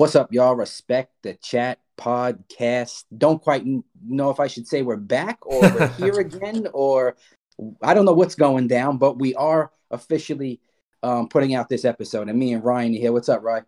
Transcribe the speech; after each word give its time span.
What's 0.00 0.16
up, 0.16 0.32
y'all? 0.32 0.54
Respect 0.54 1.12
the 1.20 1.34
chat 1.34 1.78
podcast. 1.98 3.04
Don't 3.18 3.42
quite 3.42 3.66
know 4.02 4.30
if 4.30 4.40
I 4.40 4.46
should 4.46 4.66
say 4.66 4.80
we're 4.80 4.96
back 4.96 5.44
or 5.44 5.60
we're 5.60 5.88
here 5.98 6.18
again, 6.20 6.68
or 6.72 7.16
I 7.82 7.92
don't 7.92 8.06
know 8.06 8.14
what's 8.14 8.34
going 8.34 8.66
down, 8.66 8.96
but 8.96 9.18
we 9.18 9.34
are 9.34 9.70
officially 9.90 10.58
um, 11.02 11.28
putting 11.28 11.54
out 11.54 11.68
this 11.68 11.84
episode. 11.84 12.30
And 12.30 12.38
me 12.38 12.54
and 12.54 12.64
Ryan 12.64 12.94
here. 12.94 13.12
What's 13.12 13.28
up, 13.28 13.42
Ryan? 13.42 13.66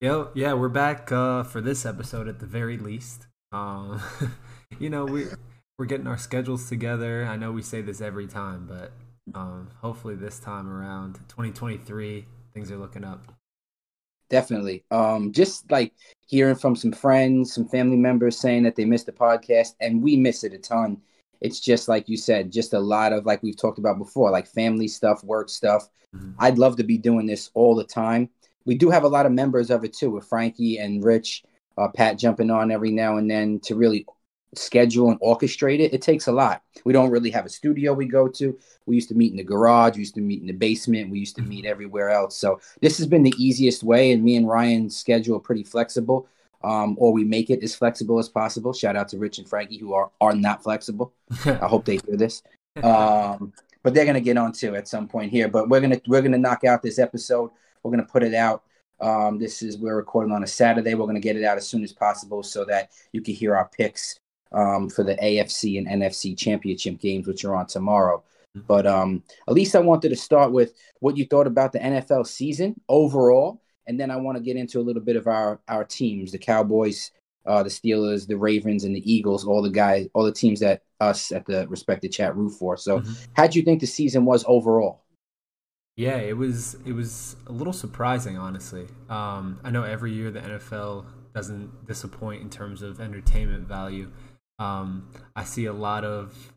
Yo, 0.00 0.30
yeah, 0.34 0.54
we're 0.54 0.70
back 0.70 1.12
uh, 1.12 1.42
for 1.42 1.60
this 1.60 1.84
episode 1.84 2.28
at 2.28 2.38
the 2.38 2.46
very 2.46 2.78
least. 2.78 3.26
Um, 3.52 4.00
you 4.78 4.88
know, 4.88 5.04
we 5.04 5.26
we're 5.78 5.84
getting 5.84 6.06
our 6.06 6.16
schedules 6.16 6.66
together. 6.70 7.26
I 7.26 7.36
know 7.36 7.52
we 7.52 7.60
say 7.60 7.82
this 7.82 8.00
every 8.00 8.26
time, 8.26 8.66
but 8.66 8.92
um, 9.34 9.68
hopefully 9.82 10.14
this 10.14 10.38
time 10.38 10.66
around, 10.66 11.16
2023, 11.28 12.24
things 12.54 12.72
are 12.72 12.78
looking 12.78 13.04
up. 13.04 13.37
Definitely. 14.30 14.84
Um, 14.90 15.32
just 15.32 15.70
like 15.70 15.92
hearing 16.26 16.54
from 16.54 16.76
some 16.76 16.92
friends, 16.92 17.54
some 17.54 17.66
family 17.66 17.96
members 17.96 18.38
saying 18.38 18.64
that 18.64 18.76
they 18.76 18.84
missed 18.84 19.06
the 19.06 19.12
podcast, 19.12 19.74
and 19.80 20.02
we 20.02 20.16
miss 20.16 20.44
it 20.44 20.52
a 20.52 20.58
ton. 20.58 21.00
It's 21.40 21.60
just 21.60 21.88
like 21.88 22.08
you 22.08 22.16
said, 22.16 22.52
just 22.52 22.74
a 22.74 22.78
lot 22.78 23.12
of 23.12 23.24
like 23.24 23.42
we've 23.42 23.56
talked 23.56 23.78
about 23.78 23.98
before, 23.98 24.30
like 24.30 24.46
family 24.46 24.88
stuff, 24.88 25.22
work 25.24 25.48
stuff. 25.48 25.88
Mm-hmm. 26.14 26.32
I'd 26.38 26.58
love 26.58 26.76
to 26.76 26.84
be 26.84 26.98
doing 26.98 27.26
this 27.26 27.50
all 27.54 27.74
the 27.74 27.84
time. 27.84 28.28
We 28.64 28.74
do 28.74 28.90
have 28.90 29.04
a 29.04 29.08
lot 29.08 29.24
of 29.24 29.32
members 29.32 29.70
of 29.70 29.84
it 29.84 29.94
too, 29.94 30.10
with 30.10 30.28
Frankie 30.28 30.78
and 30.78 31.02
Rich, 31.02 31.44
uh, 31.78 31.88
Pat 31.88 32.18
jumping 32.18 32.50
on 32.50 32.70
every 32.70 32.90
now 32.90 33.16
and 33.16 33.30
then 33.30 33.60
to 33.60 33.76
really 33.76 34.04
schedule 34.54 35.10
and 35.10 35.20
orchestrate 35.20 35.80
it, 35.80 35.92
it 35.92 36.02
takes 36.02 36.26
a 36.26 36.32
lot. 36.32 36.62
We 36.84 36.92
don't 36.92 37.10
really 37.10 37.30
have 37.30 37.46
a 37.46 37.50
studio 37.50 37.92
we 37.92 38.06
go 38.06 38.28
to. 38.28 38.58
We 38.86 38.94
used 38.94 39.08
to 39.10 39.14
meet 39.14 39.32
in 39.32 39.36
the 39.36 39.44
garage, 39.44 39.94
we 39.94 40.00
used 40.00 40.14
to 40.14 40.20
meet 40.20 40.40
in 40.40 40.46
the 40.46 40.52
basement, 40.52 41.10
we 41.10 41.18
used 41.18 41.36
to 41.36 41.42
meet 41.42 41.66
everywhere 41.66 42.10
else. 42.10 42.36
So 42.36 42.60
this 42.80 42.98
has 42.98 43.06
been 43.06 43.22
the 43.22 43.34
easiest 43.38 43.82
way, 43.82 44.12
and 44.12 44.22
me 44.22 44.36
and 44.36 44.48
Ryan 44.48 44.88
schedule 44.90 45.38
pretty 45.40 45.64
flexible. 45.64 46.28
Um, 46.64 46.96
or 46.98 47.12
we 47.12 47.22
make 47.22 47.50
it 47.50 47.62
as 47.62 47.76
flexible 47.76 48.18
as 48.18 48.28
possible. 48.28 48.72
Shout 48.72 48.96
out 48.96 49.06
to 49.10 49.18
Rich 49.18 49.38
and 49.38 49.48
Frankie 49.48 49.78
who 49.78 49.94
are 49.94 50.10
are 50.20 50.34
not 50.34 50.60
flexible. 50.60 51.12
I 51.44 51.68
hope 51.68 51.84
they 51.84 51.98
hear 52.06 52.16
this. 52.16 52.42
Um, 52.82 53.52
but 53.82 53.92
they're 53.92 54.06
gonna 54.06 54.20
get 54.20 54.36
on 54.36 54.52
to 54.52 54.76
at 54.76 54.86
some 54.86 55.08
point 55.08 55.32
here. 55.32 55.48
But 55.48 55.68
we're 55.68 55.80
gonna 55.80 56.00
we're 56.06 56.22
gonna 56.22 56.38
knock 56.38 56.62
out 56.62 56.80
this 56.80 57.00
episode. 57.00 57.50
We're 57.82 57.90
gonna 57.90 58.04
put 58.04 58.22
it 58.22 58.34
out 58.34 58.62
um, 59.00 59.38
this 59.38 59.62
is 59.62 59.78
we're 59.78 59.96
recording 59.96 60.32
on 60.32 60.42
a 60.42 60.46
Saturday. 60.46 60.94
We're 60.94 61.06
going 61.06 61.14
to 61.14 61.20
get 61.20 61.36
it 61.36 61.44
out 61.44 61.56
as 61.56 61.68
soon 61.68 61.84
as 61.84 61.92
possible 61.92 62.42
so 62.42 62.64
that 62.64 62.90
you 63.12 63.20
can 63.20 63.34
hear 63.34 63.56
our 63.56 63.68
picks 63.68 64.18
um, 64.52 64.88
for 64.88 65.04
the 65.04 65.16
AFC 65.16 65.78
and 65.78 65.86
NFC 65.86 66.36
championship 66.36 66.98
games, 66.98 67.26
which 67.26 67.44
are 67.44 67.54
on 67.54 67.66
tomorrow. 67.66 68.22
Mm-hmm. 68.56 68.66
But 68.66 68.86
um, 68.86 69.22
at 69.46 69.54
least 69.54 69.76
I 69.76 69.80
wanted 69.80 70.10
to 70.10 70.16
start 70.16 70.52
with 70.52 70.74
what 71.00 71.16
you 71.16 71.26
thought 71.26 71.46
about 71.46 71.72
the 71.72 71.78
NFL 71.78 72.26
season 72.26 72.80
overall, 72.88 73.60
and 73.86 73.98
then 73.98 74.10
I 74.10 74.16
want 74.16 74.36
to 74.36 74.42
get 74.42 74.56
into 74.56 74.80
a 74.80 74.82
little 74.82 75.02
bit 75.02 75.16
of 75.16 75.26
our 75.26 75.60
our 75.68 75.84
teams, 75.84 76.32
the 76.32 76.38
Cowboys, 76.38 77.10
uh, 77.46 77.62
the 77.62 77.70
Steelers, 77.70 78.26
the 78.26 78.36
Ravens, 78.36 78.84
and 78.84 78.94
the 78.94 79.12
Eagles, 79.12 79.46
all 79.46 79.62
the 79.62 79.70
guys, 79.70 80.08
all 80.14 80.24
the 80.24 80.32
teams 80.32 80.60
that 80.60 80.82
us 81.00 81.32
at 81.32 81.46
the 81.46 81.66
respected 81.68 82.12
chat 82.12 82.36
root 82.36 82.50
for. 82.50 82.76
So, 82.76 83.00
mm-hmm. 83.00 83.12
how 83.34 83.46
do 83.46 83.58
you 83.58 83.64
think 83.64 83.80
the 83.80 83.86
season 83.86 84.24
was 84.24 84.44
overall? 84.46 85.02
Yeah, 85.96 86.18
it 86.18 86.36
was 86.36 86.76
it 86.86 86.92
was 86.92 87.36
a 87.48 87.52
little 87.52 87.72
surprising, 87.72 88.38
honestly. 88.38 88.86
Um, 89.08 89.58
I 89.64 89.70
know 89.70 89.82
every 89.82 90.12
year 90.12 90.30
the 90.30 90.40
NFL 90.40 91.06
doesn't 91.34 91.86
disappoint 91.86 92.42
in 92.42 92.50
terms 92.50 92.82
of 92.82 93.00
entertainment 93.00 93.66
value. 93.66 94.10
Um, 94.58 95.10
I 95.36 95.44
see 95.44 95.66
a 95.66 95.72
lot 95.72 96.04
of 96.04 96.52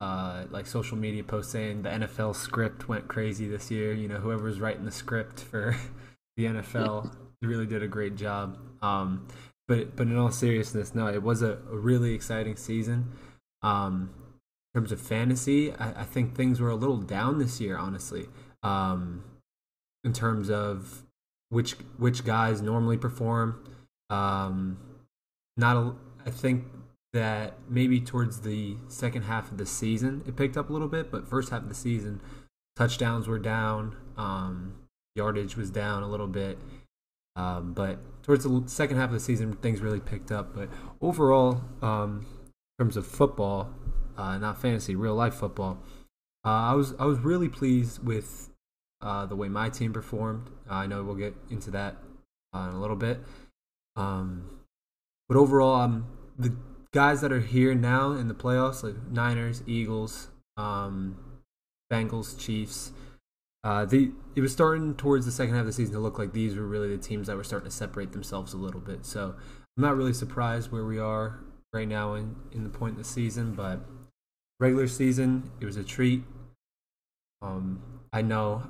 uh, 0.00 0.44
like 0.50 0.66
social 0.66 0.96
media 0.96 1.22
posts 1.22 1.52
saying 1.52 1.82
the 1.82 1.90
NFL 1.90 2.34
script 2.34 2.88
went 2.88 3.08
crazy 3.08 3.46
this 3.46 3.70
year. 3.70 3.92
You 3.92 4.08
know, 4.08 4.16
whoever's 4.16 4.60
writing 4.60 4.84
the 4.84 4.90
script 4.90 5.40
for 5.40 5.76
the 6.36 6.46
NFL 6.46 7.14
really 7.42 7.66
did 7.66 7.82
a 7.82 7.88
great 7.88 8.16
job. 8.16 8.58
Um, 8.82 9.28
but 9.68 9.96
but 9.96 10.06
in 10.06 10.16
all 10.16 10.30
seriousness, 10.30 10.94
no, 10.94 11.06
it 11.06 11.22
was 11.22 11.42
a, 11.42 11.58
really 11.70 12.14
exciting 12.14 12.56
season. 12.56 13.12
Um, 13.62 14.10
in 14.74 14.80
terms 14.80 14.92
of 14.92 15.00
fantasy, 15.00 15.72
I, 15.72 16.00
I, 16.00 16.04
think 16.04 16.34
things 16.34 16.60
were 16.60 16.70
a 16.70 16.74
little 16.74 16.96
down 16.96 17.38
this 17.38 17.60
year, 17.60 17.76
honestly. 17.76 18.28
Um, 18.62 19.22
in 20.02 20.12
terms 20.12 20.50
of 20.50 21.04
which 21.50 21.72
which 21.98 22.24
guys 22.24 22.62
normally 22.62 22.96
perform. 22.96 23.62
Um, 24.08 24.78
not 25.56 25.76
a, 25.76 25.94
I 26.26 26.30
think 26.30 26.64
that 27.12 27.54
maybe 27.68 28.00
towards 28.00 28.42
the 28.42 28.76
second 28.88 29.22
half 29.22 29.50
of 29.50 29.58
the 29.58 29.66
season 29.66 30.22
it 30.26 30.36
picked 30.36 30.56
up 30.56 30.70
a 30.70 30.72
little 30.72 30.88
bit, 30.88 31.10
but 31.10 31.28
first 31.28 31.50
half 31.50 31.62
of 31.62 31.68
the 31.68 31.74
season 31.74 32.20
touchdowns 32.76 33.28
were 33.28 33.38
down, 33.38 33.96
um, 34.16 34.74
yardage 35.14 35.56
was 35.56 35.70
down 35.70 36.02
a 36.02 36.08
little 36.08 36.26
bit. 36.26 36.58
Um, 37.36 37.72
but 37.74 37.98
towards 38.22 38.44
the 38.44 38.62
second 38.66 38.96
half 38.96 39.08
of 39.08 39.12
the 39.12 39.20
season, 39.20 39.52
things 39.54 39.80
really 39.80 40.00
picked 40.00 40.32
up. 40.32 40.54
But 40.54 40.68
overall, 41.00 41.62
um, 41.82 42.26
in 42.78 42.84
terms 42.84 42.96
of 42.96 43.06
football, 43.06 43.70
uh, 44.16 44.38
not 44.38 44.60
fantasy, 44.60 44.96
real 44.96 45.14
life 45.14 45.34
football, 45.34 45.78
uh, 46.44 46.48
I 46.48 46.74
was 46.74 46.94
I 46.98 47.04
was 47.04 47.18
really 47.18 47.48
pleased 47.48 48.04
with 48.04 48.50
uh, 49.02 49.26
the 49.26 49.36
way 49.36 49.48
my 49.48 49.68
team 49.68 49.92
performed. 49.92 50.50
I 50.68 50.86
know 50.86 51.02
we'll 51.02 51.14
get 51.14 51.34
into 51.50 51.70
that 51.72 51.96
uh, 52.54 52.68
in 52.70 52.74
a 52.74 52.80
little 52.80 52.96
bit. 52.96 53.20
Um, 53.96 54.44
but 55.28 55.36
overall, 55.36 55.74
um, 55.74 56.06
the 56.38 56.54
guys 56.92 57.20
that 57.20 57.32
are 57.32 57.40
here 57.40 57.74
now 57.74 58.12
in 58.12 58.28
the 58.28 58.34
playoffs, 58.34 58.82
like 58.82 58.96
Niners, 59.10 59.62
Eagles, 59.66 60.28
um, 60.56 61.16
Bengals, 61.92 62.38
Chiefs. 62.38 62.92
Uh, 63.62 63.84
the 63.84 64.10
it 64.34 64.40
was 64.40 64.52
starting 64.52 64.94
towards 64.94 65.26
the 65.26 65.32
second 65.32 65.54
half 65.54 65.60
of 65.60 65.66
the 65.66 65.72
season 65.72 65.94
to 65.94 66.00
look 66.00 66.18
like 66.18 66.32
these 66.32 66.56
were 66.56 66.66
really 66.66 66.88
the 66.88 67.02
teams 67.02 67.26
that 67.26 67.36
were 67.36 67.44
starting 67.44 67.68
to 67.68 67.74
separate 67.74 68.12
themselves 68.12 68.54
a 68.54 68.56
little 68.56 68.80
bit. 68.80 69.04
So 69.04 69.34
I'm 69.76 69.82
not 69.82 69.96
really 69.96 70.14
surprised 70.14 70.72
where 70.72 70.84
we 70.84 70.98
are 70.98 71.40
right 71.72 71.86
now 71.86 72.14
in 72.14 72.36
in 72.52 72.64
the 72.64 72.70
point 72.70 72.92
in 72.92 72.98
the 72.98 73.04
season, 73.04 73.54
but 73.54 73.80
regular 74.60 74.88
season 74.88 75.50
it 75.60 75.66
was 75.66 75.76
a 75.76 75.84
treat. 75.84 76.22
Um, 77.42 77.82
I 78.12 78.22
know 78.22 78.62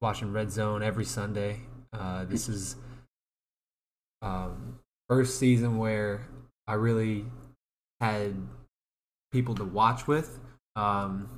watching 0.00 0.32
Red 0.32 0.52
Zone 0.52 0.82
every 0.82 1.04
Sunday. 1.04 1.60
Uh, 1.92 2.24
this 2.24 2.48
is 2.48 2.76
um, 4.22 4.78
first 5.08 5.38
season 5.38 5.78
where 5.78 6.26
I 6.66 6.74
really 6.74 7.24
had 8.02 8.34
people 9.30 9.54
to 9.54 9.64
watch 9.64 10.06
with. 10.06 10.40
Um, 10.74 11.28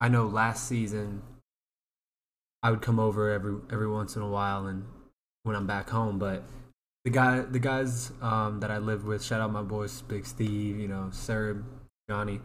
I 0.00 0.08
know 0.08 0.26
last 0.26 0.68
season 0.68 1.22
I 2.62 2.70
would 2.70 2.82
come 2.82 2.98
over 2.98 3.30
every 3.30 3.56
every 3.70 3.88
once 3.88 4.16
in 4.16 4.22
a 4.22 4.28
while 4.28 4.66
and 4.66 4.84
when 5.42 5.56
I'm 5.56 5.66
back 5.66 5.90
home, 5.90 6.18
but 6.18 6.44
the 7.04 7.10
guy 7.10 7.40
the 7.40 7.58
guys 7.58 8.12
um, 8.22 8.60
that 8.60 8.70
I 8.70 8.78
lived 8.78 9.04
with, 9.04 9.22
shout 9.22 9.40
out 9.40 9.52
my 9.52 9.62
boys 9.62 10.02
Big 10.02 10.24
Steve, 10.24 10.78
you 10.78 10.88
know, 10.88 11.08
Serb, 11.12 11.64
Johnny. 12.08 12.40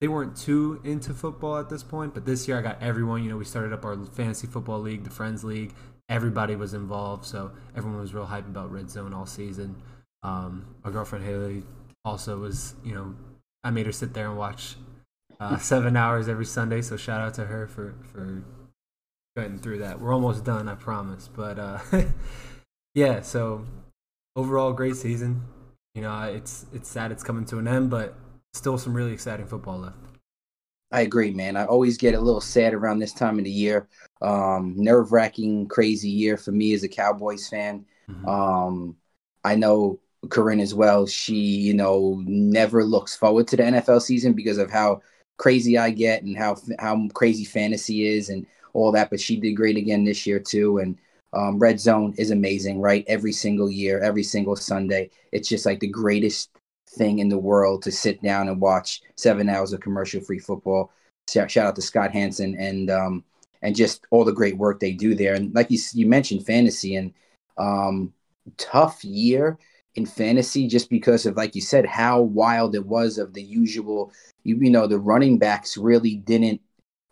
They 0.00 0.08
weren't 0.08 0.36
too 0.36 0.80
into 0.84 1.14
football 1.14 1.56
at 1.56 1.70
this 1.70 1.82
point, 1.82 2.12
but 2.12 2.26
this 2.26 2.46
year 2.46 2.58
I 2.58 2.62
got 2.62 2.82
everyone. 2.82 3.24
You 3.24 3.30
know, 3.30 3.36
we 3.38 3.44
started 3.44 3.72
up 3.72 3.84
our 3.84 3.96
fantasy 4.04 4.46
football 4.46 4.80
league, 4.80 5.02
the 5.02 5.10
Friends 5.10 5.44
League. 5.44 5.72
Everybody 6.10 6.56
was 6.56 6.74
involved, 6.74 7.24
so 7.24 7.52
everyone 7.74 8.00
was 8.00 8.12
real 8.12 8.26
hyped 8.26 8.48
about 8.48 8.70
Red 8.70 8.90
Zone 8.90 9.14
all 9.14 9.24
season. 9.24 9.76
Um, 10.22 10.66
my 10.84 10.90
girlfriend 10.90 11.24
Haley 11.24 11.62
also 12.04 12.38
was, 12.38 12.74
you 12.84 12.94
know, 12.94 13.14
I 13.62 13.70
made 13.70 13.86
her 13.86 13.92
sit 13.92 14.14
there 14.14 14.28
and 14.28 14.38
watch 14.38 14.76
uh, 15.40 15.56
seven 15.58 15.96
hours 15.96 16.28
every 16.28 16.46
Sunday. 16.46 16.82
So 16.82 16.96
shout 16.96 17.20
out 17.20 17.34
to 17.34 17.46
her 17.46 17.66
for 17.66 17.94
for 18.12 18.42
getting 19.36 19.58
through 19.58 19.78
that. 19.78 20.00
We're 20.00 20.12
almost 20.12 20.44
done, 20.44 20.68
I 20.68 20.74
promise. 20.74 21.28
But 21.34 21.58
uh, 21.58 21.78
yeah, 22.94 23.22
so 23.22 23.64
overall, 24.36 24.72
great 24.72 24.96
season. 24.96 25.42
You 25.94 26.02
know, 26.02 26.22
it's 26.22 26.66
it's 26.72 26.88
sad 26.88 27.12
it's 27.12 27.22
coming 27.22 27.44
to 27.46 27.58
an 27.58 27.68
end, 27.68 27.90
but 27.90 28.14
still 28.52 28.78
some 28.78 28.94
really 28.94 29.12
exciting 29.12 29.46
football 29.46 29.78
left. 29.78 29.96
I 30.92 31.00
agree, 31.00 31.32
man. 31.32 31.56
I 31.56 31.64
always 31.64 31.96
get 31.96 32.14
a 32.14 32.20
little 32.20 32.40
sad 32.40 32.72
around 32.72 33.00
this 33.00 33.12
time 33.12 33.38
of 33.38 33.44
the 33.44 33.50
year. 33.50 33.88
Um, 34.22 34.74
nerve 34.76 35.10
wracking, 35.10 35.66
crazy 35.66 36.08
year 36.08 36.36
for 36.36 36.52
me 36.52 36.72
as 36.72 36.84
a 36.84 36.88
Cowboys 36.88 37.48
fan. 37.48 37.84
Mm-hmm. 38.08 38.28
Um, 38.28 38.96
I 39.42 39.56
know 39.56 39.98
Corinne 40.30 40.60
as 40.60 40.74
well. 40.74 41.06
She, 41.06 41.34
you 41.34 41.74
know, 41.74 42.22
never 42.26 42.84
looks 42.84 43.16
forward 43.16 43.48
to 43.48 43.56
the 43.56 43.62
NFL 43.64 44.02
season 44.02 44.32
because 44.32 44.58
of 44.58 44.70
how 44.70 45.02
crazy 45.36 45.76
I 45.78 45.90
get 45.90 46.22
and 46.22 46.36
how 46.36 46.56
how 46.78 47.08
crazy 47.14 47.44
fantasy 47.44 48.06
is 48.06 48.28
and 48.28 48.46
all 48.72 48.92
that. 48.92 49.10
But 49.10 49.20
she 49.20 49.38
did 49.38 49.52
great 49.52 49.76
again 49.76 50.04
this 50.04 50.26
year 50.26 50.38
too. 50.38 50.78
And 50.78 50.98
um, 51.32 51.58
Red 51.58 51.80
Zone 51.80 52.14
is 52.16 52.30
amazing, 52.30 52.80
right? 52.80 53.04
Every 53.08 53.32
single 53.32 53.70
year, 53.70 54.00
every 54.00 54.22
single 54.22 54.56
Sunday, 54.56 55.10
it's 55.32 55.48
just 55.48 55.66
like 55.66 55.80
the 55.80 55.88
greatest 55.88 56.50
thing 56.90 57.18
in 57.18 57.28
the 57.28 57.38
world 57.38 57.82
to 57.82 57.92
sit 57.92 58.22
down 58.22 58.48
and 58.48 58.60
watch 58.60 59.02
seven 59.16 59.48
hours 59.48 59.72
of 59.72 59.80
commercial 59.80 60.20
free 60.20 60.38
football. 60.38 60.92
Shout 61.28 61.56
out 61.56 61.74
to 61.76 61.82
Scott 61.82 62.12
Hanson 62.12 62.54
and 62.58 62.90
um, 62.90 63.24
and 63.62 63.74
just 63.74 64.06
all 64.10 64.24
the 64.24 64.32
great 64.32 64.56
work 64.56 64.78
they 64.78 64.92
do 64.92 65.14
there. 65.14 65.34
And 65.34 65.54
like 65.54 65.70
you 65.70 65.78
you 65.94 66.06
mentioned, 66.06 66.46
fantasy 66.46 66.96
and 66.96 67.12
um, 67.56 68.12
tough 68.56 69.04
year 69.04 69.58
in 69.96 70.06
fantasy 70.06 70.66
just 70.66 70.90
because 70.90 71.26
of 71.26 71.36
like 71.36 71.54
you 71.54 71.60
said 71.60 71.86
how 71.86 72.20
wild 72.20 72.74
it 72.74 72.86
was 72.86 73.18
of 73.18 73.32
the 73.34 73.42
usual 73.42 74.12
you, 74.42 74.58
you 74.60 74.70
know 74.70 74.86
the 74.86 74.98
running 74.98 75.38
backs 75.38 75.76
really 75.76 76.16
didn't 76.16 76.60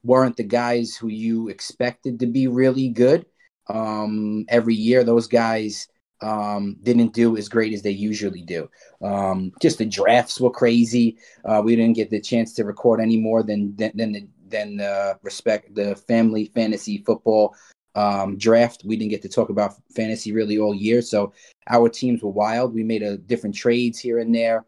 weren't 0.05 0.37
the 0.37 0.45
guys 0.45 0.97
who 0.97 1.09
you 1.09 1.49
expected 1.49 2.19
to 2.19 2.27
be 2.27 2.49
really 2.49 2.89
good 2.89 3.25
um 3.69 4.45
every 4.49 4.75
year 4.75 5.05
those 5.05 5.29
guys 5.29 5.87
um, 6.23 6.77
didn't 6.83 7.13
do 7.13 7.37
as 7.37 7.49
great 7.49 7.73
as 7.73 7.83
they 7.83 7.91
usually 7.91 8.43
do. 8.43 8.71
Um, 9.03 9.53
just 9.61 9.79
the 9.79 9.85
drafts 9.85 10.41
were 10.41 10.51
crazy. 10.51 11.19
Uh, 11.45 11.61
we 11.65 11.77
didn't 11.77 11.97
get 11.97 12.11
the 12.11 12.21
chance 12.21 12.55
to 12.55 12.65
record 12.65 13.01
any 13.01 13.19
more 13.19 13.43
than 13.43 13.75
than 13.77 13.93
than 13.95 14.13
the, 14.13 14.29
than 14.49 14.81
uh, 14.81 15.15
respect 15.23 15.75
the 15.75 15.97
family 15.97 16.47
fantasy 16.55 17.03
football 17.05 17.55
um, 17.95 18.37
draft. 18.39 18.83
We 18.85 18.97
didn't 18.97 19.11
get 19.11 19.23
to 19.23 19.29
talk 19.29 19.51
about 19.51 19.75
fantasy 19.95 20.33
really 20.33 20.59
all 20.59 20.75
year, 20.75 21.03
so 21.03 21.33
our 21.69 21.89
teams 21.89 22.23
were 22.23 22.31
wild. 22.31 22.75
We 22.75 22.85
made 22.85 23.03
a 23.03 23.17
different 23.17 23.55
trades 23.55 23.99
here 23.99 24.19
and 24.19 24.35
there, 24.35 24.65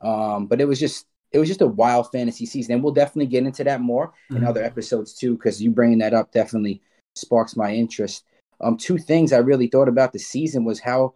um, 0.00 0.46
but 0.46 0.60
it 0.60 0.66
was 0.66 0.80
just 0.80 1.06
it 1.32 1.38
was 1.38 1.48
just 1.48 1.62
a 1.62 1.66
wild 1.66 2.10
fantasy 2.12 2.46
season, 2.46 2.74
and 2.74 2.82
we'll 2.82 2.92
definitely 2.92 3.26
get 3.26 3.44
into 3.44 3.64
that 3.64 3.80
more 3.80 4.08
mm-hmm. 4.08 4.36
in 4.36 4.44
other 4.44 4.62
episodes 4.62 5.14
too, 5.14 5.34
because 5.34 5.62
you 5.62 5.70
bringing 5.70 5.98
that 5.98 6.14
up 6.14 6.32
definitely 6.32 6.82
sparks 7.14 7.56
my 7.56 7.72
interest. 7.74 8.24
Um, 8.60 8.76
two 8.76 8.98
things 8.98 9.32
I 9.32 9.38
really 9.38 9.66
thought 9.66 9.88
about 9.88 10.12
the 10.12 10.18
season 10.18 10.64
was 10.64 10.78
how 10.78 11.14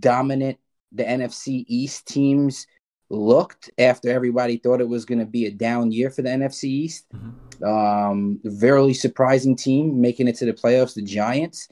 dominant 0.00 0.58
the 0.92 1.04
NFC 1.04 1.64
East 1.68 2.06
teams 2.06 2.66
looked 3.10 3.70
after 3.78 4.08
everybody 4.08 4.56
thought 4.56 4.80
it 4.80 4.88
was 4.88 5.04
going 5.04 5.18
to 5.18 5.26
be 5.26 5.46
a 5.46 5.50
down 5.50 5.92
year 5.92 6.10
for 6.10 6.22
the 6.22 6.28
NFC 6.28 6.64
East. 6.64 7.06
Mm-hmm. 7.14 7.64
Um, 7.64 8.40
very 8.44 8.94
surprising 8.94 9.56
team 9.56 10.00
making 10.00 10.28
it 10.28 10.36
to 10.36 10.46
the 10.46 10.52
playoffs. 10.52 10.94
The 10.94 11.02
Giants, 11.02 11.68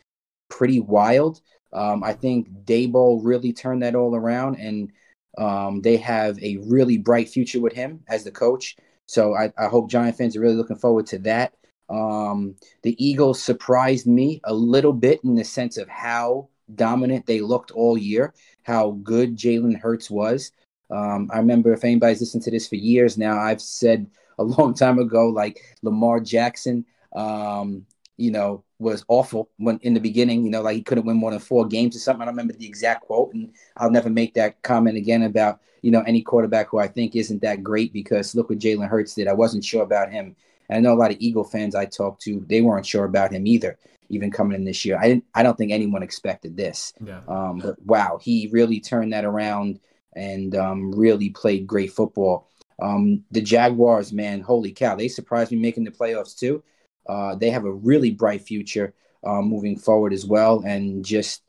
pretty 0.50 0.80
wild. 0.80 1.40
Um, 1.72 2.02
I 2.02 2.12
think 2.12 2.48
Daboll 2.64 3.20
really 3.22 3.52
turned 3.52 3.82
that 3.82 3.94
all 3.94 4.14
around, 4.14 4.56
and 4.56 4.90
um, 5.36 5.80
they 5.82 5.96
have 5.98 6.42
a 6.42 6.58
really 6.66 6.98
bright 6.98 7.28
future 7.28 7.60
with 7.60 7.72
him 7.72 8.00
as 8.08 8.24
the 8.24 8.30
coach. 8.30 8.76
So 9.06 9.34
I, 9.34 9.52
I 9.56 9.66
hope 9.66 9.90
Giant 9.90 10.16
fans 10.16 10.36
are 10.36 10.40
really 10.40 10.56
looking 10.56 10.76
forward 10.76 11.06
to 11.08 11.18
that. 11.20 11.54
Um, 11.88 12.56
the 12.82 13.02
Eagles 13.02 13.42
surprised 13.42 14.06
me 14.06 14.40
a 14.44 14.52
little 14.52 14.92
bit 14.92 15.20
in 15.24 15.34
the 15.34 15.44
sense 15.44 15.78
of 15.78 15.88
how 15.88 16.48
dominant 16.74 17.26
they 17.26 17.40
looked 17.40 17.70
all 17.70 17.96
year, 17.96 18.34
how 18.62 18.92
good 19.02 19.36
Jalen 19.36 19.78
Hurts 19.80 20.10
was. 20.10 20.52
Um, 20.90 21.30
I 21.32 21.38
remember 21.38 21.72
if 21.72 21.84
anybody's 21.84 22.20
listened 22.20 22.42
to 22.44 22.50
this 22.50 22.68
for 22.68 22.76
years 22.76 23.18
now, 23.18 23.38
I've 23.38 23.60
said 23.60 24.06
a 24.38 24.42
long 24.44 24.74
time 24.74 24.98
ago, 24.98 25.28
like 25.28 25.60
Lamar 25.82 26.20
Jackson, 26.20 26.84
um, 27.14 27.84
you 28.16 28.30
know, 28.30 28.64
was 28.78 29.04
awful 29.08 29.50
when 29.56 29.78
in 29.82 29.94
the 29.94 30.00
beginning, 30.00 30.44
you 30.44 30.50
know, 30.50 30.62
like 30.62 30.76
he 30.76 30.82
couldn't 30.82 31.06
win 31.06 31.16
more 31.16 31.30
than 31.30 31.40
four 31.40 31.66
games 31.66 31.96
or 31.96 31.98
something. 31.98 32.22
I 32.22 32.26
don't 32.26 32.34
remember 32.34 32.54
the 32.54 32.66
exact 32.66 33.02
quote, 33.02 33.34
and 33.34 33.52
I'll 33.76 33.90
never 33.90 34.10
make 34.10 34.34
that 34.34 34.62
comment 34.62 34.96
again 34.96 35.24
about, 35.24 35.60
you 35.82 35.90
know, 35.90 36.02
any 36.02 36.22
quarterback 36.22 36.68
who 36.68 36.78
I 36.78 36.88
think 36.88 37.16
isn't 37.16 37.42
that 37.42 37.62
great 37.62 37.92
because 37.92 38.34
look 38.34 38.50
what 38.50 38.58
Jalen 38.58 38.88
Hurts 38.88 39.14
did. 39.14 39.28
I 39.28 39.32
wasn't 39.32 39.64
sure 39.64 39.82
about 39.82 40.12
him 40.12 40.36
and 40.68 40.78
I 40.78 40.80
know 40.80 40.94
a 40.94 41.00
lot 41.00 41.10
of 41.10 41.16
Eagle 41.20 41.44
fans 41.44 41.74
I 41.74 41.86
talked 41.86 42.22
to, 42.22 42.44
they 42.48 42.60
weren't 42.60 42.86
sure 42.86 43.04
about 43.04 43.32
him 43.32 43.46
either, 43.46 43.78
even 44.08 44.30
coming 44.30 44.54
in 44.54 44.64
this 44.64 44.84
year. 44.84 44.98
I 44.98 45.08
didn't 45.08 45.24
I 45.34 45.42
don't 45.42 45.56
think 45.56 45.72
anyone 45.72 46.02
expected 46.02 46.56
this. 46.56 46.92
Yeah. 47.04 47.20
Um, 47.28 47.58
but 47.58 47.80
wow, 47.82 48.18
he 48.20 48.48
really 48.52 48.80
turned 48.80 49.12
that 49.12 49.24
around 49.24 49.80
and 50.14 50.54
um, 50.56 50.92
really 50.92 51.30
played 51.30 51.66
great 51.66 51.92
football. 51.92 52.48
Um, 52.80 53.24
the 53.30 53.40
Jaguars, 53.40 54.12
man, 54.12 54.40
holy 54.40 54.72
cow, 54.72 54.94
they 54.94 55.08
surprised 55.08 55.50
me 55.50 55.58
making 55.58 55.84
the 55.84 55.90
playoffs 55.90 56.36
too. 56.36 56.62
Uh, 57.08 57.34
they 57.34 57.50
have 57.50 57.64
a 57.64 57.72
really 57.72 58.10
bright 58.10 58.42
future 58.42 58.94
uh, 59.24 59.42
moving 59.42 59.76
forward 59.78 60.12
as 60.12 60.24
well, 60.26 60.62
and 60.64 61.04
just 61.04 61.42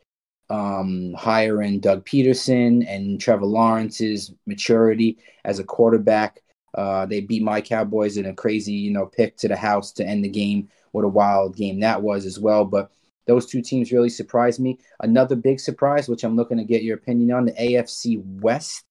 um, 0.50 1.14
hiring 1.14 1.80
Doug 1.80 2.06
Pederson 2.06 2.86
and 2.88 3.22
Trevor 3.22 3.46
Lawrence's 3.46 4.34
maturity 4.48 5.20
as 5.46 5.60
a 5.60 5.64
quarterback 5.64 6.42
uh, 6.74 7.06
they 7.06 7.22
beat 7.22 7.44
my 7.44 7.62
Cowboys 7.62 8.18
in 8.18 8.26
a 8.26 8.34
crazy, 8.34 8.74
you 8.74 8.92
know, 8.92 9.06
pick 9.06 9.38
to 9.38 9.48
the 9.48 9.56
house 9.56 9.92
to 9.94 10.06
end 10.06 10.24
the 10.24 10.30
game. 10.30 10.70
What 10.92 11.06
a 11.06 11.10
wild 11.10 11.56
game 11.56 11.80
that 11.80 12.02
was 12.02 12.26
as 12.26 12.40
well. 12.40 12.66
But 12.66 12.92
those 13.30 13.46
two 13.46 13.62
teams 13.62 13.92
really 13.92 14.10
surprised 14.10 14.60
me. 14.60 14.80
Another 15.02 15.36
big 15.36 15.60
surprise, 15.60 16.10
which 16.10 16.24
I'm 16.24 16.36
looking 16.36 16.58
to 16.58 16.64
get 16.64 16.82
your 16.82 16.98
opinion 16.98 17.32
on, 17.32 17.46
the 17.46 17.54
AFC 17.54 18.20
West. 18.42 18.84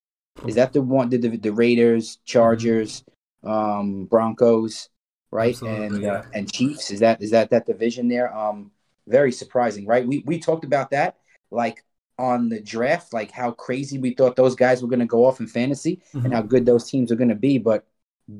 Is 0.46 0.54
that 0.54 0.72
the 0.72 0.80
one? 0.80 1.10
The, 1.10 1.16
the, 1.16 1.36
the 1.36 1.52
Raiders, 1.52 2.18
Chargers, 2.24 3.02
um, 3.42 4.04
Broncos, 4.04 4.88
right, 5.32 5.54
Absolutely, 5.54 5.86
and 5.86 6.02
yeah. 6.02 6.12
uh, 6.12 6.22
and 6.32 6.52
Chiefs. 6.52 6.92
Is 6.92 7.00
that 7.00 7.20
is 7.20 7.32
that 7.32 7.50
that 7.50 7.66
division 7.66 8.06
there? 8.06 8.32
Um, 8.32 8.70
very 9.08 9.32
surprising, 9.32 9.84
right? 9.86 10.06
We 10.06 10.22
we 10.24 10.38
talked 10.38 10.64
about 10.64 10.90
that 10.92 11.16
like 11.50 11.84
on 12.16 12.48
the 12.48 12.60
draft, 12.60 13.12
like 13.12 13.32
how 13.32 13.50
crazy 13.50 13.98
we 13.98 14.14
thought 14.14 14.36
those 14.36 14.54
guys 14.54 14.82
were 14.82 14.88
going 14.88 15.00
to 15.00 15.06
go 15.06 15.24
off 15.24 15.40
in 15.40 15.48
fantasy 15.48 16.00
mm-hmm. 16.14 16.26
and 16.26 16.34
how 16.34 16.42
good 16.42 16.64
those 16.64 16.88
teams 16.88 17.10
are 17.10 17.16
going 17.16 17.28
to 17.28 17.34
be, 17.34 17.58
but 17.58 17.86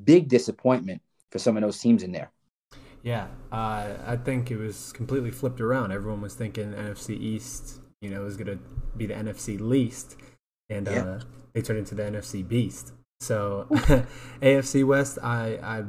big 0.04 0.28
disappointment 0.28 1.02
for 1.30 1.38
some 1.38 1.56
of 1.56 1.62
those 1.62 1.78
teams 1.78 2.04
in 2.04 2.12
there. 2.12 2.30
Yeah, 3.02 3.28
uh, 3.52 3.94
I 4.06 4.18
think 4.22 4.50
it 4.50 4.56
was 4.56 4.92
completely 4.92 5.30
flipped 5.30 5.60
around. 5.60 5.92
Everyone 5.92 6.20
was 6.20 6.34
thinking 6.34 6.72
NFC 6.72 7.10
East, 7.10 7.80
you 8.00 8.10
know, 8.10 8.22
was 8.22 8.36
going 8.36 8.58
to 8.58 8.58
be 8.96 9.06
the 9.06 9.14
NFC 9.14 9.58
least, 9.60 10.16
and 10.68 10.86
yeah. 10.86 11.02
uh, 11.02 11.20
they 11.54 11.62
turned 11.62 11.78
into 11.78 11.94
the 11.94 12.02
NFC 12.02 12.46
beast. 12.46 12.92
So 13.20 13.66
AFC 14.40 14.84
West, 14.86 15.18
I 15.22 15.58
I 15.62 15.84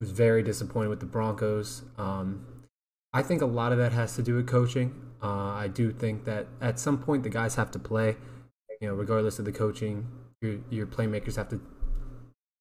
was 0.00 0.10
very 0.10 0.42
disappointed 0.42 0.88
with 0.88 1.00
the 1.00 1.06
Broncos. 1.06 1.82
Um, 1.98 2.46
I 3.12 3.22
think 3.22 3.42
a 3.42 3.46
lot 3.46 3.72
of 3.72 3.78
that 3.78 3.92
has 3.92 4.16
to 4.16 4.22
do 4.22 4.36
with 4.36 4.46
coaching. 4.46 4.94
Uh, 5.22 5.52
I 5.52 5.68
do 5.68 5.92
think 5.92 6.24
that 6.24 6.46
at 6.60 6.80
some 6.80 6.98
point 6.98 7.22
the 7.22 7.30
guys 7.30 7.54
have 7.56 7.70
to 7.72 7.78
play. 7.78 8.16
You 8.80 8.88
know, 8.88 8.94
regardless 8.94 9.38
of 9.38 9.44
the 9.44 9.52
coaching, 9.52 10.08
your 10.40 10.58
your 10.70 10.86
playmakers 10.86 11.36
have 11.36 11.48
to 11.50 11.60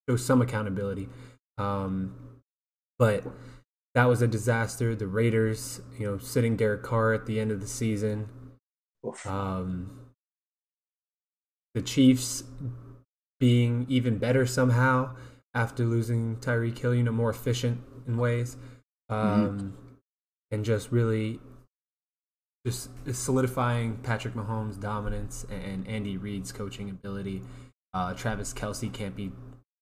show 0.10 0.18
some 0.18 0.42
accountability. 0.42 1.10
Um, 1.58 2.16
but 3.00 3.24
that 3.94 4.06
was 4.06 4.22
a 4.22 4.28
disaster. 4.28 4.96
The 4.96 5.08
Raiders, 5.08 5.82
you 5.98 6.10
know, 6.10 6.18
sitting 6.18 6.56
Derek 6.56 6.84
Carr 6.84 7.14
at 7.14 7.26
the 7.26 7.40
end 7.40 7.52
of 7.52 7.60
the 7.60 7.68
season. 7.68 8.30
Um, 9.26 10.00
the 11.74 11.82
Chiefs 11.82 12.44
being 13.40 13.86
even 13.90 14.18
better 14.18 14.46
somehow 14.46 15.16
after 15.54 15.84
losing 15.84 16.38
Tyreek 16.38 16.78
Hill, 16.78 16.96
you 16.96 17.04
know, 17.04 17.12
more 17.12 17.30
efficient 17.30 17.82
in 18.08 18.18
ways. 18.18 18.56
Mm-hmm. 19.10 19.14
Um, 19.14 19.58
mm-hmm. 19.58 19.70
And 20.52 20.66
just 20.66 20.92
really 20.92 21.40
just 22.66 22.90
solidifying 23.12 23.98
Patrick 23.98 24.36
Mahomes' 24.36 24.80
dominance 24.80 25.46
and 25.50 25.88
Andy 25.88 26.18
Reid's 26.18 26.52
coaching 26.52 26.90
ability. 26.90 27.42
Uh, 27.94 28.14
Travis 28.14 28.54
Kelce 28.54 28.92
can't 28.92 29.16
be 29.16 29.32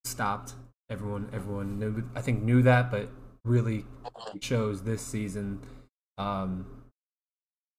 stopped. 0.06 0.54
Everyone, 0.90 1.30
everyone 1.34 1.80
knew, 1.80 2.04
I 2.16 2.22
think 2.22 2.42
knew 2.42 2.62
that, 2.64 2.90
but 2.90 3.10
really 3.44 3.86
shows 4.42 4.84
this 4.84 5.02
season. 5.02 5.60
Um, 6.18 6.66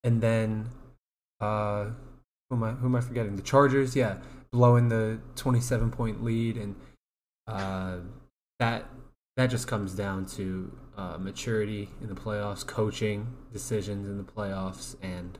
and 0.03 0.21
then, 0.21 0.69
uh, 1.41 1.91
who 2.49 2.57
am 2.57 2.63
I? 2.63 2.71
Who 2.73 2.87
am 2.87 2.97
I 2.97 3.01
forgetting? 3.01 3.37
The 3.37 3.43
Chargers, 3.43 3.95
yeah, 3.95 4.17
blowing 4.51 4.89
the 4.89 5.21
twenty-seven 5.37 5.91
point 5.91 6.25
lead, 6.25 6.57
and 6.57 6.75
uh, 7.47 7.99
that 8.59 8.87
that 9.37 9.49
just 9.49 9.69
comes 9.69 9.95
down 9.95 10.27
to 10.27 10.73
uh, 10.97 11.19
maturity 11.19 11.91
in 12.01 12.09
the 12.09 12.15
playoffs, 12.15 12.67
coaching 12.67 13.27
decisions 13.53 14.09
in 14.09 14.17
the 14.17 14.25
playoffs, 14.25 14.97
and 15.03 15.39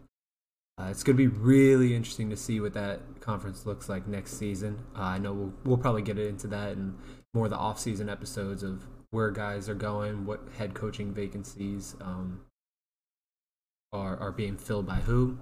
uh, 0.79 0.89
it's 0.91 1.03
going 1.03 1.17
to 1.17 1.29
be 1.29 1.35
really 1.35 1.95
interesting 1.95 2.31
to 2.31 2.37
see 2.37 2.61
what 2.61 2.75
that 2.75 3.01
conference 3.21 3.67
looks 3.67 3.89
like 3.89 4.07
next 4.07 4.39
season. 4.39 4.79
Uh, 4.95 5.03
I 5.03 5.19
know 5.19 5.33
we'll 5.33 5.53
we'll 5.65 5.79
probably 5.79 6.03
get 6.03 6.19
into 6.19 6.47
that 6.49 6.73
in 6.73 6.97
more 7.33 7.47
of 7.47 7.51
the 7.51 7.57
off-season 7.57 8.09
episodes 8.09 8.63
of 8.63 8.83
where 9.11 9.31
guys 9.31 9.69
are 9.69 9.75
going, 9.75 10.27
what 10.27 10.41
head 10.59 10.75
coaching 10.75 11.13
vacancies 11.13 11.97
um, 12.01 12.41
are 13.93 14.17
are 14.17 14.33
being 14.33 14.57
filled 14.57 14.87
by 14.87 14.97
who, 14.97 15.39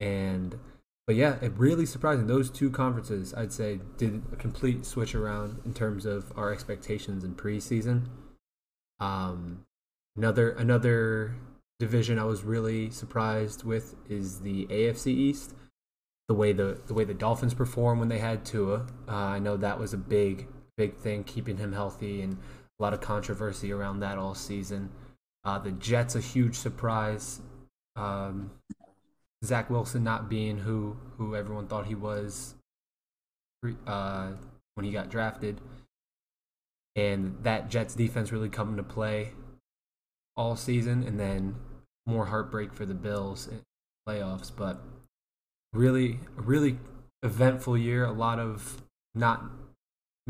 and 0.00 0.58
but 1.06 1.16
yeah, 1.16 1.36
it 1.42 1.52
really 1.56 1.86
surprising. 1.86 2.28
Those 2.28 2.50
two 2.50 2.70
conferences, 2.70 3.34
I'd 3.34 3.52
say, 3.52 3.80
did 3.96 4.22
a 4.32 4.36
complete 4.36 4.86
switch 4.86 5.14
around 5.14 5.60
in 5.64 5.74
terms 5.74 6.06
of 6.06 6.32
our 6.36 6.52
expectations 6.52 7.24
in 7.24 7.34
preseason. 7.34 8.06
Um, 9.00 9.64
another 10.16 10.50
another 10.50 11.34
division 11.80 12.18
I 12.18 12.24
was 12.24 12.44
really 12.44 12.90
surprised 12.90 13.64
with 13.64 13.96
is 14.08 14.42
the 14.42 14.66
AFC 14.66 15.08
East. 15.08 15.54
The 16.28 16.34
way 16.34 16.52
the 16.52 16.80
the 16.86 16.94
way 16.94 17.04
the 17.04 17.14
Dolphins 17.14 17.54
perform 17.54 17.98
when 17.98 18.08
they 18.08 18.18
had 18.18 18.44
Tua, 18.44 18.86
uh, 19.08 19.12
I 19.12 19.40
know 19.40 19.56
that 19.56 19.80
was 19.80 19.92
a 19.92 19.98
big 19.98 20.46
big 20.76 20.96
thing, 20.96 21.24
keeping 21.24 21.56
him 21.56 21.72
healthy, 21.72 22.22
and 22.22 22.38
a 22.80 22.82
lot 22.82 22.94
of 22.94 23.00
controversy 23.00 23.72
around 23.72 24.00
that 24.00 24.18
all 24.18 24.34
season. 24.34 24.90
Uh, 25.44 25.58
the 25.58 25.72
Jets 25.72 26.16
a 26.16 26.20
huge 26.20 26.56
surprise. 26.56 27.40
Um, 27.96 28.50
Zach 29.44 29.70
Wilson 29.70 30.02
not 30.02 30.28
being 30.28 30.58
who 30.58 30.96
who 31.16 31.36
everyone 31.36 31.66
thought 31.66 31.86
he 31.86 31.94
was 31.94 32.54
uh, 33.86 34.32
when 34.74 34.84
he 34.84 34.90
got 34.90 35.10
drafted 35.10 35.60
and 36.96 37.36
that 37.42 37.68
Jets 37.70 37.94
defense 37.94 38.32
really 38.32 38.48
coming 38.48 38.76
to 38.76 38.82
play 38.82 39.30
all 40.36 40.56
season, 40.56 41.02
and 41.02 41.18
then 41.18 41.54
more 42.06 42.26
heartbreak 42.26 42.72
for 42.72 42.84
the 42.84 42.94
Bills 42.94 43.46
in 43.46 43.60
playoffs. 44.08 44.50
But 44.54 44.82
really, 45.72 46.20
really 46.36 46.78
eventful 47.22 47.78
year. 47.78 48.04
A 48.04 48.12
lot 48.12 48.38
of 48.38 48.82
not 49.14 49.44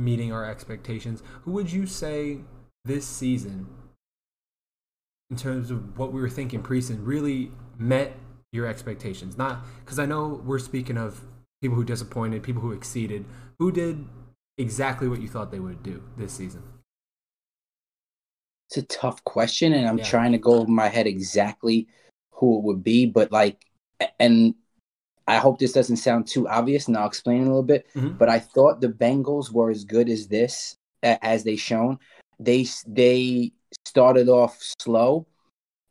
meeting 0.05 0.33
our 0.33 0.45
expectations. 0.45 1.23
Who 1.43 1.53
would 1.53 1.71
you 1.73 1.87
say 1.87 2.41
this 2.85 3.07
season, 3.07 3.67
in 5.31 5.37
terms 5.37 5.71
of 5.71 5.99
what 5.99 6.13
we 6.13 6.21
were 6.21 6.31
thinking 6.31 6.63
preseason, 6.63 6.99
really 7.03 7.53
met 7.79 8.17
your 8.53 8.67
expectations? 8.67 9.37
Not 9.37 9.65
because 9.85 9.99
I 9.99 10.07
know 10.07 10.43
we're 10.45 10.59
speaking 10.59 10.97
of 10.97 11.21
people 11.61 11.77
who 11.77 11.85
disappointed, 11.85 12.43
people 12.43 12.63
who 12.63 12.73
exceeded. 12.73 13.27
Who 13.59 13.71
did 13.71 14.07
exactly 14.59 15.09
what 15.09 15.21
you 15.21 15.29
thought 15.29 15.51
they 15.51 15.61
would 15.61 15.83
do 15.83 16.03
this 16.17 16.33
season? 16.33 16.63
It's 18.69 18.77
a 18.79 18.83
tough 18.83 19.23
question, 19.25 19.73
and 19.73 19.87
I'm 19.87 19.99
yeah. 19.99 20.05
trying 20.05 20.33
to 20.33 20.39
go 20.39 20.55
over 20.55 20.71
my 20.71 20.89
head 20.89 21.07
exactly 21.07 21.89
who 22.31 22.59
it 22.59 22.65
would 22.65 22.83
be, 22.83 23.05
but 23.05 23.31
like, 23.33 23.67
and 24.19 24.55
I 25.27 25.37
hope 25.37 25.59
this 25.59 25.73
doesn't 25.73 25.97
sound 25.97 26.27
too 26.27 26.49
obvious, 26.49 26.89
and 26.89 26.97
I'll 26.97 27.07
explain 27.07 27.43
a 27.43 27.47
little 27.47 27.63
bit. 27.63 27.87
Mm-hmm. 27.95 28.17
But 28.17 28.29
I 28.29 28.39
thought 28.39 28.81
the 28.81 28.89
Bengals 28.89 29.53
were 29.53 29.71
as 29.71 29.85
good 29.85 30.09
as 30.09 30.27
this 30.27 30.77
as 31.03 31.45
they 31.45 31.57
shown. 31.57 31.99
They 32.39 32.67
they 32.87 33.53
started 33.87 34.29
off 34.29 34.59
slow. 34.79 35.27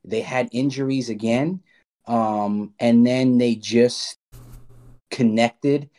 They 0.03 0.21
had 0.21 0.49
injuries 0.51 1.09
again, 1.09 1.61
um, 2.07 2.73
and 2.79 3.05
then 3.05 3.37
they 3.37 3.55
just 3.55 4.17
connected 5.11 5.89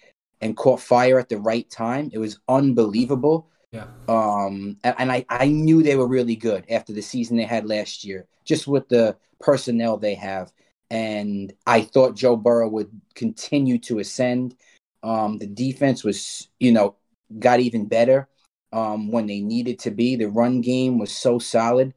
and 0.41 0.57
caught 0.57 0.81
fire 0.81 1.19
at 1.19 1.29
the 1.29 1.39
right 1.39 1.69
time. 1.71 2.11
It 2.13 2.19
was 2.19 2.39
unbelievable. 2.49 3.49
Yeah. 3.73 3.87
Um, 4.09 4.79
and, 4.83 4.95
and 4.99 5.13
I, 5.13 5.25
I 5.29 5.47
knew 5.47 5.83
they 5.83 5.97
were 5.97 6.09
really 6.09 6.35
good 6.35 6.65
after 6.71 6.93
the 6.93 7.03
season 7.03 7.37
they 7.37 7.45
had 7.45 7.67
last 7.67 8.05
year, 8.05 8.27
just 8.45 8.67
with 8.67 8.89
the 8.89 9.17
personnel 9.39 9.97
they 9.97 10.15
have. 10.15 10.53
And 10.91 11.53
I 11.67 11.83
thought 11.83 12.17
Joe 12.17 12.37
Burrow 12.37 12.69
would 12.69 12.91
continue 13.15 13.79
to 13.81 14.01
ascend. 14.01 14.57
Um, 15.03 15.39
the 15.39 15.47
defense 15.47 16.03
was, 16.03 16.49
you 16.59 16.73
know, 16.73 16.97
got 17.39 17.61
even 17.61 17.87
better 17.87 18.29
um, 18.73 19.11
when 19.11 19.27
they 19.27 19.41
needed 19.41 19.79
to 19.81 19.91
be. 19.91 20.17
The 20.17 20.29
run 20.29 20.61
game 20.61 20.99
was 20.99 21.13
so 21.13 21.39
solid. 21.39 21.95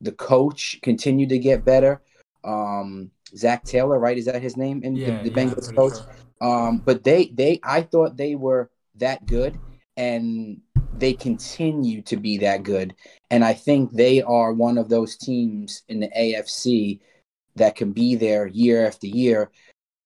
The 0.00 0.12
coach 0.12 0.78
continued 0.82 1.30
to 1.30 1.38
get 1.38 1.64
better. 1.64 2.00
Um, 2.44 3.10
Zac 3.36 3.64
Taylor, 3.64 3.98
right? 3.98 4.16
Is 4.16 4.26
that 4.26 4.40
his 4.40 4.56
name? 4.56 4.82
In 4.82 4.96
yeah, 4.96 5.22
the, 5.22 5.30
the 5.30 5.40
yeah, 5.40 5.46
Bengals 5.46 5.74
coach. 5.74 5.94
Sure. 5.94 6.06
Um, 6.40 6.78
but 6.78 7.02
they, 7.02 7.26
they, 7.34 7.60
I 7.64 7.82
thought 7.82 8.16
they 8.16 8.36
were 8.36 8.70
that 8.96 9.26
good, 9.26 9.58
and 9.96 10.60
they 10.96 11.12
continue 11.12 12.02
to 12.02 12.16
be 12.16 12.38
that 12.38 12.62
good. 12.62 12.94
And 13.30 13.44
I 13.44 13.54
think 13.54 13.92
they 13.92 14.22
are 14.22 14.52
one 14.52 14.78
of 14.78 14.88
those 14.88 15.16
teams 15.16 15.82
in 15.88 16.00
the 16.00 16.08
AFC 16.16 17.00
that 17.58 17.76
can 17.76 17.92
be 17.92 18.14
there 18.14 18.46
year 18.46 18.86
after 18.86 19.06
year. 19.06 19.50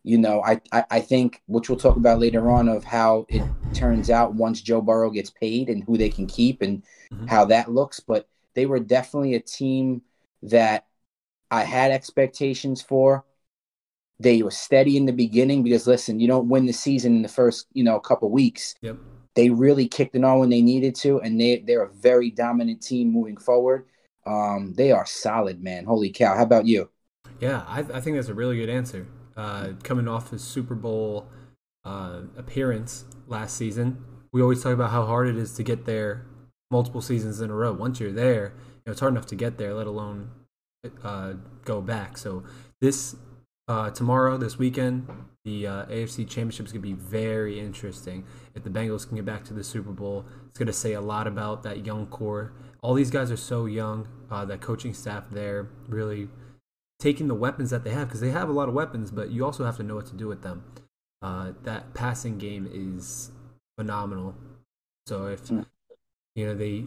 You 0.04 0.18
know, 0.18 0.42
I, 0.42 0.60
I, 0.72 0.84
I 0.90 1.00
think, 1.00 1.42
which 1.46 1.68
we'll 1.68 1.78
talk 1.78 1.96
about 1.96 2.18
later 2.18 2.50
on, 2.50 2.68
of 2.68 2.82
how 2.82 3.26
it 3.28 3.42
turns 3.72 4.10
out 4.10 4.34
once 4.34 4.60
Joe 4.60 4.80
Burrow 4.80 5.10
gets 5.10 5.30
paid 5.30 5.68
and 5.68 5.84
who 5.84 5.96
they 5.96 6.08
can 6.10 6.26
keep 6.26 6.60
and 6.60 6.82
mm-hmm. 7.12 7.26
how 7.26 7.44
that 7.46 7.70
looks. 7.70 8.00
But 8.00 8.28
they 8.54 8.66
were 8.66 8.80
definitely 8.80 9.34
a 9.34 9.40
team 9.40 10.02
that 10.42 10.86
I 11.50 11.62
had 11.62 11.92
expectations 11.92 12.82
for. 12.82 13.24
They 14.18 14.42
were 14.42 14.50
steady 14.50 14.96
in 14.96 15.06
the 15.06 15.12
beginning 15.12 15.62
because 15.62 15.86
listen, 15.86 16.18
you 16.18 16.26
don't 16.26 16.48
win 16.48 16.66
the 16.66 16.72
season 16.72 17.16
in 17.16 17.22
the 17.22 17.28
first, 17.28 17.66
you 17.72 17.84
know, 17.84 17.98
couple 18.00 18.30
weeks. 18.30 18.74
Yep. 18.80 18.96
They 19.34 19.50
really 19.50 19.88
kicked 19.88 20.14
it 20.14 20.24
on 20.24 20.40
when 20.40 20.50
they 20.50 20.62
needed 20.62 20.94
to, 20.96 21.20
and 21.20 21.40
they 21.40 21.58
they're 21.66 21.84
a 21.84 21.92
very 21.92 22.30
dominant 22.30 22.82
team 22.82 23.10
moving 23.12 23.36
forward. 23.36 23.86
Um, 24.26 24.74
they 24.76 24.92
are 24.92 25.06
solid, 25.06 25.62
man. 25.62 25.84
Holy 25.84 26.10
cow! 26.10 26.36
How 26.36 26.42
about 26.42 26.66
you? 26.66 26.90
Yeah, 27.42 27.64
I, 27.66 27.80
I 27.80 28.00
think 28.00 28.14
that's 28.16 28.28
a 28.28 28.34
really 28.34 28.56
good 28.56 28.70
answer. 28.70 29.04
Uh, 29.36 29.70
coming 29.82 30.06
off 30.06 30.30
his 30.30 30.44
Super 30.44 30.76
Bowl 30.76 31.26
uh, 31.84 32.20
appearance 32.36 33.04
last 33.26 33.56
season, 33.56 34.04
we 34.32 34.40
always 34.40 34.62
talk 34.62 34.72
about 34.72 34.90
how 34.90 35.04
hard 35.06 35.26
it 35.26 35.36
is 35.36 35.52
to 35.54 35.64
get 35.64 35.84
there 35.84 36.24
multiple 36.70 37.02
seasons 37.02 37.40
in 37.40 37.50
a 37.50 37.54
row. 37.54 37.72
Once 37.72 37.98
you're 37.98 38.12
there, 38.12 38.54
you 38.54 38.82
know, 38.86 38.92
it's 38.92 39.00
hard 39.00 39.12
enough 39.12 39.26
to 39.26 39.34
get 39.34 39.58
there, 39.58 39.74
let 39.74 39.88
alone 39.88 40.30
uh, 41.02 41.32
go 41.64 41.80
back. 41.80 42.16
So 42.16 42.44
this 42.80 43.16
uh, 43.66 43.90
tomorrow, 43.90 44.38
this 44.38 44.56
weekend, 44.56 45.08
the 45.44 45.66
uh, 45.66 45.86
AFC 45.86 46.28
Championship 46.28 46.66
is 46.66 46.72
going 46.72 46.82
to 46.82 46.88
be 46.88 46.92
very 46.94 47.58
interesting. 47.58 48.24
If 48.54 48.62
the 48.62 48.70
Bengals 48.70 49.04
can 49.06 49.16
get 49.16 49.24
back 49.24 49.42
to 49.46 49.52
the 49.52 49.64
Super 49.64 49.90
Bowl, 49.90 50.24
it's 50.48 50.58
going 50.60 50.68
to 50.68 50.72
say 50.72 50.92
a 50.92 51.00
lot 51.00 51.26
about 51.26 51.64
that 51.64 51.84
young 51.84 52.06
core. 52.06 52.52
All 52.82 52.94
these 52.94 53.10
guys 53.10 53.32
are 53.32 53.36
so 53.36 53.66
young. 53.66 54.06
Uh, 54.30 54.44
that 54.44 54.60
coaching 54.60 54.94
staff 54.94 55.28
there 55.28 55.68
really 55.88 56.28
taking 57.02 57.26
the 57.26 57.34
weapons 57.34 57.70
that 57.70 57.82
they 57.82 57.90
have 57.90 58.06
because 58.06 58.20
they 58.20 58.30
have 58.30 58.48
a 58.48 58.52
lot 58.52 58.68
of 58.68 58.74
weapons, 58.74 59.10
but 59.10 59.32
you 59.32 59.44
also 59.44 59.64
have 59.64 59.76
to 59.76 59.82
know 59.82 59.96
what 59.96 60.06
to 60.06 60.14
do 60.14 60.28
with 60.28 60.42
them. 60.42 60.62
Uh, 61.20 61.52
that 61.64 61.94
passing 61.94 62.38
game 62.38 62.68
is 62.72 63.32
phenomenal. 63.76 64.36
So 65.06 65.26
if 65.26 65.48
mm. 65.48 65.66
you 66.36 66.46
know 66.46 66.54
they, 66.54 66.84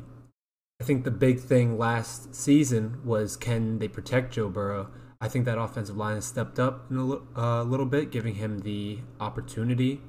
I 0.81 0.86
think 0.86 1.03
the 1.03 1.12
big 1.12 1.39
thing 1.41 1.77
last 1.77 2.34
season 2.34 3.01
was 3.03 3.36
can 3.36 3.79
they 3.79 3.89
protect 3.89 4.34
Joe 4.34 4.48
Burrow? 4.48 4.89
I 5.19 5.27
think 5.27 5.43
that 5.45 5.57
offensive 5.57 5.98
line 5.98 6.15
has 6.15 6.25
stepped 6.25 6.60
up 6.60 6.89
in 6.89 6.98
a 6.98 7.39
uh, 7.39 7.63
little 7.63 7.86
bit, 7.86 8.12
giving 8.12 8.36
him 8.36 8.60
the 8.60 9.00
opportunity 9.19 10.01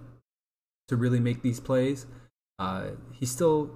to 0.89 0.97
really 0.97 1.21
make 1.21 1.43
these 1.43 1.59
plays. 1.59 2.07
Uh, 2.61 2.91
he 3.13 3.27
still 3.27 3.71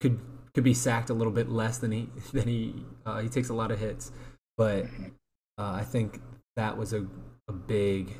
could 0.00 0.20
could 0.52 0.64
be 0.64 0.74
sacked 0.74 1.10
a 1.10 1.14
little 1.14 1.32
bit 1.32 1.48
less 1.48 1.78
than 1.78 1.92
he 1.92 2.08
than 2.32 2.48
he 2.48 2.74
uh, 3.06 3.20
he 3.20 3.28
takes 3.28 3.50
a 3.50 3.54
lot 3.54 3.70
of 3.70 3.78
hits, 3.78 4.10
but 4.56 4.86
uh, 5.58 5.72
I 5.72 5.82
think 5.84 6.20
that 6.56 6.76
was 6.76 6.92
a 6.92 7.06
a 7.48 7.52
big 7.52 8.16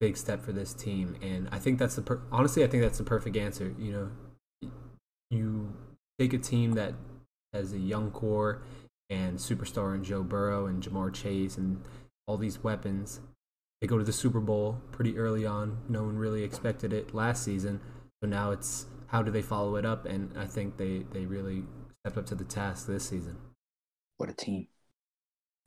big 0.00 0.16
step 0.16 0.42
for 0.42 0.52
this 0.52 0.74
team, 0.74 1.16
and 1.22 1.48
I 1.52 1.58
think 1.58 1.78
that's 1.78 1.96
the 1.96 2.02
per- 2.02 2.22
honestly 2.30 2.64
I 2.64 2.66
think 2.66 2.82
that's 2.82 2.98
the 2.98 3.04
perfect 3.04 3.36
answer. 3.36 3.74
You 3.78 3.92
know, 4.62 4.70
you 5.30 5.72
take 6.18 6.32
a 6.32 6.38
team 6.38 6.72
that 6.72 6.94
has 7.52 7.72
a 7.72 7.78
young 7.78 8.10
core 8.10 8.62
and 9.08 9.38
superstar 9.38 9.94
in 9.94 10.04
Joe 10.04 10.22
Burrow 10.22 10.66
and 10.66 10.82
Ja'Marr 10.82 11.14
Chase 11.14 11.56
and 11.56 11.80
all 12.26 12.36
these 12.36 12.62
weapons. 12.62 13.20
They 13.80 13.86
go 13.86 13.98
to 13.98 14.04
the 14.04 14.12
Super 14.12 14.40
Bowl 14.40 14.80
pretty 14.90 15.16
early 15.18 15.46
on. 15.46 15.78
No 15.88 16.02
one 16.04 16.16
really 16.16 16.42
expected 16.42 16.92
it 16.92 17.14
last 17.14 17.44
season. 17.44 17.80
So 18.22 18.28
now 18.28 18.50
it's 18.50 18.86
how 19.08 19.22
do 19.22 19.30
they 19.30 19.42
follow 19.42 19.76
it 19.76 19.84
up? 19.84 20.06
And 20.06 20.30
I 20.36 20.46
think 20.46 20.76
they, 20.76 21.04
they 21.12 21.26
really 21.26 21.64
stepped 22.00 22.18
up 22.18 22.26
to 22.26 22.34
the 22.34 22.44
task 22.44 22.86
this 22.86 23.08
season. 23.08 23.36
What 24.16 24.30
a 24.30 24.32
team. 24.32 24.66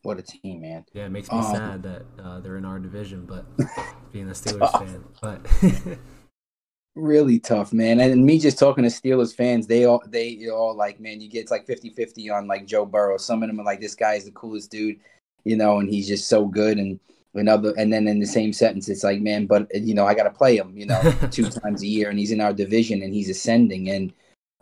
What 0.09 0.17
a 0.17 0.23
team, 0.23 0.61
man. 0.61 0.85
Yeah, 0.91 1.05
it 1.05 1.11
makes 1.11 1.31
me 1.31 1.37
um, 1.37 1.55
sad 1.55 1.83
that 1.83 2.01
uh, 2.19 2.39
they're 2.39 2.57
in 2.57 2.65
our 2.65 2.79
division, 2.79 3.27
but 3.27 3.45
being 4.11 4.27
a 4.27 4.31
Steelers 4.31 4.71
fan. 4.71 5.03
But 5.21 5.45
really 6.95 7.37
tough, 7.37 7.71
man. 7.71 7.99
And 7.99 8.25
me 8.25 8.39
just 8.39 8.57
talking 8.57 8.83
to 8.83 8.89
Steelers 8.89 9.35
fans, 9.35 9.67
they 9.67 9.85
all 9.85 10.01
they 10.07 10.49
all 10.49 10.75
like, 10.75 10.99
man, 10.99 11.21
you 11.21 11.29
get 11.29 11.41
it's 11.41 11.51
like 11.51 11.67
50-50 11.67 12.35
on 12.35 12.47
like 12.47 12.65
Joe 12.65 12.87
Burrow. 12.87 13.17
Some 13.17 13.43
of 13.43 13.49
them 13.49 13.59
are 13.59 13.63
like, 13.63 13.81
this 13.81 13.93
guy 13.93 14.15
is 14.15 14.25
the 14.25 14.31
coolest 14.31 14.71
dude, 14.71 14.99
you 15.43 15.55
know, 15.55 15.77
and 15.77 15.87
he's 15.87 16.07
just 16.07 16.27
so 16.27 16.47
good. 16.47 16.79
And 16.79 16.99
another, 17.35 17.75
and 17.77 17.93
then 17.93 18.07
in 18.07 18.19
the 18.19 18.25
same 18.25 18.51
sentence, 18.51 18.89
it's 18.89 19.03
like, 19.03 19.21
man, 19.21 19.45
but 19.45 19.67
you 19.75 19.93
know, 19.93 20.07
I 20.07 20.15
got 20.15 20.23
to 20.23 20.31
play 20.31 20.57
him, 20.57 20.75
you 20.75 20.87
know, 20.87 20.99
two 21.29 21.51
times 21.51 21.83
a 21.83 21.87
year, 21.87 22.09
and 22.09 22.17
he's 22.17 22.31
in 22.31 22.41
our 22.41 22.51
division 22.51 23.03
and 23.03 23.13
he's 23.13 23.29
ascending, 23.29 23.91
and 23.91 24.11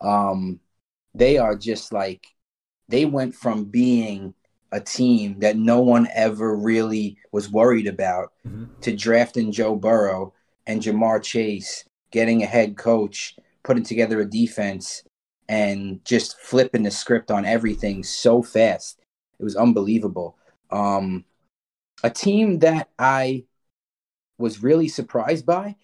um, 0.01 0.59
they 1.15 1.37
are 1.37 1.55
just 1.55 1.93
like, 1.93 2.27
they 2.89 3.05
went 3.05 3.33
from 3.33 3.63
being 3.63 4.33
a 4.71 4.79
team 4.79 5.39
that 5.39 5.57
no 5.57 5.79
one 5.79 6.07
ever 6.13 6.55
really 6.55 7.17
was 7.31 7.49
worried 7.49 7.87
about 7.87 8.33
mm-hmm. 8.45 8.65
to 8.81 8.95
drafting 8.95 9.51
Joe 9.51 9.75
Burrow 9.75 10.33
and 10.65 10.81
Ja'Marr 10.81 11.23
Chase 11.23 11.85
getting 12.11 12.43
a 12.43 12.47
head 12.47 12.77
coach, 12.77 13.35
putting 13.63 13.83
together 13.83 14.19
a 14.19 14.29
defense, 14.29 15.03
and 15.49 16.03
just 16.03 16.39
flipping 16.39 16.83
the 16.83 16.91
script 16.91 17.31
on 17.31 17.45
everything 17.45 18.03
so 18.03 18.41
fast. 18.41 18.99
It 19.39 19.43
was 19.43 19.55
unbelievable. 19.55 20.37
Um, 20.71 21.23
a 22.03 22.09
team 22.09 22.59
that 22.59 22.89
I 22.99 23.45
was 24.37 24.61
really 24.61 24.87
surprised 24.87 25.45
by 25.45 25.75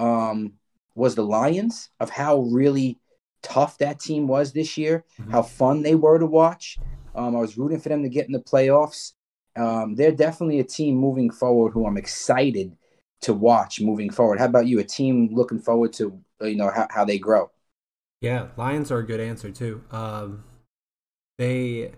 um, 0.00 0.54
was 0.94 1.14
the 1.14 1.24
Lions 1.24 1.90
of 2.00 2.10
how 2.10 2.40
really 2.40 2.98
tough 3.42 3.78
that 3.78 4.00
team 4.00 4.26
was 4.26 4.52
this 4.52 4.78
year, 4.78 5.04
mm-hmm. 5.20 5.30
how 5.30 5.42
fun 5.42 5.82
they 5.82 5.94
were 5.94 6.18
to 6.18 6.26
watch. 6.26 6.78
Um, 7.14 7.36
I 7.36 7.40
was 7.40 7.58
rooting 7.58 7.80
for 7.80 7.88
them 7.88 8.02
to 8.02 8.08
get 8.08 8.26
in 8.26 8.32
the 8.32 8.40
playoffs. 8.40 9.12
Um, 9.56 9.94
they're 9.94 10.12
definitely 10.12 10.60
a 10.60 10.64
team 10.64 10.96
moving 10.96 11.30
forward 11.30 11.72
who 11.72 11.86
I'm 11.86 11.96
excited 11.98 12.76
to 13.22 13.34
watch 13.34 13.80
moving 13.80 14.10
forward. 14.10 14.38
How 14.38 14.46
about 14.46 14.66
you? 14.66 14.78
A 14.78 14.84
team 14.84 15.28
looking 15.32 15.58
forward 15.58 15.92
to 15.94 16.18
you 16.40 16.56
know 16.56 16.70
how, 16.70 16.86
how 16.90 17.04
they 17.04 17.18
grow. 17.18 17.50
Yeah, 18.20 18.48
Lions 18.56 18.90
are 18.90 18.98
a 18.98 19.06
good 19.06 19.20
answer 19.20 19.50
too. 19.50 19.82
Um, 19.90 20.44
they, 21.38 21.92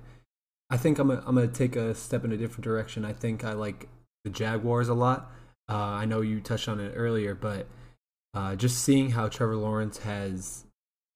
I 0.71 0.77
think 0.77 0.99
I'm 0.99 1.11
a, 1.11 1.23
I'm 1.27 1.35
gonna 1.35 1.49
take 1.49 1.77
a 1.77 1.95
step 1.95 2.25
in 2.25 2.33
a 2.33 2.37
different 2.37 2.65
direction. 2.65 3.05
I 3.05 3.13
think 3.13 3.45
I 3.45 3.53
like 3.53 3.89
the 4.25 4.31
Jaguars 4.31 4.89
a 4.89 4.95
lot. 4.95 5.31
Uh, 5.69 5.77
I 5.77 6.05
know 6.05 6.21
you 6.21 6.41
touched 6.41 6.69
on 6.69 6.81
it 6.81 6.93
earlier, 6.97 7.35
but 7.35 7.67
uh, 8.35 8.57
just 8.57 8.83
seeing 8.83 9.11
how 9.11 9.29
Trevor 9.29 9.57
Lawrence 9.57 9.99
has 9.99 10.65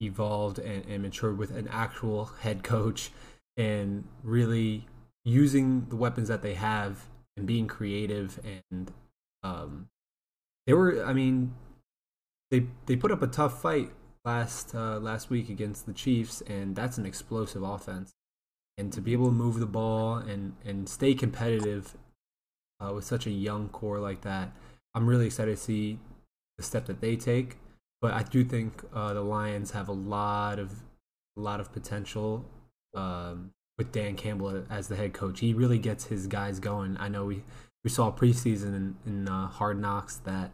evolved 0.00 0.59
and, 0.59 0.85
and 0.87 1.02
matured 1.02 1.38
with 1.38 1.50
an 1.50 1.69
actual 1.69 2.26
head 2.40 2.62
coach 2.62 3.11
and 3.59 4.05
really 4.23 4.87
using 5.25 5.87
the 5.91 5.97
weapons 5.97 6.29
that 6.29 6.41
they 6.41 6.55
have 6.55 7.05
and 7.37 7.47
being 7.47 7.67
creative 7.67 8.41
and 8.73 8.91
um, 9.43 9.88
they 10.67 10.73
were, 10.73 11.05
I 11.05 11.12
mean, 11.12 11.55
they 12.50 12.67
they 12.87 12.97
put 12.97 13.11
up 13.11 13.23
a 13.23 13.27
tough 13.27 13.61
fight 13.61 13.91
last 14.25 14.75
uh, 14.75 14.99
last 14.99 15.31
week 15.31 15.49
against 15.49 15.87
the 15.87 15.93
Chiefs, 15.93 16.43
and 16.43 16.75
that's 16.75 16.99
an 16.99 17.07
explosive 17.07 17.62
offense. 17.62 18.15
And 18.77 18.93
to 18.93 19.00
be 19.00 19.12
able 19.12 19.27
to 19.27 19.33
move 19.33 19.61
the 19.61 19.67
ball 19.67 20.17
and 20.17 20.55
and 20.65 20.88
stay 20.88 21.15
competitive 21.15 21.97
uh, 22.81 22.93
with 22.95 23.05
such 23.05 23.27
a 23.27 23.31
young 23.31 23.69
core 23.69 23.99
like 23.99 24.23
that. 24.23 24.53
I'm 24.95 25.07
really 25.07 25.27
excited 25.27 25.57
to 25.57 25.62
see 25.62 25.99
the 26.57 26.62
step 26.62 26.87
that 26.87 27.00
they 27.00 27.17
take. 27.17 27.59
But 28.00 28.15
I 28.15 28.23
do 28.23 28.45
think 28.45 28.83
uh, 28.95 29.15
the 29.15 29.23
Lions 29.23 29.73
have 29.73 29.88
a 29.88 29.93
lot 29.93 30.59
of 30.59 30.83
a 31.37 31.41
lot 31.41 31.61
of 31.61 31.73
potential 31.73 32.45
um, 32.95 33.52
with 33.78 33.92
Dan 33.92 34.16
Campbell 34.16 34.64
as 34.68 34.88
the 34.88 34.97
head 34.97 35.14
coach. 35.14 35.40
He 35.40 35.54
really 35.54 35.78
gets 35.78 36.04
his 36.04 36.26
guys 36.26 36.59
going. 36.59 36.97
I 36.99 37.09
know 37.09 37.25
we, 37.25 37.45
we 37.85 37.90
saw 37.90 38.12
preseason 38.12 38.75
in, 38.75 38.97
in 39.07 39.28
uh, 39.28 39.47
Hard 39.47 39.80
Knocks 39.80 40.16
that 40.18 40.52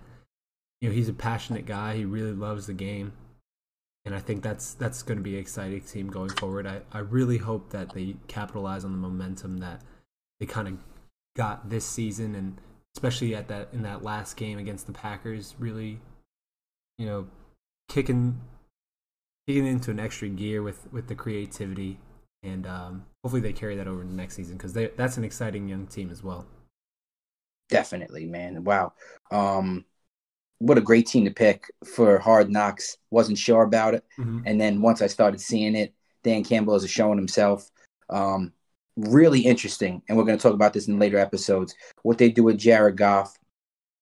you 0.81 0.89
know 0.89 0.95
he's 0.95 1.09
a 1.09 1.15
passionate 1.15 1.67
guy. 1.67 1.97
He 1.97 2.05
really 2.05 2.33
loves 2.33 2.67
the 2.67 2.75
game, 2.75 3.13
and 4.05 4.15
I 4.15 4.21
think 4.21 4.43
that's 4.43 4.75
that's 4.75 5.03
going 5.03 5.19
to 5.19 5.25
be 5.25 5.35
an 5.35 5.41
exciting 5.41 5.81
team 5.81 6.09
going 6.09 6.31
forward. 6.31 6.67
I, 6.67 6.83
I 6.93 6.99
really 6.99 7.39
hope 7.39 7.71
that 7.71 7.95
they 7.95 8.17
capitalize 8.29 8.85
on 8.85 8.93
the 8.93 8.99
momentum 8.99 9.59
that 9.59 9.81
they 10.39 10.47
kind 10.47 10.69
of 10.69 10.75
got 11.35 11.71
this 11.71 11.87
season, 11.87 12.35
and 12.35 12.61
especially 12.95 13.35
at 13.35 13.49
that 13.49 13.69
in 13.73 13.83
that 13.83 14.03
last 14.03 14.37
game 14.37 14.59
against 14.59 14.87
the 14.87 14.93
Packers, 14.93 15.55
really, 15.59 16.01
you 16.99 17.07
know, 17.07 17.27
kicking 17.89 18.41
kicking 19.47 19.67
into 19.67 19.91
an 19.91 19.99
extra 19.99 20.29
gear 20.29 20.63
with 20.63 20.93
with 20.93 21.09
the 21.09 21.15
creativity 21.15 21.99
and 22.45 22.67
um, 22.67 23.05
hopefully 23.23 23.41
they 23.41 23.53
carry 23.53 23.77
that 23.77 23.89
over 23.89 24.03
to 24.03 24.13
next 24.13 24.35
season 24.35 24.57
because 24.57 24.73
that's 24.73 25.17
an 25.17 25.25
exciting 25.25 25.69
young 25.69 25.87
team 25.87 26.11
as 26.11 26.23
well. 26.23 26.47
Definitely, 27.69 28.27
man. 28.27 28.63
Wow. 28.65 28.93
Um, 29.31 29.85
what 30.59 30.79
a 30.79 30.83
great 30.83 31.07
team 31.07 31.25
to 31.25 31.31
pick 31.31 31.71
for 31.85 32.19
Hard 32.19 32.51
Knocks. 32.51 32.99
Wasn't 33.11 33.39
sure 33.39 33.63
about 33.63 33.95
it, 33.95 34.05
mm-hmm. 34.19 34.41
and 34.47 34.61
then 34.61 34.81
once 34.81 35.03
I 35.03 35.07
started 35.07 35.41
seeing 35.41 35.75
it, 35.75 35.95
Dan 36.23 36.45
Campbell 36.45 36.77
is 36.77 36.89
showing 36.89 37.19
himself. 37.19 37.71
Um, 38.11 38.53
really 38.97 39.41
interesting, 39.41 40.03
and 40.09 40.17
we're 40.17 40.25
going 40.25 40.39
to 40.39 40.43
talk 40.43 40.55
about 40.55 40.73
this 40.73 40.89
in 40.89 40.99
later 40.99 41.19
episodes. 41.19 41.75
What 42.03 42.19
they 42.19 42.31
do 42.31 42.45
with 42.45 42.59
Jared 42.59 42.97
Goff, 42.97 43.37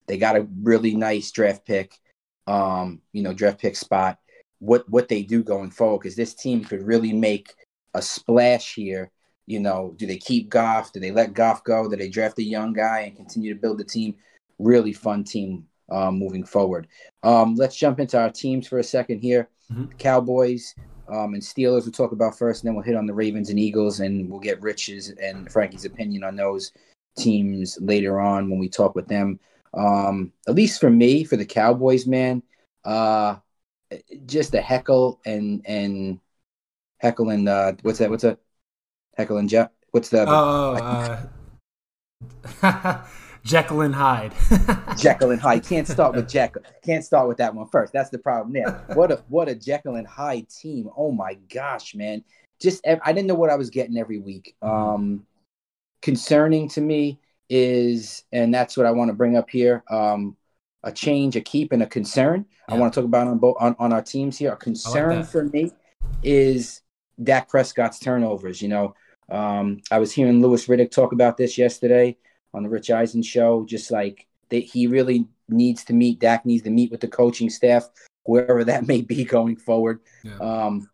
they 0.07 0.19
got 0.19 0.37
a 0.37 0.47
really 0.63 0.95
nice 0.95 1.31
draft 1.31 1.65
pick, 1.65 1.95
um, 2.47 3.01
you 3.13 3.23
know, 3.23 3.33
draft 3.33 3.61
pick 3.61 3.77
spot. 3.77 4.19
What 4.59 4.89
what 4.89 5.09
they 5.09 5.23
do 5.23 5.43
going 5.43 5.71
forward 5.71 6.01
because 6.01 6.17
this 6.17 6.35
team 6.35 6.65
could 6.65 6.83
really 6.83 7.13
make 7.13 7.55
a 7.95 8.03
splash 8.03 8.75
here. 8.75 9.11
You 9.47 9.61
know, 9.61 9.95
do 9.97 10.07
they 10.07 10.19
keep 10.19 10.49
Goff? 10.49 10.93
Do 10.93 11.01
they 11.01 11.11
let 11.11 11.35
Goff 11.35 11.65
go? 11.65 11.89
Do 11.89 11.97
they 11.97 12.09
draft 12.09 12.39
a 12.39 12.45
young 12.45 12.73
guy 12.73 13.01
and 13.01 13.17
continue 13.17 13.53
to 13.53 13.61
build 13.61 13.79
the 13.79 13.85
team? 13.85 14.15
Really 14.59 14.93
fun 14.93 15.25
team 15.25 15.67
um, 15.91 16.19
moving 16.19 16.45
forward. 16.45 16.87
Um, 17.23 17.57
let's 17.57 17.77
jump 17.77 18.01
into 18.01 18.19
our 18.19 18.31
teams 18.31 18.67
for 18.69 18.79
a 18.79 18.85
second 18.85 19.19
here. 19.19 19.49
Mm-hmm. 19.71 19.97
Cowboys 19.99 20.75
um, 21.09 21.35
and 21.35 21.43
Steelers 21.43 21.83
we'll 21.83 21.93
talk 21.93 22.13
about 22.13 22.39
first, 22.39 22.63
and 22.63 22.69
then 22.69 22.75
we'll 22.75 22.85
hit 22.85 22.97
on 22.97 23.07
the 23.07 23.15
Ravens 23.15 23.51
and 23.51 23.59
Eagles, 23.59 24.01
and 24.01 24.31
we'll 24.31 24.41
get 24.41 24.63
Rich's 24.63 25.11
and 25.11 25.51
Frankie's 25.51 25.85
opinion 25.85 26.25
on 26.25 26.37
those 26.37 26.73
teams 27.19 27.79
later 27.81 28.21
on 28.21 28.49
when 28.49 28.59
we 28.59 28.69
talk 28.69 28.95
with 28.95 29.09
them. 29.09 29.39
Um, 29.75 30.33
at 30.49 30.55
least 30.55 30.81
for 30.81 30.91
me, 30.91 31.25
for 31.25 31.37
the 31.37 31.45
Cowboys, 31.45 32.07
man, 32.07 32.43
uh, 32.85 33.37
just 34.27 34.55
a 34.55 34.61
heckle 34.61 35.21
and 35.27 35.63
and 35.67 36.21
heckle 37.03 37.31
and 37.31 37.49
uh, 37.49 37.73
what's 37.83 37.99
that? 37.99 38.11
What's 38.11 38.23
that? 38.23 38.39
Heckle 39.17 39.39
and 39.39 39.49
Jeff. 39.49 39.71
What's 39.91 40.09
the? 40.09 40.25
Oh, 40.27 41.25
uh, 42.63 43.05
Jekyll 43.45 43.81
and 43.83 43.95
Hyde. 43.95 44.33
Jekyll 44.97 45.33
and 45.33 45.41
Hyde. 45.41 45.65
Can't 45.65 45.89
start 45.89 46.15
with 46.15 46.29
Jekyll. 46.29 46.63
Can't 46.85 47.05
start 47.05 47.29
with 47.29 47.39
that 47.39 47.55
one 47.55 47.67
first. 47.69 47.93
That's 47.93 48.11
the 48.11 48.19
problem 48.19 48.53
there. 48.53 48.85
What 48.95 49.11
a 49.11 49.23
what 49.29 49.49
a 49.49 49.55
Jekyll 49.55 49.97
and 49.97 50.07
Hyde 50.07 50.49
team. 50.49 50.89
Oh 50.97 51.11
my 51.11 51.35
gosh, 51.53 51.95
man. 51.95 52.25
Just 52.61 52.87
I 52.87 53.13
didn't 53.13 53.27
know 53.27 53.35
what 53.35 53.51
I 53.51 53.57
was 53.57 53.71
getting 53.71 53.99
every 53.99 54.21
week. 54.21 54.55
Mm-hmm. 54.63 54.75
Um, 54.75 55.27
concerning 56.01 56.69
to 56.71 56.81
me 56.81 57.19
is, 57.49 58.23
and 58.33 58.55
that's 58.55 58.77
what 58.77 58.87
I 58.87 58.93
want 58.93 59.09
to 59.09 59.15
bring 59.15 59.37
up 59.37 59.51
here. 59.51 59.83
Um, 59.91 60.37
a 60.85 60.93
change, 60.93 61.37
a 61.37 61.41
keep, 61.41 61.73
and 61.73 61.83
a 61.83 61.87
concern. 61.87 62.47
Yeah. 62.69 62.75
I 62.75 62.79
want 62.79 62.93
to 62.93 63.01
talk 63.01 63.07
about 63.07 63.27
on 63.27 63.39
both 63.39 63.57
on, 63.61 63.75
on 63.79 63.93
our 63.93 64.03
teams 64.03 64.39
here. 64.39 64.53
A 64.53 64.57
concern 64.57 65.17
like 65.17 65.27
for 65.27 65.45
me 65.45 65.73
is 66.23 66.81
Dak 67.23 67.49
Prescott's 67.49 67.99
turnovers. 67.99 68.61
You 68.63 68.69
know, 68.69 68.95
um, 69.31 69.81
I 69.91 69.99
was 69.99 70.13
hearing 70.13 70.41
Louis 70.41 70.67
Riddick 70.67 70.91
talk 70.91 71.13
about 71.13 71.37
this 71.37 71.57
yesterday 71.59 72.17
on 72.55 72.63
the 72.63 72.69
Rich 72.69 72.91
Eisen 72.91 73.23
show. 73.23 73.65
Just 73.65 73.91
like 73.91 74.27
that, 74.51 74.65
he 74.65 74.87
really 74.87 75.27
needs 75.49 75.85
to 75.85 75.93
meet. 75.93 76.21
Dak 76.21 76.45
needs 76.47 76.65
to 76.65 76.71
meet 76.71 76.91
with 76.91 77.01
the 77.01 77.09
coaching 77.09 77.51
staff, 77.51 77.89
whoever 78.27 78.65
that 78.65 78.87
may 78.89 79.01
be 79.01 79.25
going 79.25 79.57
forward. 79.57 80.01
Yeah. 80.23 80.39
Um, 80.39 80.89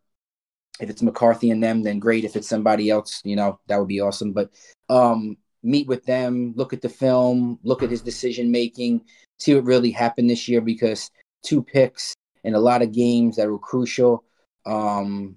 if 0.81 0.89
it's 0.89 1.03
McCarthy 1.03 1.51
and 1.51 1.63
them, 1.63 1.83
then 1.83 1.99
great. 1.99 2.25
If 2.25 2.37
it's 2.37 2.49
somebody 2.49 2.89
else, 2.91 3.21
you 3.25 3.37
know, 3.37 3.59
that 3.67 3.79
would 3.79 3.89
be 3.89 4.01
awesome. 4.01 4.33
But 4.33 4.51
um, 4.89 5.37
meet 5.63 5.89
with 5.89 6.05
them, 6.05 6.53
look 6.57 6.73
at 6.73 6.83
the 6.83 6.89
film, 6.89 7.59
look 7.63 7.83
at 7.83 7.91
his 7.91 8.03
decision 8.03 8.51
making, 8.51 9.03
see 9.39 9.55
what 9.55 9.65
really 9.65 9.91
happened 9.91 10.31
this 10.31 10.49
year 10.49 10.61
because 10.61 11.11
two 11.43 11.63
picks 11.63 12.15
in 12.45 12.55
a 12.55 12.61
lot 12.61 12.83
of 12.83 12.93
games 12.93 13.37
that 13.37 13.49
were 13.49 13.59
crucial. 13.59 14.25
Um, 14.67 15.37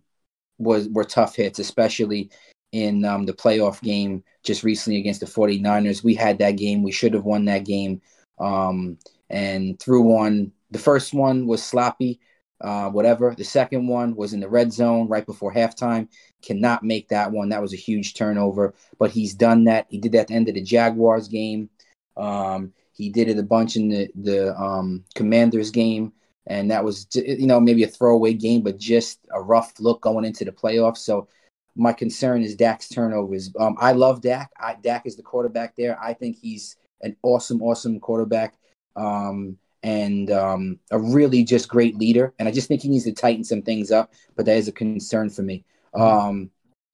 was 0.61 0.87
were 0.89 1.03
tough 1.03 1.35
hits, 1.35 1.59
especially 1.59 2.29
in 2.71 3.03
um, 3.05 3.25
the 3.25 3.33
playoff 3.33 3.81
game 3.81 4.23
just 4.43 4.63
recently 4.63 4.99
against 4.99 5.19
the 5.19 5.25
49ers. 5.25 6.03
We 6.03 6.15
had 6.15 6.37
that 6.39 6.51
game. 6.51 6.83
We 6.83 6.91
should 6.91 7.13
have 7.13 7.25
won 7.25 7.45
that 7.45 7.65
game. 7.65 8.01
Um, 8.39 8.97
and 9.29 9.79
threw 9.79 10.01
one, 10.01 10.51
the 10.71 10.79
first 10.79 11.13
one 11.13 11.47
was 11.47 11.63
sloppy, 11.63 12.19
uh, 12.59 12.89
whatever. 12.89 13.33
The 13.35 13.43
second 13.43 13.87
one 13.87 14.15
was 14.15 14.33
in 14.33 14.39
the 14.39 14.49
red 14.49 14.73
zone 14.73 15.07
right 15.07 15.25
before 15.25 15.53
halftime. 15.53 16.07
Cannot 16.41 16.83
make 16.83 17.07
that 17.09 17.31
one. 17.31 17.49
That 17.49 17.61
was 17.61 17.73
a 17.73 17.77
huge 17.77 18.13
turnover, 18.13 18.73
but 18.99 19.11
he's 19.11 19.33
done 19.33 19.65
that. 19.65 19.87
He 19.89 19.97
did 19.97 20.13
that 20.13 20.21
at 20.21 20.27
the 20.27 20.33
end 20.33 20.49
of 20.49 20.55
the 20.55 20.61
Jaguars 20.61 21.27
game. 21.27 21.69
Um, 22.17 22.73
he 22.93 23.09
did 23.09 23.29
it 23.29 23.39
a 23.39 23.43
bunch 23.43 23.75
in 23.77 23.89
the, 23.89 24.09
the 24.15 24.55
um, 24.59 25.03
Commanders 25.15 25.71
game 25.71 26.13
and 26.47 26.71
that 26.71 26.83
was 26.83 27.07
you 27.13 27.47
know 27.47 27.59
maybe 27.59 27.83
a 27.83 27.87
throwaway 27.87 28.33
game, 28.33 28.61
but 28.61 28.77
just 28.77 29.19
a 29.33 29.41
rough 29.41 29.73
look 29.79 30.01
going 30.01 30.25
into 30.25 30.45
the 30.45 30.51
playoffs. 30.51 30.97
So 30.97 31.27
my 31.75 31.93
concern 31.93 32.41
is 32.41 32.55
Dak's 32.55 32.89
turnovers. 32.89 33.51
Um, 33.59 33.77
I 33.79 33.93
love 33.93 34.21
Dak. 34.21 34.51
I, 34.59 34.75
Dak 34.81 35.05
is 35.05 35.15
the 35.15 35.23
quarterback 35.23 35.75
there. 35.75 35.97
I 36.01 36.13
think 36.13 36.37
he's 36.37 36.75
an 37.01 37.15
awesome, 37.23 37.61
awesome 37.61 37.99
quarterback, 37.99 38.55
um, 38.95 39.57
and 39.83 40.29
um, 40.31 40.79
a 40.91 40.99
really 40.99 41.43
just 41.43 41.69
great 41.69 41.95
leader. 41.95 42.33
And 42.39 42.47
I 42.47 42.51
just 42.51 42.67
think 42.67 42.81
he 42.81 42.89
needs 42.89 43.05
to 43.05 43.13
tighten 43.13 43.43
some 43.43 43.61
things 43.61 43.91
up. 43.91 44.13
But 44.35 44.45
that 44.45 44.57
is 44.57 44.67
a 44.67 44.73
concern 44.73 45.29
for 45.29 45.43
me. 45.43 45.63
Um, 45.93 46.49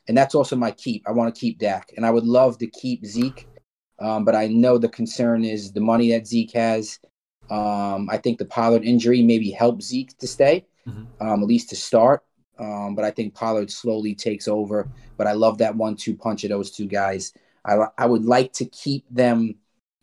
and 0.07 0.17
that's 0.17 0.35
also 0.35 0.55
my 0.55 0.71
keep. 0.71 1.03
I 1.07 1.11
want 1.11 1.33
to 1.33 1.39
keep 1.39 1.59
Dak, 1.59 1.91
and 1.97 2.05
I 2.05 2.11
would 2.11 2.25
love 2.25 2.57
to 2.59 2.67
keep 2.67 3.05
Zeke. 3.05 3.47
Um, 3.99 4.25
but 4.25 4.35
I 4.35 4.47
know 4.47 4.77
the 4.77 4.89
concern 4.89 5.43
is 5.43 5.71
the 5.71 5.81
money 5.81 6.11
that 6.11 6.27
Zeke 6.27 6.53
has 6.53 6.99
um, 7.49 8.09
I 8.09 8.17
think 8.17 8.37
the 8.37 8.45
Pollard 8.45 8.83
injury 8.83 9.23
maybe 9.23 9.51
helped 9.51 9.81
Zeke 9.81 10.17
to 10.17 10.27
stay, 10.27 10.65
mm-hmm. 10.87 11.05
um, 11.25 11.41
at 11.41 11.47
least 11.47 11.69
to 11.69 11.75
start. 11.75 12.23
Um, 12.59 12.95
but 12.95 13.05
I 13.05 13.11
think 13.11 13.35
Pollard 13.35 13.71
slowly 13.71 14.15
takes 14.15 14.47
over. 14.47 14.89
But 15.17 15.27
I 15.27 15.33
love 15.33 15.57
that 15.59 15.75
one-two 15.75 16.15
punch 16.15 16.43
of 16.43 16.49
those 16.49 16.71
two 16.71 16.87
guys. 16.87 17.33
I 17.65 17.77
I 17.97 18.05
would 18.05 18.25
like 18.25 18.53
to 18.53 18.65
keep 18.65 19.05
them 19.09 19.55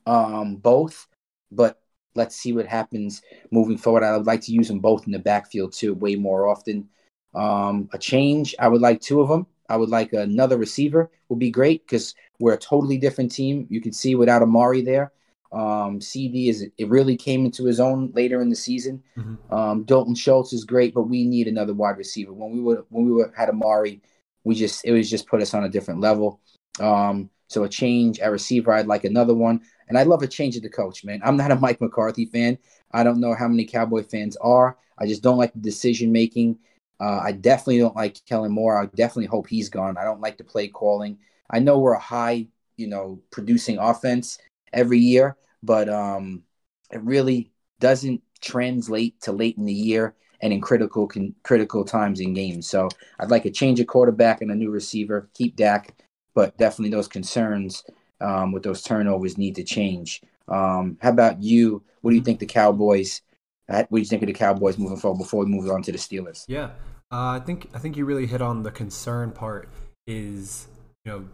um, 0.06 0.56
both, 0.56 1.06
but 1.50 1.80
let's 2.14 2.36
see 2.36 2.52
what 2.52 2.66
happens 2.66 3.22
moving 3.50 3.78
forward. 3.78 4.02
I 4.04 4.16
would 4.16 4.26
like 4.26 4.42
to 4.42 4.52
use 4.52 4.68
them 4.68 4.80
both 4.80 5.06
in 5.06 5.12
the 5.12 5.18
backfield 5.18 5.72
too, 5.72 5.94
way 5.94 6.14
more 6.14 6.48
often. 6.48 6.88
Um, 7.34 7.88
a 7.92 7.98
change, 7.98 8.54
I 8.58 8.68
would 8.68 8.80
like 8.80 9.00
two 9.00 9.20
of 9.20 9.28
them. 9.28 9.46
I 9.68 9.76
would 9.76 9.88
like 9.88 10.12
another 10.12 10.58
receiver 10.58 11.10
would 11.28 11.38
be 11.38 11.50
great 11.50 11.86
because 11.86 12.14
we're 12.38 12.54
a 12.54 12.58
totally 12.58 12.98
different 12.98 13.32
team. 13.32 13.66
You 13.70 13.80
can 13.80 13.92
see 13.92 14.14
without 14.14 14.42
Amari 14.42 14.82
there, 14.82 15.12
um, 15.54 16.00
CeeDee 16.00 16.48
is 16.48 16.66
it 16.76 16.88
really 16.88 17.16
came 17.16 17.44
into 17.44 17.64
his 17.64 17.78
own 17.78 18.10
later 18.12 18.42
in 18.42 18.50
the 18.50 18.56
season. 18.56 19.02
Mm-hmm. 19.16 19.54
Um, 19.54 19.84
Dalton 19.84 20.16
Schultz 20.16 20.52
is 20.52 20.64
great, 20.64 20.92
but 20.92 21.02
we 21.02 21.24
need 21.24 21.46
another 21.46 21.72
wide 21.72 21.96
receiver. 21.96 22.32
When 22.32 22.50
we 22.50 22.60
were 22.60 22.84
when 22.88 23.04
we 23.06 23.12
were 23.12 23.32
had 23.36 23.48
Amari, 23.48 24.02
we 24.42 24.56
just 24.56 24.84
it 24.84 24.92
was 24.92 25.08
just 25.08 25.28
put 25.28 25.40
us 25.40 25.54
on 25.54 25.64
a 25.64 25.68
different 25.68 26.00
level. 26.00 26.40
Um, 26.80 27.30
so 27.48 27.62
a 27.62 27.68
change 27.68 28.18
at 28.18 28.32
receiver, 28.32 28.72
I'd 28.72 28.88
like 28.88 29.04
another 29.04 29.34
one, 29.34 29.60
and 29.88 29.96
I'd 29.96 30.08
love 30.08 30.22
a 30.22 30.26
change 30.26 30.56
of 30.56 30.62
the 30.62 30.68
coach, 30.68 31.04
man. 31.04 31.20
I'm 31.24 31.36
not 31.36 31.52
a 31.52 31.56
Mike 31.60 31.80
McCarthy 31.80 32.26
fan. 32.26 32.58
I 32.90 33.04
don't 33.04 33.20
know 33.20 33.34
how 33.34 33.46
many 33.46 33.64
Cowboy 33.64 34.02
fans 34.02 34.36
are. 34.38 34.76
I 34.98 35.06
just 35.06 35.22
don't 35.22 35.38
like 35.38 35.52
the 35.52 35.60
decision 35.60 36.10
making. 36.10 36.58
Uh, 36.98 37.20
I 37.22 37.32
definitely 37.32 37.78
don't 37.78 37.96
like 37.96 38.24
Kellen 38.26 38.52
Moore. 38.52 38.80
I 38.80 38.86
definitely 38.86 39.26
hope 39.26 39.48
he's 39.48 39.68
gone. 39.68 39.96
I 39.96 40.04
don't 40.04 40.20
like 40.20 40.36
the 40.36 40.44
play 40.44 40.68
calling. 40.68 41.18
I 41.50 41.60
know 41.60 41.78
we're 41.78 41.94
a 41.94 42.00
high, 42.00 42.48
you 42.76 42.88
know, 42.88 43.20
producing 43.30 43.78
offense 43.78 44.38
every 44.74 44.98
year, 44.98 45.36
but 45.62 45.88
um, 45.88 46.42
it 46.90 47.02
really 47.02 47.50
doesn't 47.80 48.22
translate 48.40 49.20
to 49.22 49.32
late 49.32 49.56
in 49.56 49.64
the 49.64 49.72
year 49.72 50.14
and 50.42 50.52
in 50.52 50.60
critical 50.60 51.06
con- 51.06 51.34
critical 51.42 51.84
times 51.84 52.20
in 52.20 52.34
games. 52.34 52.68
So 52.68 52.88
I'd 53.18 53.30
like 53.30 53.46
a 53.46 53.50
change 53.50 53.80
of 53.80 53.86
quarterback 53.86 54.42
and 54.42 54.50
a 54.50 54.54
new 54.54 54.70
receiver. 54.70 55.30
Keep 55.34 55.56
Dak, 55.56 55.94
but 56.34 56.56
definitely 56.58 56.90
those 56.90 57.08
concerns 57.08 57.82
um, 58.20 58.52
with 58.52 58.62
those 58.62 58.82
turnovers 58.82 59.38
need 59.38 59.54
to 59.56 59.64
change. 59.64 60.20
Um, 60.48 60.98
how 61.00 61.10
about 61.10 61.42
you? 61.42 61.82
What 62.02 62.10
do 62.10 62.16
you 62.16 62.22
think 62.22 62.40
the 62.40 62.46
Cowboys? 62.46 63.22
What 63.66 63.88
do 63.90 63.98
you 63.98 64.04
think 64.04 64.22
of 64.22 64.26
the 64.26 64.34
Cowboys 64.34 64.76
moving 64.76 64.98
forward 64.98 65.18
before 65.18 65.44
we 65.44 65.50
move 65.50 65.70
on 65.70 65.82
to 65.82 65.92
the 65.92 65.98
Steelers? 65.98 66.44
Yeah, 66.46 66.70
uh, 67.10 67.38
I 67.38 67.40
think 67.40 67.70
I 67.74 67.78
think 67.78 67.96
you 67.96 68.04
really 68.04 68.26
hit 68.26 68.42
on 68.42 68.62
the 68.62 68.70
concern 68.70 69.30
part. 69.30 69.70
Is 70.06 70.68
you 71.04 71.12
know, 71.12 71.24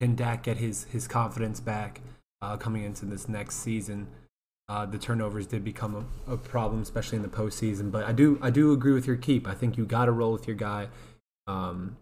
can 0.00 0.14
Dak 0.14 0.44
get 0.44 0.56
his 0.56 0.84
his 0.84 1.06
confidence 1.06 1.60
back? 1.60 2.00
Uh, 2.46 2.56
coming 2.56 2.84
into 2.84 3.04
this 3.04 3.28
next 3.28 3.56
season. 3.56 4.06
Uh, 4.68 4.86
the 4.86 4.98
turnovers 4.98 5.46
did 5.46 5.64
become 5.64 6.08
a, 6.26 6.32
a, 6.32 6.36
problem, 6.36 6.82
especially 6.82 7.16
in 7.16 7.22
the 7.22 7.28
postseason. 7.28 7.90
But 7.90 8.04
I 8.04 8.12
do 8.12 8.38
I 8.42 8.50
do 8.50 8.72
agree 8.72 8.92
with 8.92 9.06
your 9.06 9.16
keep. 9.16 9.46
I 9.46 9.54
think 9.54 9.76
you 9.76 9.84
got 9.84 10.06
to 10.06 10.12
roll 10.12 10.32
with 10.32 10.46
your 10.46 10.56
guy. 10.56 10.88
Um, 11.46 11.96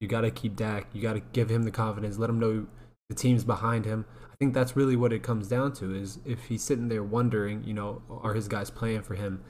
you 0.00 0.08
got 0.08 0.22
to 0.22 0.30
keep 0.30 0.56
Dak. 0.56 0.86
You 0.92 1.02
got 1.02 1.12
to 1.14 1.20
give 1.32 1.48
him 1.48 1.62
the 1.62 1.70
confidence. 1.70 2.18
Let 2.18 2.30
him 2.30 2.40
know 2.40 2.66
the 3.08 3.14
team's 3.14 3.44
behind 3.44 3.84
him. 3.84 4.04
I 4.32 4.36
think 4.36 4.52
that's 4.54 4.74
really 4.74 4.96
what 4.96 5.12
it 5.12 5.22
comes 5.22 5.46
down 5.48 5.72
to. 5.74 5.94
Is 5.94 6.18
if 6.24 6.44
he's 6.46 6.62
sitting 6.62 6.88
there 6.88 7.04
wondering, 7.04 7.62
you 7.64 7.74
know, 7.74 8.02
are 8.10 8.34
his 8.34 8.48
guys 8.48 8.70
playing 8.70 9.02
for 9.02 9.14
him? 9.14 9.42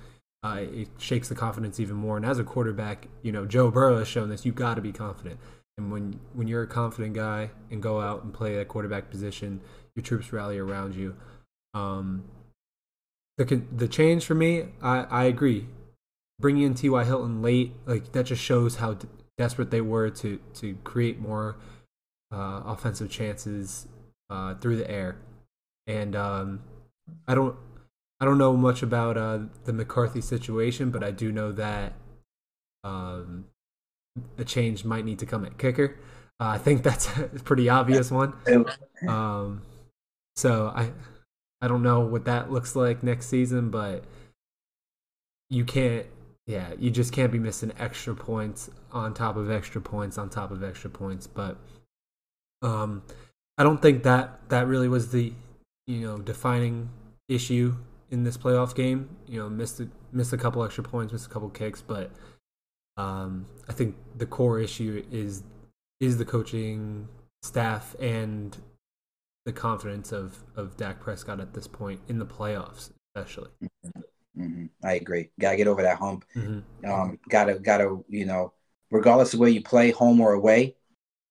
Uh, 0.43 0.59
it 0.61 0.89
shakes 0.99 1.29
the 1.29 1.35
confidence 1.35 1.79
even 1.79 1.97
more. 1.97 2.17
And 2.17 2.27
as 2.27 2.39
a 2.39 2.45
quarterback, 2.45 3.07
you 3.23 3.33
know, 3.33 3.47
Joe 3.47 3.71
Burrow 3.71 3.99
has 3.99 4.09
shown 4.09 4.29
this. 4.29 4.45
You 4.45 4.53
got 4.53 4.75
to 4.75 4.83
be 4.83 4.93
confident. 4.93 5.39
And 5.79 5.91
when 5.91 6.21
when 6.35 6.49
you're 6.49 6.65
a 6.65 6.67
confident 6.67 7.15
guy 7.15 7.51
and 7.71 7.83
go 7.83 8.01
out 8.01 8.25
and 8.25 8.35
play 8.35 8.57
that 8.57 8.69
quarterback 8.69 9.11
position, 9.11 9.63
your 9.95 10.03
troops 10.03 10.33
rally 10.33 10.59
around 10.59 10.95
you. 10.95 11.17
Um, 11.75 12.25
the 13.39 13.63
the 13.75 13.89
change 13.89 14.25
for 14.25 14.35
me, 14.35 14.67
I 14.83 15.01
I 15.05 15.25
agree. 15.25 15.67
Bringing 16.41 16.65
in 16.65 16.75
T.Y. 16.75 17.05
Hilton 17.05 17.43
late, 17.43 17.73
like 17.87 18.13
that 18.13 18.27
just 18.27 18.43
shows 18.43 18.77
how 18.77 18.95
d- 18.95 19.09
desperate 19.39 19.71
they 19.71 19.81
were 19.81 20.11
to 20.11 20.39
to 20.55 20.77
create 20.85 21.21
more 21.21 21.57
uh, 22.33 22.63
offensive 22.65 23.11
chances 23.11 23.87
uh, 24.31 24.55
through 24.57 24.77
the 24.77 24.91
air. 24.91 25.17
And 25.87 26.17
um, 26.17 26.61
I 27.29 27.35
don't 27.35 27.57
I 28.21 28.25
don't 28.25 28.39
know 28.39 28.57
much 28.57 28.83
about 28.83 29.17
uh, 29.17 29.41
the 29.65 29.73
McCarthy 29.73 30.21
situation, 30.21 30.91
but 30.91 31.03
I 31.03 31.11
do 31.11 31.33
know 31.33 31.53
that 31.53 31.95
um, 32.85 33.47
a 34.39 34.45
change 34.45 34.85
might 34.85 35.05
need 35.05 35.19
to 35.21 35.27
come 35.27 35.45
at 35.45 35.59
kicker. 35.59 35.97
Uh, 36.41 36.49
I 36.49 36.59
think 36.59 36.83
that's 36.83 37.09
a 37.19 37.29
pretty 37.45 37.69
obvious 37.69 38.11
one. 38.11 38.35
Um, 39.09 39.63
so 40.37 40.73
I 40.75 40.91
I 41.61 41.69
don't 41.69 41.83
know 41.83 42.01
what 42.01 42.25
that 42.25 42.51
looks 42.51 42.75
like 42.75 43.03
next 43.03 43.27
season, 43.27 43.71
but 43.71 44.05
you 45.51 45.65
can't 45.65 46.07
yeah, 46.47 46.73
you 46.79 46.91
just 46.91 47.13
can't 47.13 47.31
be 47.31 47.39
missing 47.39 47.73
extra 47.79 48.15
points 48.15 48.71
on 48.91 49.15
top 49.15 49.37
of 49.37 49.51
extra 49.51 49.81
points 49.81 50.19
on 50.19 50.29
top 50.29 50.51
of 50.51 50.63
extra 50.63 50.91
points. 50.91 51.27
But 51.27 51.57
um 52.63 53.03
I 53.59 53.63
don't 53.63 53.81
think 53.81 54.03
that 54.05 54.49
that 54.49 54.67
really 54.67 54.89
was 54.89 55.13
the 55.13 55.33
you 55.87 56.01
know 56.01 56.19
defining 56.19 56.91
issue 57.29 57.77
in 58.11 58.25
this 58.25 58.37
playoff 58.37 58.75
game. 58.75 59.09
You 59.27 59.41
know, 59.41 59.49
missed 59.49 59.81
a, 59.81 59.89
missed 60.13 60.33
a 60.33 60.39
couple 60.39 60.63
extra 60.65 60.85
points, 60.85 61.13
missed 61.13 61.27
a 61.27 61.31
couple 61.31 61.49
kicks, 61.51 61.83
but 61.83 62.11
um, 62.97 63.47
I 63.69 63.73
think 63.73 63.97
the 64.17 64.27
core 64.27 64.61
issue 64.61 65.05
is 65.11 65.43
is 66.01 66.19
the 66.19 66.25
coaching 66.25 67.09
staff 67.43 67.97
and 68.01 68.57
the 69.45 69.53
confidence 69.53 70.13
of 70.13 70.43
of 70.57 70.77
Dak 70.77 71.01
Prescott 71.01 71.41
at 71.41 71.55
this 71.55 71.67
point 71.67 72.01
in 72.09 72.19
the 72.19 72.27
playoffs, 72.27 72.91
especially. 73.15 73.51
Mm-hmm. 74.39 74.67
I 74.85 74.95
agree. 74.95 75.31
Gotta 75.41 75.57
get 75.57 75.67
over 75.67 75.83
that 75.83 75.99
hump. 75.99 76.25
Mm-hmm. 76.35 76.91
Um, 76.91 77.19
gotta 77.29 77.59
gotta 77.59 78.03
you 78.09 78.25
know, 78.25 78.53
regardless 78.91 79.35
of 79.35 79.41
where 79.41 79.49
you 79.49 79.63
play, 79.63 79.91
home 79.91 80.21
or 80.21 80.33
away, 80.33 80.77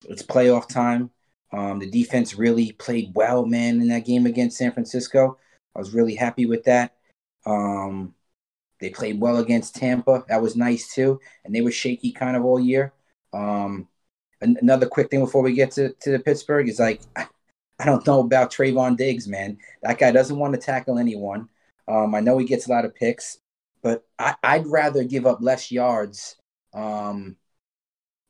it's 0.08 0.24
playoff 0.24 0.67
time. 0.67 1.12
Um, 1.54 1.80
the 1.80 1.89
defense 1.89 2.36
really 2.36 2.71
played 2.74 3.12
well, 3.13 3.45
man, 3.45 3.82
in 3.82 3.89
that 3.89 4.06
game 4.06 4.26
against 4.26 4.58
San 4.58 4.71
Francisco. 4.71 5.38
I 5.76 5.80
was 5.80 5.93
really 5.93 6.15
happy 6.15 6.45
with 6.45 6.63
that. 6.65 6.95
Um, 7.45 8.13
they 8.80 8.89
played 8.89 9.19
well 9.19 9.38
against 9.38 9.76
Tampa. 9.76 10.24
That 10.28 10.41
was 10.41 10.56
nice 10.56 10.93
too, 10.93 11.19
and 11.45 11.54
they 11.54 11.62
were 11.62 11.71
shaky 11.71 12.12
kind 12.12 12.36
of 12.36 12.43
all 12.43 12.60
year. 12.60 12.93
Um, 13.34 13.88
another 14.41 14.88
quick 14.88 15.10
thing 15.10 15.19
before 15.21 15.43
we 15.43 15.54
get 15.54 15.71
to, 15.71 15.93
to 16.02 16.12
the 16.12 16.19
Pittsburgh 16.19 16.67
is 16.67 16.80
like 16.80 17.02
I 17.82 17.86
don't 17.86 18.06
know 18.06 18.20
about 18.20 18.52
Trevon 18.52 18.96
Diggs, 18.96 19.28
man. 19.28 19.58
That 19.82 19.98
guy 19.98 20.12
doesn't 20.12 20.38
want 20.38 20.54
to 20.54 20.60
tackle 20.60 21.00
anyone. 21.00 21.50
Um, 21.88 22.13
I 22.13 22.20
know 22.20 22.38
he 22.38 22.46
gets 22.46 22.67
a 22.67 22.70
lot 22.70 22.86
of 22.86 22.94
picks, 22.94 23.39
but 23.82 24.06
I, 24.20 24.60
would 24.60 24.67
rather 24.67 25.04
give 25.04 25.26
up 25.26 25.39
less 25.41 25.72
yards 25.72 26.36
um, 26.76 27.36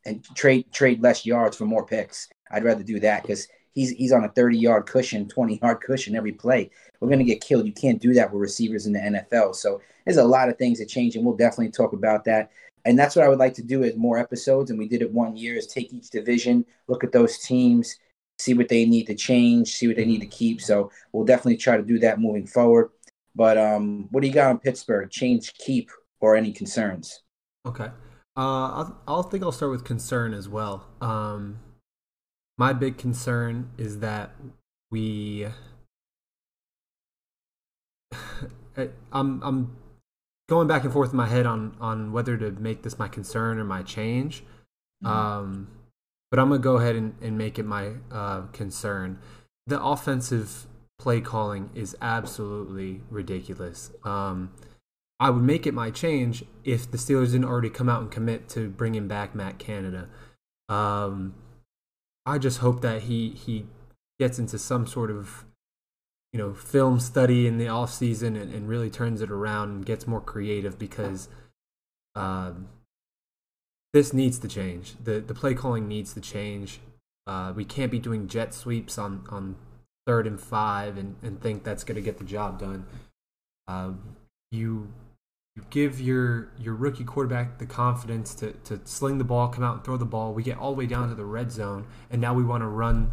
and 0.06 0.24
trade 0.36 0.72
trade 0.72 1.04
less 1.04 1.26
yards 1.26 1.58
for 1.58 1.66
more 1.66 1.86
picks. 1.86 2.30
I'd 2.50 2.64
rather 2.64 2.82
do 2.82 3.02
that 3.02 3.24
because 3.24 3.50
he's 3.74 3.90
he's 3.90 4.14
on 4.14 4.24
a 4.24 4.30
30 4.30 4.58
yard 4.58 4.86
cushion, 4.86 5.28
20 5.28 5.60
yard 5.62 5.82
cushion 5.82 6.16
every 6.16 6.32
play. 6.32 6.72
We're 7.02 7.10
gonna 7.10 7.26
get 7.26 7.42
killed. 7.42 7.66
You 7.66 7.74
can't 7.74 8.02
do 8.02 8.14
that 8.14 8.32
with 8.32 8.42
receivers 8.42 8.86
in 8.86 8.94
the 8.94 9.00
NFL. 9.00 9.56
So 9.56 9.82
there's 10.06 10.16
a 10.16 10.24
lot 10.24 10.48
of 10.48 10.58
things 10.58 10.80
that 10.80 10.88
change, 10.88 11.18
and 11.18 11.26
we'll 11.26 11.36
definitely 11.36 11.72
talk 11.72 11.92
about 11.92 12.24
that. 12.24 12.52
And 12.86 12.98
that's 12.98 13.18
what 13.18 13.26
I 13.26 13.30
would 13.30 13.38
like 13.38 13.54
to 13.56 13.64
do 13.64 13.84
is 13.84 13.98
more 13.98 14.18
episodes, 14.18 14.72
and 14.72 14.80
we 14.80 14.88
did 14.88 15.02
it 15.02 15.12
one 15.12 15.36
year. 15.36 15.58
Is 15.58 15.68
take 15.68 15.94
each 15.94 16.10
division, 16.10 16.66
look 16.88 17.04
at 17.04 17.12
those 17.12 17.38
teams, 17.40 17.98
see 18.42 18.54
what 18.54 18.68
they 18.70 18.86
need 18.86 19.06
to 19.08 19.16
change, 19.16 19.74
see 19.74 19.88
what 19.88 19.96
they 19.96 20.06
need 20.06 20.22
to 20.22 20.28
keep. 20.28 20.62
So 20.62 20.92
we'll 21.12 21.26
definitely 21.26 21.58
try 21.58 21.78
to 21.78 21.84
do 21.84 22.00
that 22.00 22.20
moving 22.20 22.48
forward. 22.48 22.90
But 23.36 23.58
um, 23.58 24.08
what 24.12 24.22
do 24.22 24.28
you 24.28 24.34
got 24.34 24.50
on 24.50 24.60
Pittsburgh? 24.60 25.10
Change, 25.10 25.54
keep, 25.54 25.90
or 26.20 26.36
any 26.36 26.52
concerns? 26.52 27.22
Okay. 27.66 27.90
Uh, 28.36 28.70
I'll, 28.72 29.02
I'll 29.08 29.24
think 29.24 29.44
I'll 29.44 29.52
start 29.52 29.72
with 29.72 29.84
concern 29.84 30.34
as 30.34 30.50
well. 30.50 30.88
Um, 31.00 31.60
my 32.58 32.74
big 32.74 32.98
concern 32.98 33.70
is 33.78 34.00
that 34.00 34.32
we. 34.90 35.48
I'm 39.12 39.44
I'm 39.44 39.76
going 40.48 40.68
back 40.68 40.84
and 40.84 40.94
forth 40.94 41.12
in 41.12 41.18
my 41.18 41.28
head 41.28 41.46
on 41.46 41.76
on 41.82 42.12
whether 42.14 42.38
to 42.38 42.52
make 42.52 42.84
this 42.84 42.98
my 42.98 43.08
concern 43.08 43.60
or 43.60 43.66
my 43.66 43.84
change. 43.84 44.44
Mm-hmm. 45.04 45.08
Um, 45.08 45.68
but 46.32 46.40
I'm 46.40 46.50
gonna 46.50 46.60
go 46.60 46.78
ahead 46.78 46.96
and, 46.96 47.14
and 47.22 47.38
make 47.38 47.60
it 47.60 47.66
my 47.66 47.92
uh, 48.10 48.44
concern. 48.54 49.20
The 49.68 49.82
offensive 49.82 50.66
play 50.98 51.22
calling 51.22 51.70
is 51.76 51.96
absolutely 52.02 53.02
ridiculous. 53.10 53.92
Um, 54.04 54.52
I 55.20 55.30
would 55.30 55.44
make 55.44 55.68
it 55.68 55.74
my 55.74 55.92
change 55.92 56.44
if 56.64 56.90
the 56.90 56.98
Steelers 56.98 57.28
didn't 57.28 57.46
already 57.46 57.70
come 57.70 57.90
out 57.90 58.02
and 58.02 58.10
commit 58.10 58.50
to 58.50 58.70
bringing 58.70 59.08
back 59.08 59.36
Matt 59.36 59.60
Canada. 59.60 60.10
Um, 60.68 61.36
I 62.26 62.38
just 62.38 62.60
hope 62.60 62.82
that 62.82 63.04
he 63.04 63.30
he 63.30 63.68
gets 64.20 64.40
into 64.40 64.58
some 64.58 64.88
sort 64.88 65.12
of 65.12 65.46
you 66.32 66.38
know 66.38 66.54
film 66.54 67.00
study 67.00 67.46
in 67.46 67.58
the 67.58 67.68
off 67.68 67.92
season 67.92 68.36
and, 68.36 68.54
and 68.54 68.70
really 68.70 68.90
turns 68.90 69.22
it 69.22 69.30
around 69.30 69.70
and 69.70 69.86
gets 69.86 70.08
more 70.08 70.22
creative 70.22 70.80
because 70.80 71.28
um, 72.16 72.70
this 73.94 74.14
needs 74.14 74.40
to 74.40 74.48
change. 74.48 74.96
The 75.04 75.20
the 75.20 75.34
play 75.34 75.54
calling 75.54 75.88
needs 75.88 76.14
to 76.14 76.22
change. 76.22 76.80
Uh, 77.28 77.54
we 77.56 77.66
can't 77.66 77.92
be 77.92 78.00
doing 78.00 78.28
jet 78.28 78.54
sweeps 78.54 78.98
on, 78.98 79.24
on 79.30 79.56
third 80.08 80.26
and 80.26 80.40
five 80.40 80.98
and, 80.98 81.16
and 81.22 81.40
think 81.40 81.64
that's 81.64 81.84
going 81.84 81.96
to 81.96 82.02
get 82.02 82.18
the 82.18 82.24
job 82.24 82.60
done. 82.60 82.86
Uh, 83.68 83.92
you 84.52 84.92
you 85.56 85.64
give 85.70 86.00
your 86.00 86.50
your 86.60 86.74
rookie 86.74 87.04
quarterback 87.04 87.58
the 87.58 87.66
confidence 87.66 88.34
to, 88.36 88.54
to 88.64 88.80
sling 88.86 89.18
the 89.18 89.24
ball, 89.24 89.50
come 89.50 89.64
out 89.64 89.76
and 89.76 89.84
throw 89.84 89.98
the 89.98 90.06
ball. 90.06 90.34
We 90.34 90.44
get 90.44 90.58
all 90.58 90.72
the 90.72 90.78
way 90.78 90.86
down 90.88 91.10
to 91.10 91.16
the 91.16 91.26
red 91.26 91.52
zone, 91.52 91.86
and 92.10 92.22
now 92.22 92.34
we 92.34 92.44
want 92.44 92.62
to 92.62 92.68
run 92.68 93.12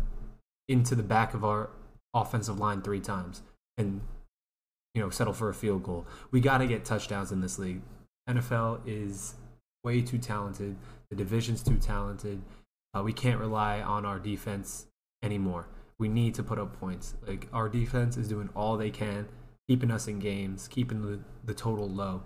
into 0.69 0.95
the 0.95 1.03
back 1.03 1.35
of 1.35 1.45
our 1.45 1.71
offensive 2.15 2.59
line 2.59 2.83
three 2.83 3.01
times 3.01 3.43
and 3.77 4.01
you 4.95 5.03
know 5.03 5.11
settle 5.11 5.33
for 5.33 5.49
a 5.49 5.55
field 5.55 5.83
goal. 5.83 6.07
We 6.31 6.41
got 6.41 6.59
to 6.59 6.67
get 6.67 6.85
touchdowns 6.85 7.33
in 7.33 7.41
this 7.41 7.59
league. 7.59 7.83
NFL 8.29 8.81
is 8.87 9.35
way 9.85 10.03
too 10.03 10.19
talented. 10.19 10.77
The 11.11 11.17
division's 11.17 11.63
too 11.63 11.77
talented. 11.77 12.43
Uh, 12.97 13.03
we 13.03 13.13
can't 13.13 13.41
rely 13.41 13.81
on 13.81 14.05
our 14.05 14.19
defense 14.19 14.87
anymore. 15.23 15.69
We 15.99 16.09
need 16.09 16.35
to 16.35 16.43
put 16.43 16.59
up 16.59 16.79
points. 16.79 17.15
Like 17.27 17.49
our 17.53 17.69
defense 17.69 18.17
is 18.17 18.29
doing 18.29 18.51
all 18.55 18.77
they 18.77 18.91
can, 18.91 19.29
keeping 19.69 19.91
us 19.91 20.09
in 20.09 20.19
games, 20.19 20.69
keeping 20.69 21.03
the, 21.03 21.21
the 21.45 21.55
total 21.55 21.89
low. 21.89 22.23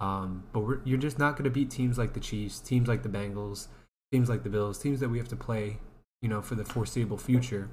Um, 0.00 0.44
but 0.52 0.84
you're 0.84 0.98
just 0.98 1.18
not 1.18 1.36
going 1.36 1.44
to 1.44 1.50
beat 1.50 1.70
teams 1.70 1.96
like 1.96 2.12
the 2.12 2.20
Chiefs, 2.20 2.58
teams 2.58 2.88
like 2.88 3.02
the 3.02 3.08
Bengals, 3.08 3.68
teams 4.10 4.28
like 4.28 4.42
the 4.42 4.50
Bills, 4.50 4.78
teams 4.78 5.00
that 5.00 5.08
we 5.08 5.18
have 5.18 5.28
to 5.28 5.36
play, 5.36 5.78
you 6.20 6.28
know, 6.28 6.42
for 6.42 6.56
the 6.56 6.64
foreseeable 6.64 7.18
future, 7.18 7.68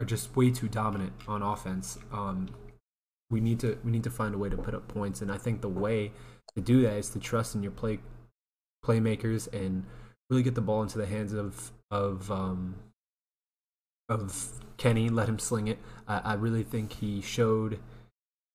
are 0.00 0.06
just 0.06 0.34
way 0.34 0.50
too 0.50 0.68
dominant 0.68 1.12
on 1.26 1.42
offense. 1.42 1.98
Um, 2.12 2.48
we 3.30 3.40
need 3.40 3.60
to 3.60 3.78
we 3.84 3.90
need 3.90 4.04
to 4.04 4.10
find 4.10 4.34
a 4.34 4.38
way 4.38 4.48
to 4.48 4.56
put 4.56 4.74
up 4.74 4.88
points, 4.88 5.20
and 5.20 5.30
I 5.30 5.38
think 5.38 5.60
the 5.60 5.68
way 5.68 6.12
to 6.54 6.60
do 6.60 6.82
that 6.82 6.94
is 6.94 7.10
to 7.10 7.18
trust 7.18 7.54
in 7.54 7.62
your 7.62 7.72
play 7.72 8.00
playmakers 8.84 9.52
and 9.52 9.84
really 10.30 10.42
get 10.42 10.54
the 10.54 10.60
ball 10.60 10.82
into 10.82 10.98
the 10.98 11.06
hands 11.06 11.32
of 11.32 11.72
of 11.90 12.30
um, 12.30 12.76
of 14.08 14.60
Kenny. 14.76 15.08
Let 15.08 15.28
him 15.28 15.38
sling 15.38 15.68
it. 15.68 15.78
I, 16.06 16.18
I 16.18 16.34
really 16.34 16.62
think 16.62 16.94
he 16.94 17.20
showed 17.20 17.78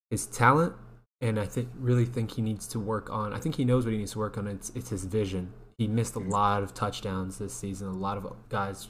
his 0.09 0.25
talent, 0.25 0.73
and 1.21 1.39
I 1.39 1.45
think 1.45 1.69
really 1.79 2.05
think 2.05 2.31
he 2.31 2.41
needs 2.41 2.67
to 2.69 2.79
work 2.79 3.09
on. 3.11 3.33
I 3.33 3.39
think 3.39 3.55
he 3.55 3.65
knows 3.65 3.85
what 3.85 3.91
he 3.91 3.97
needs 3.97 4.13
to 4.13 4.19
work 4.19 4.37
on. 4.37 4.47
It's 4.47 4.71
it's 4.75 4.89
his 4.89 5.05
vision. 5.05 5.53
He 5.77 5.87
missed 5.87 6.15
a 6.15 6.19
lot 6.19 6.63
of 6.63 6.73
touchdowns 6.73 7.37
this 7.37 7.53
season. 7.53 7.87
A 7.87 7.93
lot 7.93 8.17
of 8.17 8.31
guys 8.49 8.87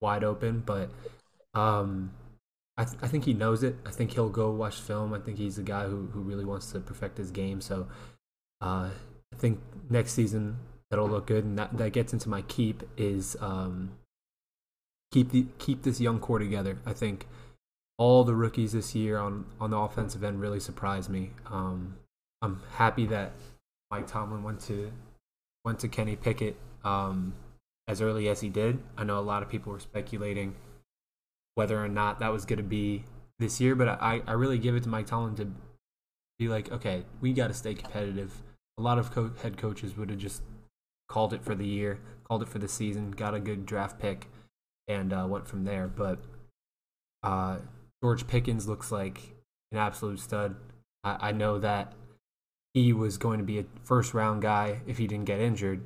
wide 0.00 0.24
open, 0.24 0.62
but 0.64 0.90
um, 1.54 2.12
I, 2.78 2.84
th- 2.84 2.98
I 3.02 3.08
think 3.08 3.24
he 3.24 3.34
knows 3.34 3.64
it. 3.64 3.74
I 3.84 3.90
think 3.90 4.12
he'll 4.12 4.28
go 4.28 4.50
watch 4.52 4.76
film. 4.76 5.12
I 5.12 5.18
think 5.18 5.36
he's 5.36 5.58
a 5.58 5.62
guy 5.62 5.86
who, 5.86 6.06
who 6.12 6.20
really 6.20 6.44
wants 6.44 6.70
to 6.72 6.80
perfect 6.80 7.18
his 7.18 7.32
game. 7.32 7.60
So 7.60 7.88
uh, 8.60 8.90
I 9.32 9.36
think 9.36 9.60
next 9.90 10.12
season 10.12 10.58
that'll 10.88 11.08
look 11.08 11.26
good, 11.26 11.44
and 11.44 11.58
that, 11.58 11.76
that 11.76 11.92
gets 11.92 12.12
into 12.12 12.28
my 12.28 12.42
keep 12.42 12.84
is 12.96 13.36
um, 13.40 13.90
keep 15.12 15.30
the 15.32 15.46
keep 15.58 15.82
this 15.82 16.00
young 16.00 16.20
core 16.20 16.38
together. 16.38 16.78
I 16.86 16.92
think 16.92 17.26
all 17.98 18.22
the 18.22 18.34
rookies 18.34 18.72
this 18.72 18.94
year 18.94 19.18
on 19.18 19.46
on 19.60 19.70
the 19.70 19.76
offensive 19.76 20.22
end 20.22 20.40
really 20.40 20.60
surprised 20.60 21.10
me. 21.10 21.30
Um, 21.50 21.96
I'm 22.40 22.62
happy 22.76 23.06
that 23.06 23.32
Mike 23.90 24.06
Tomlin 24.06 24.44
went 24.44 24.60
to 24.62 24.92
went 25.64 25.80
to 25.80 25.88
Kenny 25.88 26.14
Pickett 26.14 26.56
um, 26.84 27.34
as 27.88 28.00
early 28.00 28.28
as 28.28 28.40
he 28.40 28.48
did. 28.48 28.78
I 28.96 29.02
know 29.02 29.18
a 29.18 29.20
lot 29.20 29.42
of 29.42 29.48
people 29.48 29.72
were 29.72 29.80
speculating 29.80 30.54
whether 31.58 31.84
or 31.84 31.88
not 31.88 32.20
that 32.20 32.30
was 32.32 32.44
going 32.44 32.58
to 32.58 32.62
be 32.62 33.02
this 33.40 33.60
year, 33.60 33.74
but 33.74 33.88
I, 33.88 34.22
I 34.28 34.34
really 34.34 34.58
give 34.58 34.76
it 34.76 34.84
to 34.84 34.88
Mike 34.88 35.08
Tomlin 35.08 35.34
to 35.34 35.50
be 36.38 36.46
like, 36.46 36.70
okay, 36.70 37.02
we 37.20 37.32
got 37.32 37.48
to 37.48 37.52
stay 37.54 37.74
competitive. 37.74 38.32
A 38.78 38.82
lot 38.82 38.96
of 38.96 39.10
co- 39.10 39.32
head 39.42 39.56
coaches 39.56 39.96
would 39.96 40.08
have 40.08 40.20
just 40.20 40.40
called 41.08 41.34
it 41.34 41.42
for 41.42 41.56
the 41.56 41.66
year, 41.66 41.98
called 42.22 42.42
it 42.42 42.48
for 42.48 42.60
the 42.60 42.68
season, 42.68 43.10
got 43.10 43.34
a 43.34 43.40
good 43.40 43.66
draft 43.66 43.98
pick, 43.98 44.28
and 44.86 45.12
uh, 45.12 45.26
went 45.28 45.48
from 45.48 45.64
there. 45.64 45.88
But 45.88 46.20
uh, 47.24 47.56
George 48.04 48.28
Pickens 48.28 48.68
looks 48.68 48.92
like 48.92 49.34
an 49.72 49.78
absolute 49.78 50.20
stud. 50.20 50.54
I, 51.02 51.30
I 51.30 51.32
know 51.32 51.58
that 51.58 51.92
he 52.72 52.92
was 52.92 53.18
going 53.18 53.38
to 53.38 53.44
be 53.44 53.58
a 53.58 53.64
first 53.82 54.14
round 54.14 54.42
guy 54.42 54.82
if 54.86 54.98
he 54.98 55.08
didn't 55.08 55.24
get 55.24 55.40
injured 55.40 55.84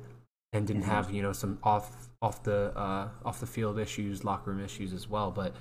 and 0.53 0.67
didn't 0.67 0.83
mm-hmm. 0.83 0.91
have 0.91 1.11
you 1.11 1.21
know 1.21 1.33
some 1.33 1.59
off 1.63 2.09
off 2.21 2.43
the 2.43 2.71
uh, 2.77 3.09
off 3.25 3.39
the 3.39 3.47
field 3.47 3.79
issues, 3.79 4.23
locker 4.23 4.51
room 4.51 4.63
issues 4.63 4.93
as 4.93 5.09
well. 5.09 5.31
But 5.31 5.55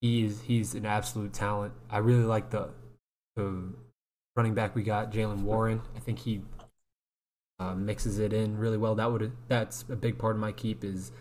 he's 0.00 0.42
he's 0.42 0.74
an 0.74 0.84
absolute 0.84 1.32
talent. 1.32 1.72
I 1.88 1.98
really 1.98 2.24
like 2.24 2.50
the 2.50 2.68
the 3.36 3.72
running 4.34 4.54
back 4.54 4.74
we 4.74 4.82
got, 4.82 5.12
Jaylen 5.12 5.42
Warren. 5.42 5.80
I 5.94 6.00
think 6.00 6.18
he 6.18 6.42
uh, 7.58 7.74
mixes 7.74 8.18
it 8.18 8.32
in 8.32 8.58
really 8.58 8.76
well. 8.76 8.94
That 8.94 9.10
would 9.10 9.32
that's 9.48 9.84
a 9.88 9.96
big 9.96 10.18
part 10.18 10.34
of 10.34 10.40
my 10.40 10.52
keep 10.52 10.84
is 10.84 11.12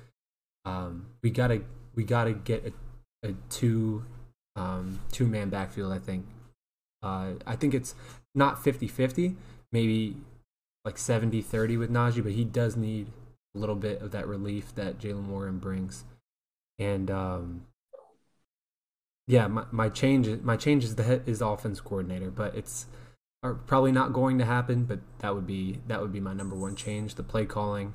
um, 0.66 1.06
we 1.22 1.30
gotta 1.30 1.62
we 1.96 2.04
gotta 2.04 2.34
get 2.34 2.74
a, 3.24 3.30
a 3.30 3.34
two 3.50 4.04
um, 4.56 5.00
two 5.12 5.28
man 5.28 5.50
backfield. 5.50 5.94
I 5.94 6.00
think 6.00 6.26
uh, 7.04 7.34
I 7.46 7.56
think 7.56 7.74
it's 7.74 7.94
not 8.34 8.62
50-50, 8.64 9.36
maybe 9.72 10.18
like 10.86 10.96
70-30 10.96 11.80
with 11.80 11.92
Najee, 11.92 12.24
but 12.24 12.34
he 12.34 12.46
does 12.46 12.78
need 12.78 13.08
a 13.56 13.60
little 13.60 13.76
bit 13.76 14.02
of 14.02 14.12
that 14.12 14.28
relief 14.28 14.74
that 14.76 15.00
Jaylen 15.00 15.26
Warren 15.26 15.58
brings. 15.58 16.04
And 16.78 17.10
um, 17.10 17.66
yeah, 19.28 19.48
my, 19.48 19.66
my 19.72 19.90
change 19.90 20.28
my 20.42 20.58
change 20.58 20.84
is 20.84 20.96
the 20.96 21.22
is 21.26 21.40
the 21.40 21.48
offense 21.48 21.82
coordinator, 21.82 22.30
but 22.30 22.56
it's 22.56 22.86
probably 23.42 23.92
not 23.92 24.14
going 24.14 24.38
to 24.40 24.46
happen. 24.46 24.84
But 24.86 25.00
that 25.20 25.34
would 25.34 25.48
be 25.48 25.80
that 25.88 26.02
would 26.02 26.14
be 26.14 26.20
my 26.20 26.34
number 26.34 26.56
one 26.56 26.76
change, 26.76 27.16
the 27.16 27.24
play 27.24 27.46
calling. 27.46 27.94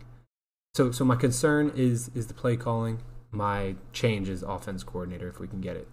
So 0.74 0.90
so 0.90 1.04
my 1.04 1.16
concern 1.16 1.72
is 1.76 2.10
is 2.14 2.26
the 2.26 2.34
play 2.34 2.56
calling. 2.56 3.00
My 3.30 3.76
change 3.92 4.28
is 4.28 4.42
offense 4.42 4.82
coordinator 4.82 5.28
if 5.28 5.38
we 5.38 5.46
can 5.46 5.60
get 5.60 5.76
it. 5.76 5.86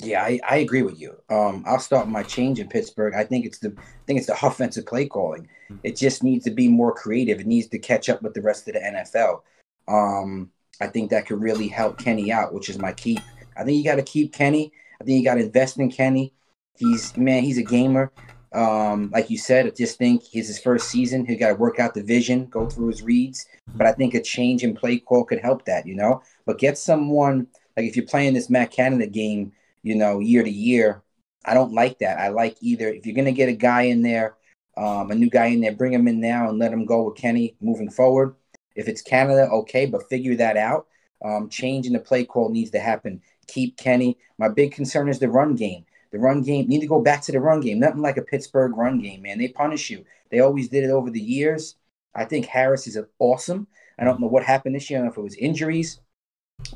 Yeah, 0.00 0.22
I, 0.22 0.40
I 0.48 0.56
agree 0.56 0.82
with 0.82 0.98
you. 0.98 1.16
Um, 1.28 1.64
I'll 1.66 1.78
start 1.78 2.08
my 2.08 2.22
change 2.22 2.58
in 2.58 2.68
Pittsburgh. 2.68 3.14
I 3.14 3.24
think 3.24 3.44
it's 3.44 3.58
the 3.58 3.74
I 3.78 4.04
think 4.06 4.18
it's 4.18 4.26
the 4.26 4.46
offensive 4.46 4.86
play 4.86 5.06
calling. 5.06 5.42
Mm-hmm. 5.42 5.76
It 5.82 5.96
just 5.96 6.22
needs 6.22 6.44
to 6.44 6.50
be 6.50 6.68
more 6.68 6.94
creative. 6.94 7.40
It 7.40 7.46
needs 7.46 7.68
to 7.68 7.78
catch 7.78 8.08
up 8.08 8.22
with 8.22 8.32
the 8.34 8.42
rest 8.42 8.66
of 8.68 8.74
the 8.74 8.80
NFL. 8.80 9.42
Um, 9.88 10.50
I 10.80 10.86
think 10.86 11.10
that 11.10 11.26
could 11.26 11.40
really 11.40 11.68
help 11.68 11.98
Kenny 11.98 12.32
out, 12.32 12.54
which 12.54 12.70
is 12.70 12.78
my 12.78 12.92
key 12.92 13.18
I 13.56 13.64
think 13.64 13.76
you 13.76 13.84
got 13.84 13.96
to 13.96 14.02
keep 14.02 14.32
Kenny. 14.32 14.72
I 15.00 15.04
think 15.04 15.18
you 15.18 15.24
got 15.24 15.34
to 15.34 15.44
invest 15.44 15.78
in 15.78 15.90
Kenny. 15.90 16.32
He's 16.76 17.16
man, 17.16 17.42
he's 17.42 17.58
a 17.58 17.62
gamer. 17.62 18.12
Um, 18.52 19.10
like 19.12 19.30
you 19.30 19.38
said, 19.38 19.66
I 19.66 19.70
just 19.70 19.98
think 19.98 20.22
it's 20.34 20.48
his 20.48 20.58
first 20.58 20.90
season. 20.90 21.24
He 21.24 21.36
got 21.36 21.48
to 21.48 21.54
work 21.54 21.78
out 21.78 21.94
the 21.94 22.02
vision, 22.02 22.46
go 22.46 22.68
through 22.68 22.88
his 22.88 23.02
reads. 23.02 23.46
But 23.74 23.86
I 23.86 23.92
think 23.92 24.14
a 24.14 24.22
change 24.22 24.62
in 24.62 24.74
play 24.74 24.98
call 24.98 25.24
could 25.24 25.40
help 25.40 25.64
that, 25.66 25.86
you 25.86 25.94
know. 25.94 26.22
But 26.44 26.58
get 26.58 26.76
someone 26.76 27.46
like 27.76 27.86
if 27.86 27.96
you're 27.96 28.06
playing 28.06 28.34
this 28.34 28.50
Matt 28.50 28.70
Canada 28.70 29.06
game, 29.06 29.52
you 29.82 29.94
know, 29.94 30.20
year 30.20 30.42
to 30.42 30.50
year. 30.50 31.02
I 31.44 31.54
don't 31.54 31.72
like 31.72 31.98
that. 31.98 32.18
I 32.18 32.28
like 32.28 32.56
either 32.60 32.88
if 32.88 33.06
you're 33.06 33.16
gonna 33.16 33.32
get 33.32 33.48
a 33.48 33.52
guy 33.52 33.82
in 33.82 34.02
there, 34.02 34.36
um, 34.76 35.10
a 35.10 35.14
new 35.14 35.30
guy 35.30 35.46
in 35.46 35.60
there, 35.60 35.72
bring 35.72 35.92
him 35.92 36.08
in 36.08 36.20
now 36.20 36.48
and 36.48 36.58
let 36.58 36.72
him 36.72 36.84
go 36.84 37.04
with 37.04 37.16
Kenny 37.16 37.56
moving 37.60 37.90
forward. 37.90 38.34
If 38.74 38.88
it's 38.88 39.02
Canada, 39.02 39.48
okay, 39.50 39.86
but 39.86 40.08
figure 40.08 40.36
that 40.36 40.56
out. 40.56 40.86
Um, 41.24 41.48
change 41.48 41.86
in 41.86 41.92
the 41.92 42.00
play 42.00 42.24
call 42.24 42.48
needs 42.48 42.70
to 42.72 42.80
happen 42.80 43.20
keep 43.46 43.76
Kenny. 43.76 44.18
My 44.38 44.48
big 44.48 44.72
concern 44.72 45.08
is 45.08 45.18
the 45.18 45.28
run 45.28 45.54
game. 45.54 45.84
The 46.10 46.18
run 46.18 46.42
game 46.42 46.68
need 46.68 46.80
to 46.80 46.86
go 46.86 47.00
back 47.00 47.22
to 47.22 47.32
the 47.32 47.40
run 47.40 47.60
game. 47.60 47.78
Nothing 47.78 48.02
like 48.02 48.16
a 48.16 48.22
Pittsburgh 48.22 48.76
run 48.76 49.00
game, 49.00 49.22
man. 49.22 49.38
They 49.38 49.48
punish 49.48 49.90
you. 49.90 50.04
They 50.30 50.40
always 50.40 50.68
did 50.68 50.84
it 50.84 50.90
over 50.90 51.10
the 51.10 51.20
years. 51.20 51.76
I 52.14 52.24
think 52.24 52.46
Harris 52.46 52.86
is 52.86 52.98
awesome. 53.18 53.66
I 53.98 54.04
don't 54.04 54.20
know 54.20 54.26
what 54.26 54.44
happened 54.44 54.74
this 54.74 54.90
year. 54.90 54.98
I 54.98 55.00
don't 55.00 55.06
know 55.06 55.12
if 55.12 55.18
it 55.18 55.22
was 55.22 55.36
injuries, 55.36 56.00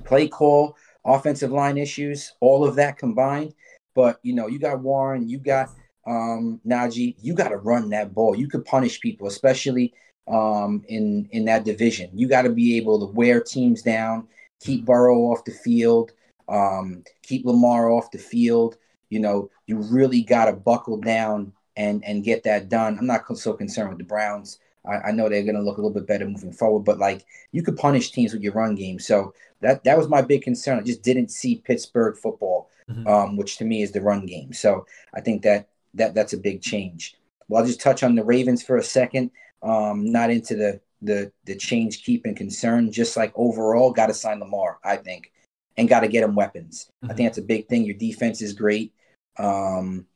play 0.04 0.28
call, 0.28 0.76
offensive 1.06 1.52
line 1.52 1.78
issues, 1.78 2.34
all 2.40 2.66
of 2.66 2.76
that 2.76 2.98
combined. 2.98 3.54
But 3.94 4.18
you 4.22 4.34
know, 4.34 4.46
you 4.46 4.58
got 4.58 4.80
Warren, 4.80 5.28
you 5.28 5.38
got 5.38 5.70
um, 6.06 6.60
Najee. 6.66 7.16
You 7.20 7.34
got 7.34 7.48
to 7.48 7.56
run 7.56 7.88
that 7.90 8.14
ball. 8.14 8.34
You 8.34 8.48
could 8.48 8.64
punish 8.64 9.00
people, 9.00 9.26
especially 9.26 9.94
um, 10.28 10.84
in 10.88 11.28
in 11.32 11.46
that 11.46 11.64
division. 11.64 12.10
You 12.12 12.28
got 12.28 12.42
to 12.42 12.50
be 12.50 12.76
able 12.76 13.00
to 13.06 13.12
wear 13.12 13.40
teams 13.40 13.82
down, 13.82 14.28
keep 14.60 14.84
Burrow 14.84 15.18
off 15.32 15.44
the 15.44 15.52
field 15.52 16.12
um, 16.48 17.04
keep 17.22 17.44
Lamar 17.44 17.90
off 17.90 18.10
the 18.10 18.18
field. 18.18 18.76
You 19.10 19.20
know, 19.20 19.50
you 19.66 19.78
really 19.78 20.22
got 20.22 20.46
to 20.46 20.52
buckle 20.52 20.98
down 20.98 21.52
and 21.76 22.04
and 22.04 22.24
get 22.24 22.42
that 22.44 22.68
done. 22.68 22.98
I'm 22.98 23.06
not 23.06 23.24
so 23.36 23.52
concerned 23.52 23.90
with 23.90 23.98
the 23.98 24.04
Browns. 24.04 24.58
I, 24.88 25.08
I 25.08 25.12
know 25.12 25.28
they're 25.28 25.42
going 25.42 25.56
to 25.56 25.62
look 25.62 25.78
a 25.78 25.80
little 25.80 25.94
bit 25.94 26.06
better 26.06 26.26
moving 26.26 26.52
forward, 26.52 26.80
but 26.80 26.98
like 26.98 27.24
you 27.52 27.62
could 27.62 27.76
punish 27.76 28.10
teams 28.10 28.32
with 28.32 28.42
your 28.42 28.52
run 28.52 28.74
game. 28.74 28.98
So 28.98 29.34
that 29.60 29.84
that 29.84 29.98
was 29.98 30.08
my 30.08 30.22
big 30.22 30.42
concern. 30.42 30.78
I 30.78 30.82
just 30.82 31.02
didn't 31.02 31.30
see 31.30 31.62
Pittsburgh 31.64 32.16
football, 32.16 32.70
mm-hmm. 32.88 33.06
um, 33.06 33.36
which 33.36 33.56
to 33.58 33.64
me 33.64 33.82
is 33.82 33.92
the 33.92 34.00
run 34.00 34.26
game. 34.26 34.52
So 34.52 34.86
I 35.14 35.20
think 35.20 35.42
that 35.42 35.68
that 35.94 36.14
that's 36.14 36.32
a 36.32 36.38
big 36.38 36.62
change. 36.62 37.16
Well, 37.48 37.60
I'll 37.60 37.66
just 37.66 37.80
touch 37.80 38.02
on 38.02 38.14
the 38.14 38.24
Ravens 38.24 38.62
for 38.62 38.76
a 38.76 38.82
second. 38.82 39.30
Um, 39.62 40.10
not 40.10 40.30
into 40.30 40.54
the 40.54 40.80
the 41.02 41.32
the 41.44 41.56
change 41.56 42.04
keeping 42.04 42.34
concern. 42.34 42.92
Just 42.92 43.16
like 43.16 43.32
overall, 43.34 43.92
got 43.92 44.06
to 44.06 44.14
sign 44.14 44.40
Lamar. 44.40 44.78
I 44.84 44.96
think 44.96 45.32
and 45.76 45.88
got 45.88 46.00
to 46.00 46.08
get 46.08 46.24
him 46.24 46.34
weapons. 46.34 46.90
Mm-hmm. 47.02 47.12
I 47.12 47.14
think 47.14 47.28
that's 47.28 47.38
a 47.38 47.42
big 47.42 47.68
thing. 47.68 47.84
Your 47.84 47.96
defense 47.96 48.42
is 48.42 48.52
great. 48.52 48.92
Um, 49.38 50.06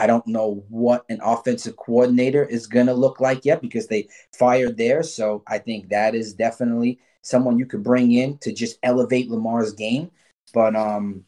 I 0.00 0.06
don't 0.06 0.26
know 0.26 0.64
what 0.70 1.04
an 1.10 1.20
offensive 1.22 1.76
coordinator 1.76 2.42
is 2.42 2.66
going 2.66 2.86
to 2.86 2.94
look 2.94 3.20
like 3.20 3.44
yet 3.44 3.60
because 3.60 3.86
they 3.86 4.08
fired 4.32 4.78
there. 4.78 5.02
So 5.02 5.42
I 5.46 5.58
think 5.58 5.90
that 5.90 6.14
is 6.14 6.32
definitely 6.32 6.98
someone 7.20 7.58
you 7.58 7.66
could 7.66 7.82
bring 7.82 8.12
in 8.12 8.38
to 8.38 8.50
just 8.50 8.78
elevate 8.82 9.28
Lamar's 9.28 9.74
game. 9.74 10.10
But 10.54 10.74
um, 10.74 11.24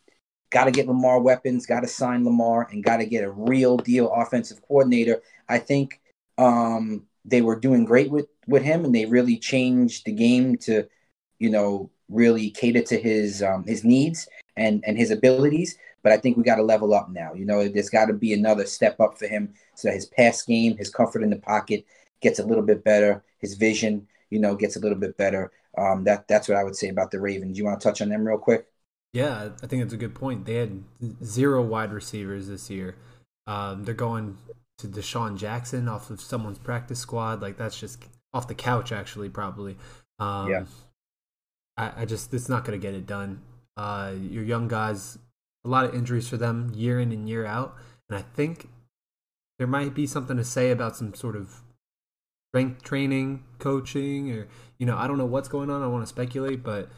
got 0.48 0.64
to 0.64 0.70
get 0.70 0.86
Lamar 0.86 1.20
weapons, 1.20 1.66
got 1.66 1.80
to 1.80 1.86
sign 1.86 2.24
Lamar, 2.24 2.66
and 2.70 2.82
got 2.82 2.96
to 2.96 3.04
get 3.04 3.24
a 3.24 3.30
real 3.30 3.76
deal 3.76 4.10
offensive 4.10 4.62
coordinator. 4.62 5.20
I 5.50 5.58
think 5.58 6.00
um, 6.38 7.04
they 7.26 7.42
were 7.42 7.60
doing 7.60 7.84
great 7.84 8.10
with 8.10 8.28
with 8.46 8.62
him, 8.62 8.86
and 8.86 8.94
they 8.94 9.04
really 9.04 9.36
changed 9.36 10.06
the 10.06 10.12
game 10.12 10.56
to, 10.58 10.88
you 11.38 11.50
know, 11.50 11.90
really 12.08 12.48
cater 12.48 12.82
to 12.84 12.98
his 12.98 13.42
um, 13.42 13.64
his 13.64 13.84
needs 13.84 14.26
and 14.56 14.82
and 14.86 14.96
his 14.96 15.10
abilities. 15.10 15.76
But 16.02 16.12
I 16.12 16.16
think 16.16 16.36
we 16.36 16.42
got 16.42 16.56
to 16.56 16.62
level 16.62 16.94
up 16.94 17.10
now. 17.10 17.32
You 17.34 17.44
know, 17.44 17.68
there's 17.68 17.90
got 17.90 18.06
to 18.06 18.12
be 18.12 18.32
another 18.32 18.66
step 18.66 18.98
up 19.00 19.18
for 19.18 19.26
him 19.26 19.54
so 19.74 19.90
his 19.90 20.06
pass 20.06 20.42
game, 20.42 20.76
his 20.76 20.90
comfort 20.90 21.22
in 21.22 21.30
the 21.30 21.36
pocket 21.36 21.84
gets 22.20 22.38
a 22.38 22.44
little 22.44 22.62
bit 22.62 22.84
better. 22.84 23.22
His 23.38 23.54
vision, 23.54 24.06
you 24.30 24.38
know, 24.38 24.54
gets 24.54 24.76
a 24.76 24.80
little 24.80 24.98
bit 24.98 25.16
better. 25.16 25.50
Um, 25.76 26.04
that 26.04 26.28
that's 26.28 26.48
what 26.48 26.58
I 26.58 26.64
would 26.64 26.76
say 26.76 26.88
about 26.88 27.10
the 27.10 27.20
Ravens. 27.20 27.58
You 27.58 27.64
want 27.64 27.80
to 27.80 27.84
touch 27.88 28.02
on 28.02 28.08
them 28.08 28.26
real 28.26 28.38
quick? 28.38 28.66
Yeah, 29.12 29.50
I 29.62 29.66
think 29.66 29.82
that's 29.82 29.92
a 29.92 29.98
good 29.98 30.14
point. 30.14 30.46
They 30.46 30.54
had 30.54 30.82
zero 31.22 31.62
wide 31.62 31.92
receivers 31.92 32.48
this 32.48 32.70
year. 32.70 32.96
Um, 33.46 33.84
they're 33.84 33.94
going 33.94 34.38
to 34.78 34.86
DeSean 34.86 35.36
Jackson 35.36 35.88
off 35.88 36.10
of 36.10 36.20
someone's 36.20 36.58
practice 36.58 36.98
squad. 36.98 37.42
Like 37.42 37.56
that's 37.56 37.78
just 37.78 38.04
off 38.32 38.48
the 38.48 38.54
couch, 38.54 38.92
actually, 38.92 39.28
probably. 39.28 39.76
Um, 40.18 40.50
yeah. 40.50 40.64
I, 41.76 42.02
I 42.02 42.04
just 42.04 42.32
it's 42.32 42.48
not 42.48 42.64
going 42.64 42.78
to 42.78 42.82
get 42.82 42.94
it 42.94 43.06
done. 43.06 43.40
Uh, 43.76 44.12
your 44.30 44.44
young 44.44 44.68
guys, 44.68 45.18
a 45.64 45.68
lot 45.68 45.84
of 45.84 45.94
injuries 45.94 46.28
for 46.28 46.36
them 46.36 46.72
year 46.74 47.00
in 47.00 47.12
and 47.12 47.28
year 47.28 47.46
out, 47.46 47.76
and 48.08 48.18
I 48.18 48.22
think 48.22 48.68
there 49.58 49.66
might 49.66 49.94
be 49.94 50.06
something 50.06 50.36
to 50.36 50.44
say 50.44 50.70
about 50.70 50.96
some 50.96 51.14
sort 51.14 51.36
of 51.36 51.62
strength 52.52 52.82
training, 52.82 53.44
coaching, 53.58 54.30
or 54.32 54.48
you 54.78 54.86
know, 54.86 54.96
I 54.96 55.06
don't 55.06 55.18
know 55.18 55.26
what's 55.26 55.48
going 55.48 55.70
on. 55.70 55.82
I 55.82 55.86
want 55.86 56.02
to 56.02 56.08
speculate, 56.08 56.62
but 56.62 56.90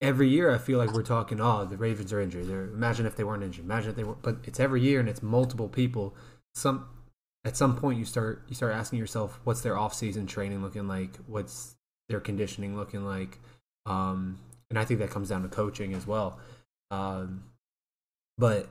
every 0.00 0.28
year 0.28 0.50
I 0.50 0.58
feel 0.58 0.78
like 0.78 0.92
we're 0.92 1.02
talking, 1.02 1.40
oh, 1.40 1.64
the 1.64 1.76
Ravens 1.76 2.12
are 2.12 2.20
injured. 2.20 2.48
They're, 2.48 2.64
imagine 2.64 3.06
if 3.06 3.16
they 3.16 3.24
weren't 3.24 3.44
injured. 3.44 3.64
Imagine 3.64 3.90
if 3.90 3.96
they 3.96 4.04
were. 4.04 4.16
But 4.16 4.38
it's 4.44 4.58
every 4.58 4.82
year 4.82 4.98
and 5.00 5.08
it's 5.08 5.22
multiple 5.22 5.68
people. 5.68 6.14
Some 6.54 6.86
at 7.44 7.56
some 7.56 7.76
point 7.76 7.98
you 7.98 8.04
start 8.04 8.42
you 8.48 8.54
start 8.54 8.74
asking 8.74 8.98
yourself, 8.98 9.40
what's 9.44 9.60
their 9.62 9.78
off 9.78 9.94
season 9.94 10.26
training 10.26 10.62
looking 10.62 10.88
like? 10.88 11.16
What's 11.26 11.76
their 12.08 12.20
conditioning 12.20 12.76
looking 12.76 13.04
like? 13.04 13.38
Um, 13.86 14.40
and 14.68 14.78
I 14.78 14.84
think 14.84 15.00
that 15.00 15.10
comes 15.10 15.28
down 15.28 15.42
to 15.42 15.48
coaching 15.48 15.94
as 15.94 16.06
well. 16.06 16.38
Um, 16.90 17.44
but 18.38 18.68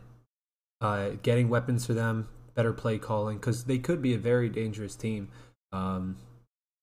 uh, 0.82 1.12
getting 1.24 1.50
weapons 1.50 1.86
for 1.86 1.94
them, 1.94 2.28
better 2.56 2.74
play 2.74 2.98
calling, 2.98 3.38
because 3.38 3.66
they 3.66 3.78
could 3.78 4.02
be 4.02 4.14
a 4.14 4.18
very 4.18 4.50
dangerous 4.50 4.96
team. 4.96 5.30
Um, 5.72 6.18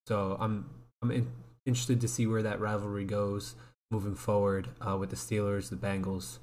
so 0.07 0.37
I'm 0.41 0.71
I'm 1.03 1.11
in, 1.11 1.29
interested 1.67 2.01
to 2.01 2.09
see 2.09 2.27
where 2.27 2.43
that 2.43 2.61
rivalry 2.61 3.05
goes 3.05 3.55
moving 3.91 4.15
forward 4.15 4.69
uh, 4.81 4.97
with 4.97 5.11
the 5.11 5.17
Steelers, 5.17 5.71
the 5.71 5.77
Bengals. 5.77 6.39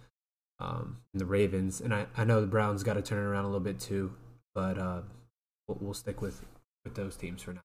um, 0.60 0.98
and 1.14 1.22
the 1.22 1.26
Ravens. 1.26 1.82
And 1.82 1.94
I, 1.94 2.08
I 2.16 2.24
know 2.24 2.42
the 2.42 2.48
Browns 2.48 2.84
got 2.84 2.94
to 2.94 3.02
turn 3.02 3.20
it 3.20 3.28
around 3.28 3.46
a 3.46 3.48
little 3.48 3.60
bit 3.60 3.80
too, 3.80 4.14
but 4.54 4.78
uh, 4.78 5.02
we'll, 5.68 5.78
we'll 5.82 5.94
stick 5.94 6.22
with 6.22 6.42
with 6.84 6.96
those 6.96 7.16
teams 7.16 7.42
for 7.42 7.54
now. 7.54 7.62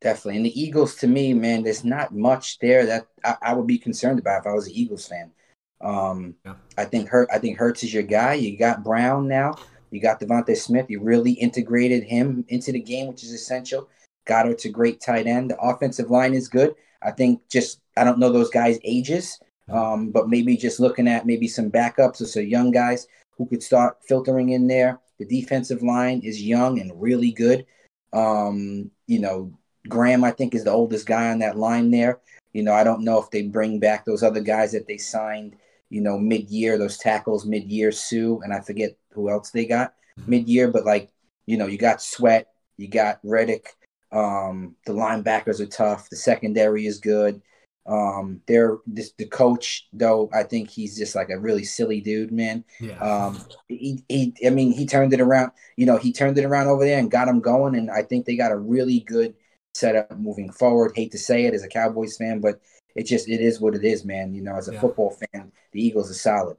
Definitely. 0.00 0.36
And 0.36 0.46
the 0.46 0.60
Eagles, 0.60 0.96
to 0.96 1.06
me, 1.06 1.32
man, 1.32 1.62
there's 1.62 1.84
not 1.84 2.14
much 2.14 2.58
there 2.58 2.84
that 2.86 3.06
I, 3.24 3.36
I 3.40 3.54
would 3.54 3.66
be 3.66 3.78
concerned 3.78 4.18
about 4.18 4.40
if 4.40 4.46
I 4.46 4.52
was 4.52 4.66
an 4.66 4.74
Eagles 4.74 5.06
fan. 5.08 5.32
Um, 5.80 6.34
yeah. 6.44 6.54
I 6.78 6.84
think 6.84 7.08
Hurt. 7.08 7.28
I 7.32 7.38
think 7.38 7.58
Hurts 7.58 7.82
is 7.82 7.92
your 7.92 8.02
guy. 8.02 8.34
You 8.34 8.56
got 8.56 8.84
Brown 8.84 9.28
now. 9.28 9.54
You 9.90 10.00
got 10.00 10.20
DeVonta 10.20 10.56
Smith. 10.56 10.86
You 10.88 11.00
really 11.00 11.32
integrated 11.32 12.02
him 12.02 12.44
into 12.48 12.72
the 12.72 12.80
game, 12.80 13.06
which 13.06 13.22
is 13.22 13.32
essential. 13.32 13.88
Goedert's 14.26 14.64
a 14.64 14.70
great 14.70 15.00
tight 15.00 15.26
end. 15.26 15.50
The 15.50 15.58
offensive 15.60 16.10
line 16.10 16.34
is 16.34 16.48
good. 16.48 16.74
I 17.02 17.10
think 17.10 17.42
just 17.50 17.80
I 17.96 18.04
don't 18.04 18.18
know 18.18 18.32
those 18.32 18.50
guys' 18.50 18.78
ages, 18.82 19.38
um, 19.70 20.10
but 20.10 20.28
maybe 20.28 20.56
just 20.56 20.80
looking 20.80 21.06
at 21.06 21.26
maybe 21.26 21.46
some 21.46 21.70
backups 21.70 22.20
or 22.20 22.26
some 22.26 22.46
young 22.46 22.70
guys 22.70 23.06
who 23.36 23.46
could 23.46 23.62
start 23.62 23.98
filtering 24.06 24.50
in 24.50 24.66
there. 24.66 25.00
The 25.18 25.26
defensive 25.26 25.82
line 25.82 26.20
is 26.24 26.42
young 26.42 26.80
and 26.80 27.00
really 27.00 27.30
good. 27.30 27.66
Um, 28.12 28.90
you 29.06 29.20
know, 29.20 29.52
Graham, 29.88 30.24
I 30.24 30.30
think, 30.30 30.54
is 30.54 30.64
the 30.64 30.70
oldest 30.70 31.06
guy 31.06 31.30
on 31.30 31.38
that 31.40 31.58
line 31.58 31.90
there. 31.90 32.20
You 32.54 32.62
know, 32.62 32.72
I 32.72 32.84
don't 32.84 33.04
know 33.04 33.20
if 33.20 33.30
they 33.30 33.42
bring 33.42 33.78
back 33.78 34.06
those 34.06 34.22
other 34.22 34.40
guys 34.40 34.72
that 34.72 34.86
they 34.86 34.96
signed, 34.96 35.56
you 35.90 36.00
know, 36.00 36.16
mid 36.18 36.48
year, 36.48 36.78
those 36.78 36.96
tackles 36.96 37.44
mid 37.44 37.70
year, 37.70 37.92
Suh, 37.92 38.38
and 38.42 38.54
I 38.54 38.60
forget 38.60 38.96
who 39.10 39.28
else 39.28 39.50
they 39.50 39.66
got 39.66 39.94
mm-hmm. 40.18 40.30
mid 40.30 40.48
year, 40.48 40.70
but 40.70 40.86
like, 40.86 41.10
you 41.44 41.58
know, 41.58 41.66
you 41.66 41.76
got 41.76 42.00
Sweat, 42.00 42.48
you 42.78 42.88
got 42.88 43.20
Reddick, 43.22 43.68
um, 44.12 44.76
the 44.86 44.92
linebackers 44.92 45.60
are 45.60 45.66
tough, 45.66 46.08
the 46.08 46.16
secondary 46.16 46.86
is 46.86 46.98
good. 46.98 47.42
Um, 47.86 48.40
they're 48.46 48.78
this, 48.86 49.12
the 49.18 49.26
coach 49.26 49.88
though. 49.92 50.30
I 50.32 50.42
think 50.42 50.70
he's 50.70 50.96
just 50.96 51.14
like 51.14 51.28
a 51.28 51.38
really 51.38 51.64
silly 51.64 52.00
dude, 52.00 52.32
man. 52.32 52.64
Yeah. 52.80 52.98
Um, 52.98 53.44
he, 53.68 54.02
he, 54.08 54.34
I 54.46 54.50
mean, 54.50 54.72
he 54.72 54.86
turned 54.86 55.12
it 55.12 55.20
around. 55.20 55.52
You 55.76 55.84
know, 55.84 55.98
he 55.98 56.12
turned 56.12 56.38
it 56.38 56.46
around 56.46 56.68
over 56.68 56.84
there 56.84 56.98
and 56.98 57.10
got 57.10 57.26
them 57.26 57.40
going. 57.40 57.76
And 57.76 57.90
I 57.90 58.02
think 58.02 58.24
they 58.24 58.36
got 58.36 58.52
a 58.52 58.56
really 58.56 59.00
good 59.00 59.34
setup 59.74 60.16
moving 60.18 60.50
forward. 60.50 60.92
Hate 60.94 61.12
to 61.12 61.18
say 61.18 61.44
it 61.44 61.54
as 61.54 61.62
a 61.62 61.68
Cowboys 61.68 62.16
fan, 62.16 62.40
but 62.40 62.60
it 62.94 63.04
just 63.04 63.28
it 63.28 63.40
is 63.40 63.60
what 63.60 63.74
it 63.74 63.84
is, 63.84 64.04
man. 64.04 64.34
You 64.34 64.42
know, 64.42 64.56
as 64.56 64.68
a 64.68 64.74
yeah. 64.74 64.80
football 64.80 65.10
fan, 65.10 65.52
the 65.72 65.84
Eagles 65.84 66.10
are 66.10 66.14
solid. 66.14 66.56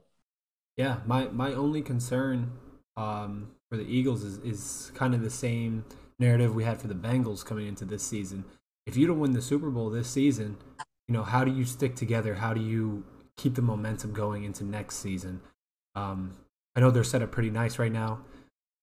Yeah, 0.76 0.98
my 1.06 1.28
my 1.28 1.52
only 1.54 1.82
concern 1.82 2.52
um, 2.96 3.52
for 3.70 3.76
the 3.76 3.84
Eagles 3.84 4.22
is 4.22 4.38
is 4.38 4.92
kind 4.94 5.14
of 5.14 5.22
the 5.22 5.30
same 5.30 5.84
narrative 6.18 6.54
we 6.54 6.64
had 6.64 6.80
for 6.80 6.88
the 6.88 6.94
Bengals 6.94 7.44
coming 7.44 7.66
into 7.66 7.84
this 7.84 8.02
season. 8.02 8.44
If 8.86 8.96
you 8.96 9.06
don't 9.06 9.18
win 9.18 9.32
the 9.32 9.42
Super 9.42 9.70
Bowl 9.70 9.90
this 9.90 10.08
season, 10.08 10.56
you 11.08 11.12
know 11.14 11.22
how 11.22 11.44
do 11.44 11.52
you 11.52 11.64
stick 11.64 11.96
together? 11.96 12.34
How 12.34 12.54
do 12.54 12.60
you 12.60 13.04
keep 13.36 13.54
the 13.54 13.62
momentum 13.62 14.12
going 14.12 14.44
into 14.44 14.64
next 14.64 14.96
season? 14.96 15.40
Um, 15.94 16.36
I 16.74 16.80
know 16.80 16.90
they're 16.90 17.04
set 17.04 17.22
up 17.22 17.32
pretty 17.32 17.50
nice 17.50 17.78
right 17.78 17.90
now 17.90 18.20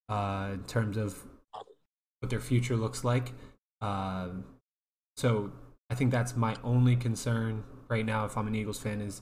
uh, 0.10 0.50
in 0.54 0.64
terms 0.64 0.98
of 0.98 1.24
what 2.20 2.30
their 2.30 2.40
future 2.40 2.76
looks 2.76 3.04
like. 3.04 3.34
Um, 3.84 4.46
so 5.18 5.52
I 5.92 5.96
think 5.96 6.12
that's 6.12 6.36
my 6.36 6.56
only 6.64 6.96
concern 6.96 7.64
right 7.90 8.06
now. 8.06 8.26
If 8.26 8.38
I'm 8.38 8.48
an 8.48 8.56
Eagles 8.56 8.80
fan, 8.80 9.02
is 9.02 9.22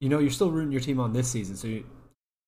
you 0.00 0.08
know 0.08 0.18
you're 0.18 0.30
still 0.30 0.50
rooting 0.50 0.72
your 0.72 0.80
team 0.80 1.00
on 1.00 1.12
this 1.12 1.28
season, 1.28 1.56
so 1.56 1.68
you, 1.68 1.84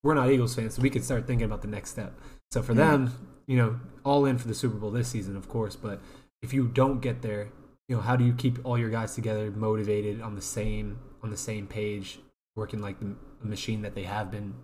we're 0.03 0.15
not 0.15 0.31
Eagles 0.31 0.55
fans, 0.55 0.75
so 0.75 0.83
we 0.83 0.89
can 0.89 1.03
start 1.03 1.27
thinking 1.27 1.45
about 1.45 1.61
the 1.61 1.69
next 1.69 1.91
step. 1.91 2.19
So 2.51 2.63
for 2.63 2.73
mm-hmm. 2.73 2.81
them, 2.81 3.29
you 3.47 3.57
know, 3.57 3.81
all 4.05 4.25
in 4.25 4.39
for 4.39 4.49
the 4.49 4.55
Super 4.55 4.77
Bowl 4.77 4.91
this 4.91 5.09
season, 5.09 5.37
of 5.37 5.49
course. 5.49 5.77
But 5.77 6.01
if 6.41 6.55
you 6.55 6.69
don't 6.69 7.01
get 7.01 7.21
there, 7.21 7.49
you 7.89 7.97
know, 7.97 8.03
how 8.03 8.15
do 8.17 8.25
you 8.25 8.33
keep 8.33 8.65
all 8.65 8.79
your 8.79 8.91
guys 8.91 9.15
together, 9.15 9.51
motivated 9.51 10.23
on 10.23 10.37
the 10.37 10.43
same 10.43 11.01
on 11.23 11.31
the 11.31 11.37
same 11.37 11.67
page, 11.67 12.21
working 12.55 12.81
like 12.81 13.01
the, 13.01 13.17
the 13.41 13.49
machine 13.49 13.83
that 13.83 13.95
they 13.97 14.05
have 14.05 14.31
been 14.31 14.55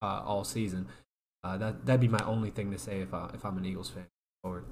uh, 0.00 0.22
all 0.24 0.44
season? 0.44 0.86
Uh, 1.42 1.56
that 1.58 1.84
that'd 1.84 2.00
be 2.00 2.08
my 2.08 2.24
only 2.24 2.50
thing 2.50 2.70
to 2.70 2.78
say 2.78 3.00
if 3.00 3.12
I, 3.12 3.30
if 3.34 3.44
I'm 3.44 3.58
an 3.58 3.66
Eagles 3.66 3.90
fan 3.90 4.06
forward. 4.42 4.64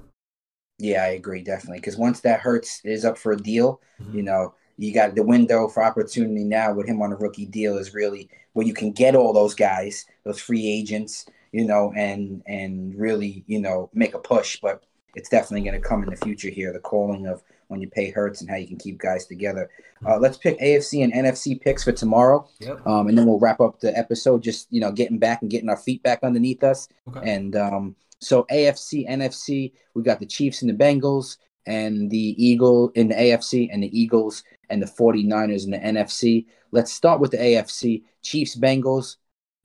Yeah, 0.77 1.03
I 1.03 1.09
agree 1.09 1.41
definitely 1.41 1.79
because 1.79 1.97
once 1.97 2.19
that 2.21 2.41
Hurts 2.41 2.81
is 2.83 3.05
up 3.05 3.17
for 3.17 3.31
a 3.31 3.37
deal, 3.37 3.81
mm-hmm. 4.01 4.17
you 4.17 4.23
know, 4.23 4.53
you 4.77 4.93
got 4.93 5.15
the 5.15 5.23
window 5.23 5.67
for 5.67 5.83
opportunity 5.83 6.43
now 6.43 6.73
with 6.73 6.87
him 6.87 7.01
on 7.01 7.13
a 7.13 7.15
rookie 7.15 7.45
deal 7.45 7.77
is 7.77 7.93
really 7.93 8.29
where 8.53 8.65
you 8.65 8.73
can 8.73 8.91
get 8.91 9.15
all 9.15 9.31
those 9.31 9.55
guys, 9.55 10.05
those 10.25 10.39
free 10.39 10.67
agents, 10.67 11.25
you 11.51 11.65
know, 11.65 11.93
and 11.95 12.43
and 12.45 12.93
really, 12.95 13.43
you 13.47 13.59
know, 13.59 13.89
make 13.93 14.13
a 14.13 14.19
push. 14.19 14.59
But 14.61 14.83
it's 15.15 15.29
definitely 15.29 15.69
going 15.69 15.81
to 15.81 15.87
come 15.87 16.03
in 16.03 16.09
the 16.09 16.17
future 16.17 16.49
here. 16.49 16.73
The 16.73 16.79
calling 16.79 17.25
of 17.27 17.41
when 17.67 17.81
you 17.81 17.89
pay 17.89 18.11
Hurts 18.11 18.41
and 18.41 18.49
how 18.49 18.57
you 18.57 18.67
can 18.67 18.77
keep 18.77 18.97
guys 18.97 19.25
together. 19.25 19.69
Uh, 20.05 20.09
mm-hmm. 20.09 20.23
let's 20.23 20.37
pick 20.37 20.59
AFC 20.59 21.03
and 21.03 21.13
NFC 21.13 21.59
picks 21.59 21.83
for 21.83 21.93
tomorrow, 21.93 22.47
yep. 22.59 22.85
um, 22.85 23.07
and 23.07 23.17
then 23.17 23.25
we'll 23.25 23.39
wrap 23.39 23.61
up 23.61 23.79
the 23.79 23.97
episode. 23.97 24.43
Just 24.43 24.67
you 24.71 24.81
know, 24.81 24.91
getting 24.91 25.19
back 25.19 25.41
and 25.41 25.49
getting 25.49 25.69
our 25.69 25.77
feet 25.77 26.03
back 26.03 26.19
underneath 26.21 26.63
us, 26.63 26.89
okay. 27.07 27.31
and 27.31 27.55
um, 27.55 27.95
so 28.21 28.43
AFC, 28.51 29.07
NFC, 29.09 29.71
we 29.93 30.03
got 30.03 30.19
the 30.19 30.25
Chiefs 30.25 30.61
and 30.61 30.69
the 30.69 30.83
Bengals, 30.83 31.37
and 31.65 32.09
the 32.09 32.35
Eagle 32.43 32.91
in 32.95 33.07
the 33.07 33.15
AFC, 33.15 33.69
and 33.71 33.83
the 33.83 33.99
Eagles 33.99 34.43
and 34.69 34.81
the 34.81 34.85
49ers 34.85 35.65
in 35.65 35.71
the 35.71 35.77
NFC. 35.77 36.45
Let's 36.71 36.91
start 36.91 37.19
with 37.19 37.31
the 37.31 37.37
AFC. 37.37 38.03
Chiefs, 38.21 38.55
Bengals. 38.55 39.17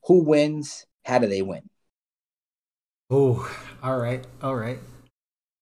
Who 0.05 0.23
wins? 0.23 0.85
How 1.05 1.19
do 1.19 1.27
they 1.27 1.41
win? 1.41 1.69
Oh, 3.09 3.51
all 3.83 3.97
right, 3.97 4.25
all 4.41 4.55
right. 4.55 4.79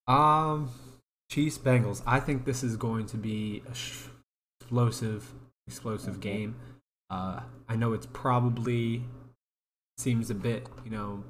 Um, 0.08 0.70
Chiefs, 1.30 1.58
Bengals. 1.58 2.02
I 2.06 2.20
think 2.20 2.46
this 2.46 2.64
is 2.64 2.78
going 2.78 3.06
to 3.08 3.18
be 3.18 3.64
a 3.68 3.74
explosive, 4.62 5.32
explosive 5.68 6.20
game. 6.20 6.56
Uh, 7.10 7.42
I 7.68 7.76
know 7.76 7.94
it's 7.94 8.08
probably 8.14 9.04
seems 9.98 10.30
a 10.30 10.36
bit, 10.36 10.68
you 10.86 10.92
know, 10.92 11.24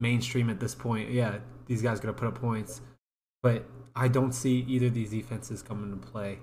mainstream 0.00 0.50
at 0.50 0.60
this 0.60 0.74
point. 0.74 1.10
Yeah, 1.10 1.38
these 1.66 1.82
guys 1.82 2.00
going 2.00 2.14
to 2.14 2.18
put 2.18 2.28
up 2.28 2.40
points, 2.40 2.80
but 3.42 3.64
I 3.94 4.08
don't 4.08 4.32
see 4.32 4.64
either 4.68 4.86
of 4.86 4.94
these 4.94 5.10
defenses 5.10 5.62
coming 5.62 5.90
to 5.90 6.06
play. 6.06 6.38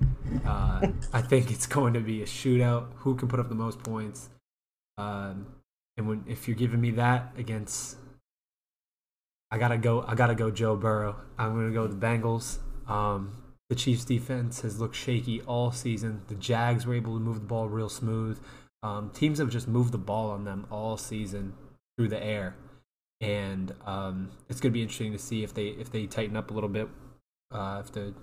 Uh, 0.45 0.87
I 1.13 1.21
think 1.21 1.51
it's 1.51 1.67
going 1.67 1.93
to 1.93 1.99
be 1.99 2.23
a 2.23 2.25
shootout. 2.25 2.87
Who 2.97 3.15
can 3.15 3.27
put 3.27 3.39
up 3.39 3.49
the 3.49 3.55
most 3.55 3.79
points? 3.83 4.29
Um, 4.97 5.47
and 5.97 6.07
when 6.07 6.23
if 6.27 6.47
you're 6.47 6.57
giving 6.57 6.81
me 6.81 6.91
that 6.91 7.33
against, 7.37 7.97
I 9.51 9.57
gotta 9.57 9.77
go. 9.77 10.03
I 10.07 10.15
gotta 10.15 10.35
go 10.35 10.49
Joe 10.49 10.75
Burrow. 10.75 11.15
I'm 11.37 11.53
gonna 11.53 11.71
go 11.71 11.87
the 11.87 11.95
Bengals. 11.95 12.57
Um, 12.87 13.31
the 13.69 13.75
Chiefs' 13.75 14.05
defense 14.05 14.61
has 14.61 14.79
looked 14.79 14.95
shaky 14.95 15.41
all 15.41 15.71
season. 15.71 16.21
The 16.27 16.35
Jags 16.35 16.85
were 16.85 16.95
able 16.95 17.13
to 17.13 17.19
move 17.19 17.35
the 17.35 17.45
ball 17.45 17.69
real 17.69 17.89
smooth. 17.89 18.39
Um, 18.81 19.11
teams 19.11 19.39
have 19.39 19.49
just 19.49 19.67
moved 19.67 19.93
the 19.93 19.97
ball 19.97 20.31
on 20.31 20.43
them 20.43 20.67
all 20.69 20.97
season 20.97 21.53
through 21.97 22.09
the 22.09 22.21
air 22.21 22.55
and 23.23 23.73
um, 23.85 24.31
it's 24.49 24.59
going 24.59 24.71
to 24.71 24.73
be 24.73 24.81
interesting 24.81 25.13
to 25.13 25.17
see 25.17 25.43
if 25.43 25.53
they 25.53 25.67
if 25.67 25.89
they 25.91 26.05
tighten 26.05 26.35
up 26.35 26.51
a 26.51 26.53
little 26.53 26.69
bit. 26.69 26.89
Uh, 27.49 27.81
if 27.83 27.91
the 27.93 28.13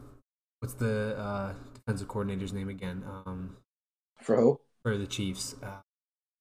what's 0.61 0.75
the 0.75 1.17
uh, 1.19 1.55
defensive 1.73 2.07
coordinator's 2.07 2.53
name 2.53 2.69
again? 2.69 3.03
Um, 3.25 3.57
for 4.21 4.37
who? 4.37 4.61
For 4.83 4.99
the 4.99 5.07
Chiefs. 5.07 5.57
Uh, 5.63 5.81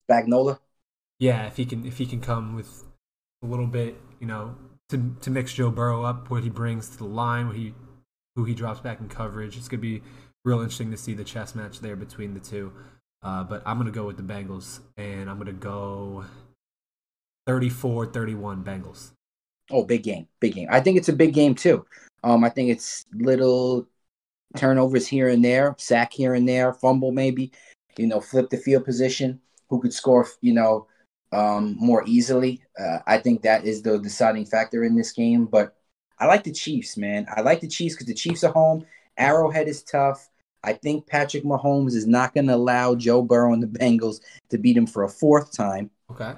Spagnuolo. 0.10 0.60
Yeah, 1.20 1.48
if 1.48 1.56
he 1.56 1.66
can 1.66 1.86
if 1.86 1.98
he 1.98 2.06
can 2.06 2.20
come 2.20 2.54
with 2.54 2.84
a 3.42 3.46
little 3.46 3.68
bit, 3.68 3.96
you 4.20 4.28
know, 4.28 4.56
to 4.90 5.16
to 5.22 5.32
mix 5.32 5.54
Joe 5.54 5.72
Burrow 5.72 6.04
up, 6.04 6.30
what 6.30 6.44
he 6.44 6.50
brings 6.50 6.90
to 6.90 6.98
the 6.98 7.06
line, 7.06 7.48
what 7.48 7.56
he 7.56 7.74
who 8.36 8.44
he 8.44 8.54
drops 8.54 8.82
back 8.82 9.00
in 9.00 9.08
coverage. 9.08 9.56
It's 9.56 9.70
going 9.70 9.80
to 9.80 10.00
be 10.00 10.04
real 10.44 10.60
interesting 10.60 10.92
to 10.92 10.98
see 10.98 11.14
the 11.14 11.24
chess 11.24 11.56
match 11.56 11.80
there 11.80 11.96
between 11.96 12.34
the 12.34 12.40
two. 12.42 12.74
Uh, 13.22 13.44
but 13.44 13.62
I'm 13.66 13.78
going 13.78 13.92
to 13.92 13.98
go 13.98 14.06
with 14.06 14.18
the 14.18 14.24
Bengals, 14.24 14.80
and 14.98 15.30
I'm 15.30 15.38
going 15.38 15.48
to 15.48 15.54
go 15.54 16.26
34 17.50 18.06
31 18.06 18.64
Bengals. 18.64 19.14
Oh, 19.72 19.84
big 19.84 20.04
game. 20.04 20.28
Big 20.40 20.54
game. 20.54 20.68
I 20.70 20.80
think 20.80 20.98
it's 20.98 21.10
a 21.10 21.14
big 21.14 21.34
game 21.34 21.56
too. 21.56 21.84
Um, 22.24 22.44
I 22.44 22.50
think 22.50 22.70
it's 22.70 23.08
little 23.12 23.88
turnovers 24.56 25.08
here 25.08 25.30
and 25.30 25.44
there, 25.44 25.74
sack 25.80 26.14
here 26.14 26.36
and 26.36 26.48
there, 26.48 26.74
fumble 26.74 27.12
maybe, 27.12 27.52
you 27.98 28.06
know, 28.06 28.22
flip 28.22 28.52
the 28.52 28.58
field 28.58 28.86
position, 28.86 29.42
who 29.68 29.82
could 29.82 29.94
score, 29.94 30.28
you 30.42 30.54
know, 30.54 30.86
um, 31.32 31.76
more 31.80 32.04
easily. 32.06 32.62
Uh, 32.80 33.00
I 33.08 33.18
think 33.18 33.42
that 33.42 33.66
is 33.66 33.82
the 33.82 33.98
deciding 33.98 34.46
factor 34.46 34.84
in 34.84 34.96
this 34.96 35.12
game. 35.12 35.48
But 35.48 35.76
I 36.20 36.28
like 36.28 36.44
the 36.44 36.54
Chiefs, 36.54 36.98
man. 36.98 37.26
I 37.36 37.42
like 37.42 37.62
the 37.62 37.68
Chiefs 37.68 37.96
because 37.96 38.06
the 38.06 38.14
Chiefs 38.14 38.44
are 38.44 38.54
home. 38.54 38.86
Arrowhead 39.18 39.68
is 39.68 39.82
tough. 39.82 40.30
I 40.64 40.74
think 40.74 41.08
Patrick 41.08 41.46
Mahomes 41.46 41.96
is 41.96 42.06
not 42.06 42.36
going 42.36 42.46
to 42.46 42.54
allow 42.54 42.94
Joe 42.94 43.24
Burrow 43.24 43.54
and 43.54 43.64
the 43.64 43.80
Bengals 43.80 44.20
to 44.50 44.60
beat 44.60 44.78
him 44.78 44.86
for 44.86 45.04
a 45.04 45.10
fourth 45.10 45.52
time. 45.52 45.90
Okay. 46.12 46.34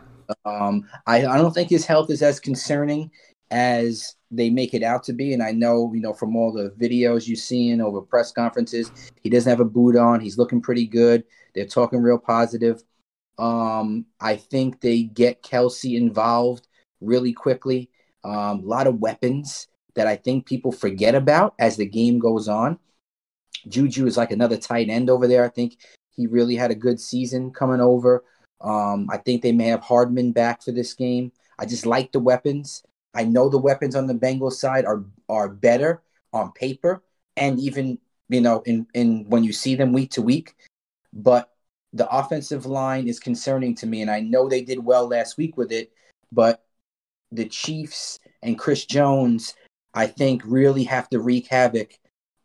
Um, 0.46 0.88
I, 1.08 1.26
I 1.26 1.38
don't 1.38 1.54
think 1.54 1.70
his 1.70 1.86
health 1.86 2.10
is 2.10 2.22
as 2.22 2.40
concerning 2.40 3.12
as 3.52 4.16
they 4.32 4.50
make 4.50 4.74
it 4.74 4.84
out 4.84 5.04
to 5.04 5.14
be. 5.14 5.34
And 5.34 5.44
I 5.44 5.52
know, 5.52 5.92
you 5.94 6.02
know, 6.02 6.14
from 6.14 6.36
all 6.36 6.52
the 6.52 6.74
videos 6.80 7.28
you've 7.28 7.40
seen 7.40 7.82
over 7.82 8.02
press 8.02 8.32
conferences, 8.32 8.92
he 9.22 9.30
doesn't 9.30 9.50
have 9.50 9.60
a 9.60 9.66
boot 9.66 9.96
on. 9.96 10.22
He's 10.22 10.38
looking 10.38 10.62
pretty 10.62 10.88
good. 10.88 11.24
They're 11.54 11.66
talking 11.66 12.02
real 12.02 12.18
positive. 12.18 12.82
Um, 13.38 14.06
I 14.20 14.38
think 14.38 14.80
they 14.80 15.04
get 15.04 15.44
Kelce 15.44 15.98
involved 15.98 16.68
really 17.02 17.34
quickly. 17.34 17.90
Um, 18.24 18.60
a 18.60 18.66
lot 18.66 18.88
of 18.88 19.00
weapons 19.00 19.68
that 19.96 20.08
I 20.08 20.16
think 20.16 20.46
people 20.46 20.72
forget 20.72 21.16
about 21.16 21.56
as 21.60 21.76
the 21.76 21.86
game 21.86 22.20
goes 22.20 22.48
on. 22.48 22.80
Juju 23.68 24.06
is 24.06 24.18
like 24.18 24.32
another 24.32 24.58
tight 24.58 24.90
end 24.90 25.10
over 25.10 25.28
there. 25.28 25.44
I 25.44 25.50
think 25.50 25.78
he 26.16 26.28
really 26.28 26.56
had 26.56 26.72
a 26.72 26.76
good 26.76 27.00
season 27.00 27.52
coming 27.52 27.82
over. 27.82 28.24
Um, 28.64 29.08
I 29.12 29.18
think 29.18 29.42
they 29.42 29.52
may 29.52 29.68
have 29.68 29.82
Hardman 29.82 30.32
back 30.32 30.62
for 30.64 30.72
this 30.72 30.94
game. 30.94 31.32
I 31.60 31.66
just 31.66 31.86
like 31.86 32.12
the 32.12 32.20
weapons. 32.20 32.84
I 33.14 33.24
know 33.24 33.50
the 33.50 33.58
weapons 33.58 33.96
on 33.96 34.08
the 34.08 34.14
Bengals 34.14 34.54
side 34.54 34.86
are 34.86 35.04
are 35.30 35.50
better 35.50 36.02
on 36.34 36.52
paper 36.54 37.04
and 37.38 37.60
even 37.60 38.00
you 38.30 38.42
know 38.42 38.62
in 38.66 38.88
in 38.94 39.26
when 39.28 39.44
you 39.44 39.54
see 39.54 39.76
them 39.76 39.94
week 39.94 40.12
to 40.12 40.22
week, 40.22 40.56
but 41.14 41.50
the 41.94 42.10
offensive 42.10 42.66
line 42.66 43.08
is 43.08 43.20
concerning 43.20 43.76
to 43.76 43.86
me, 43.86 44.02
and 44.02 44.10
I 44.10 44.22
know 44.22 44.48
they 44.48 44.62
did 44.62 44.84
well 44.84 45.08
last 45.08 45.38
week 45.38 45.58
with 45.58 45.72
it, 45.72 45.92
but 46.32 46.64
the 47.32 47.46
Chiefs 47.46 48.20
and 48.42 48.58
Chris 48.58 48.86
Jones, 48.86 49.54
I 49.94 50.08
think, 50.08 50.42
really 50.46 50.84
have 50.86 51.10
to 51.10 51.20
wreak 51.20 51.48
havoc 51.48 51.94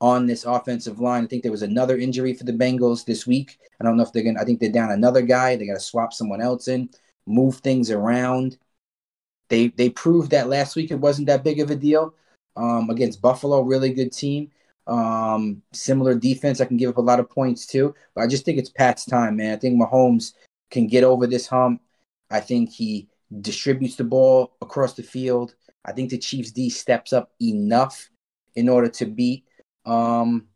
on 0.00 0.26
this 0.26 0.44
offensive 0.44 1.00
line. 1.00 1.24
I 1.24 1.26
think 1.26 1.42
there 1.42 1.52
was 1.52 1.62
another 1.62 1.96
injury 1.96 2.34
for 2.34 2.44
the 2.44 2.52
Bengals 2.52 3.04
this 3.04 3.26
week. 3.26 3.58
I 3.80 3.84
don't 3.84 3.96
know 3.96 4.02
if 4.02 4.12
they're 4.12 4.22
gonna. 4.22 4.40
I 4.40 4.44
think 4.44 4.60
they're 4.60 4.70
down 4.70 4.90
another 4.90 5.22
guy. 5.22 5.56
They 5.56 5.66
got 5.66 5.74
to 5.74 5.80
swap 5.80 6.12
someone 6.12 6.40
else 6.40 6.68
in, 6.68 6.88
move 7.26 7.56
things 7.56 7.90
around. 7.90 8.58
They 9.48 9.68
they 9.68 9.90
proved 9.90 10.30
that 10.32 10.48
last 10.48 10.76
week 10.76 10.90
it 10.90 11.00
wasn't 11.00 11.28
that 11.28 11.44
big 11.44 11.60
of 11.60 11.70
a 11.70 11.76
deal 11.76 12.14
um, 12.56 12.90
against 12.90 13.22
Buffalo. 13.22 13.62
Really 13.62 13.92
good 13.92 14.12
team. 14.12 14.50
Um, 14.86 15.62
similar 15.72 16.14
defense. 16.14 16.60
I 16.60 16.66
can 16.66 16.76
give 16.76 16.90
up 16.90 16.98
a 16.98 17.02
lot 17.02 17.20
of 17.20 17.30
points 17.30 17.66
too, 17.66 17.94
but 18.14 18.22
I 18.22 18.26
just 18.26 18.44
think 18.44 18.58
it's 18.58 18.70
Pat's 18.70 19.04
time, 19.04 19.36
man. 19.36 19.54
I 19.54 19.56
think 19.56 19.80
Mahomes 19.80 20.34
can 20.70 20.86
get 20.86 21.04
over 21.04 21.26
this 21.26 21.46
hump. 21.46 21.80
I 22.30 22.40
think 22.40 22.70
he 22.70 23.08
distributes 23.40 23.96
the 23.96 24.04
ball 24.04 24.56
across 24.60 24.94
the 24.94 25.02
field. 25.02 25.54
I 25.84 25.92
think 25.92 26.10
the 26.10 26.18
Chiefs 26.18 26.52
D 26.52 26.68
steps 26.68 27.12
up 27.12 27.32
enough 27.40 28.10
in 28.54 28.68
order 28.68 28.88
to 28.88 29.06
beat 29.06 29.44
um, 29.86 30.46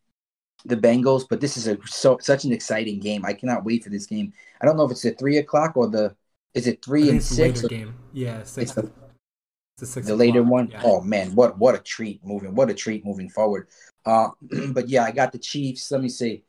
the 0.64 0.76
Bengals. 0.76 1.24
But 1.28 1.40
this 1.40 1.56
is 1.56 1.68
a 1.68 1.78
so 1.86 2.18
such 2.20 2.44
an 2.44 2.52
exciting 2.52 3.00
game. 3.00 3.24
I 3.24 3.32
cannot 3.32 3.64
wait 3.64 3.84
for 3.84 3.90
this 3.90 4.06
game. 4.06 4.32
I 4.60 4.66
don't 4.66 4.76
know 4.76 4.84
if 4.84 4.90
it's 4.90 5.02
the 5.02 5.12
three 5.12 5.38
o'clock 5.38 5.76
or 5.76 5.88
the 5.88 6.14
is 6.54 6.66
it 6.66 6.84
three 6.84 7.08
and 7.08 7.22
six? 7.22 7.62
later 7.62 7.68
game. 7.68 7.94
Yeah, 8.12 8.42
six. 8.42 8.70
It's 8.70 8.74
the, 8.74 8.82
it's 8.82 8.92
the, 9.78 9.86
six 9.86 10.06
the 10.06 10.16
later 10.16 10.42
one. 10.42 10.68
Yeah. 10.68 10.82
Oh 10.84 11.00
man, 11.00 11.34
what 11.34 11.58
what 11.58 11.74
a 11.74 11.78
treat 11.78 12.24
moving. 12.24 12.54
What 12.54 12.70
a 12.70 12.74
treat 12.74 13.04
moving 13.04 13.28
forward. 13.28 13.68
Uh, 14.04 14.28
but 14.72 14.88
yeah, 14.88 15.04
I 15.04 15.12
got 15.12 15.32
the 15.32 15.38
Chiefs. 15.38 15.90
Let 15.90 16.02
me 16.02 16.08
see. 16.08 16.44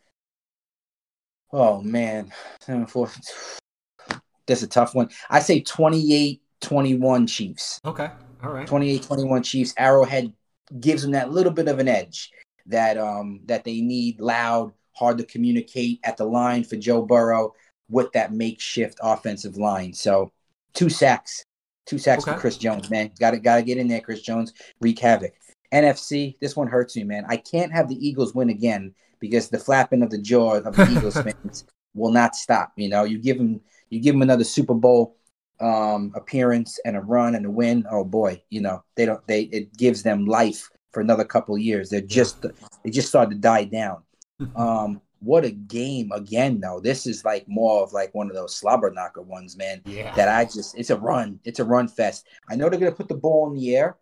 Oh 1.54 1.82
man, 1.82 2.32
that's 2.68 4.64
a 4.64 4.68
tough 4.68 4.96
one. 4.96 5.10
I 5.30 5.40
say 5.40 5.62
28-21 5.62 7.30
Chiefs. 7.30 7.80
Okay. 7.86 8.10
All 8.44 8.52
right. 8.52 8.68
28-21 8.68 9.44
Chiefs. 9.44 9.74
Arrowhead 9.78 10.34
gives 10.80 11.02
them 11.04 11.12
that 11.12 11.32
little 11.32 11.52
bit 11.52 11.68
of 11.68 11.80
an 11.80 11.88
edge 11.88 12.32
that 12.72 12.98
um 12.98 13.42
that 13.46 13.64
they 13.64 13.82
need 13.82 14.20
loud, 14.20 14.74
hard 14.94 15.18
to 15.18 15.24
communicate 15.26 16.00
at 16.04 16.18
the 16.18 16.26
line 16.26 16.64
for 16.64 16.76
Joe 16.76 17.02
Burrow 17.02 17.54
with 17.90 18.12
that 18.14 18.34
makeshift 18.34 19.00
offensive 19.02 19.58
line. 19.58 19.94
So 19.94 20.32
two 20.74 20.90
sacks. 20.90 21.46
Two 21.86 21.98
sacks 21.98 22.24
okay. 22.24 22.34
for 22.34 22.40
Chris 22.40 22.58
Jones, 22.58 22.90
man. 22.90 23.12
Gotta 23.20 23.40
gotta 23.40 23.64
get 23.64 23.78
in 23.78 23.88
there, 23.88 24.02
Chris 24.02 24.22
Jones. 24.22 24.54
Wreak 24.80 25.00
havoc. 25.00 25.34
NFC, 25.74 26.38
this 26.40 26.56
one 26.56 26.68
hurts 26.68 26.96
me, 26.96 27.04
man. 27.04 27.26
I 27.28 27.38
can't 27.38 27.72
have 27.72 27.88
the 27.88 28.08
Eagles 28.08 28.36
win 28.36 28.50
again 28.50 28.94
because 29.20 29.50
the 29.50 29.60
flapping 29.60 30.04
of 30.04 30.10
the 30.10 30.18
jaw 30.18 30.56
of 30.56 30.76
the 30.76 30.90
Eagles 30.92 31.16
fans 31.22 31.66
will 31.94 32.12
not 32.12 32.36
stop. 32.36 32.72
You 32.76 32.90
know, 32.90 33.04
you 33.04 33.18
give 33.18 33.38
them 33.38 33.62
you 33.90 34.00
give 34.00 34.14
them 34.14 34.22
another 34.22 34.44
Super 34.44 34.74
Bowl 34.74 35.16
um, 35.60 36.12
appearance 36.16 36.80
and 36.86 36.96
a 36.96 37.02
run 37.02 37.36
and 37.36 37.46
a 37.46 37.52
win. 37.52 37.86
Oh 37.90 38.04
boy, 38.04 38.42
you 38.50 38.62
know 38.62 38.84
they 38.96 39.06
don't. 39.06 39.26
They 39.28 39.44
it 39.44 39.76
gives 39.78 40.04
them 40.04 40.26
life 40.26 40.70
for 40.92 41.02
another 41.02 41.26
couple 41.26 41.58
years. 41.58 41.90
They're 41.90 42.02
just 42.02 42.46
they 42.84 42.90
just 42.90 43.10
started 43.10 43.32
to 43.32 43.42
die 43.42 43.66
down. 43.66 44.04
Um, 44.56 45.02
what 45.20 45.46
a 45.46 45.52
game 45.52 46.12
again 46.12 46.60
though. 46.60 46.80
This 46.80 47.06
is 47.06 47.24
like 47.24 47.46
more 47.48 47.84
of 47.84 47.94
like 47.94 48.16
one 48.16 48.28
of 48.28 48.36
those 48.36 48.56
slobber 48.56 48.90
knocker 48.90 49.22
ones, 49.22 49.56
man. 49.56 49.84
Yeah. 49.86 50.16
That 50.16 50.30
I 50.30 50.46
just 50.46 50.76
it's 50.76 50.90
a 50.90 50.98
run. 50.98 51.40
It's 51.44 51.60
a 51.60 51.64
run 51.64 51.88
fest. 51.88 52.28
I 52.50 52.56
know 52.56 52.68
they're 52.68 52.80
gonna 52.80 52.92
put 52.92 53.08
the 53.08 53.14
ball 53.14 53.48
in 53.52 53.56
the 53.56 53.76
air, 53.76 53.98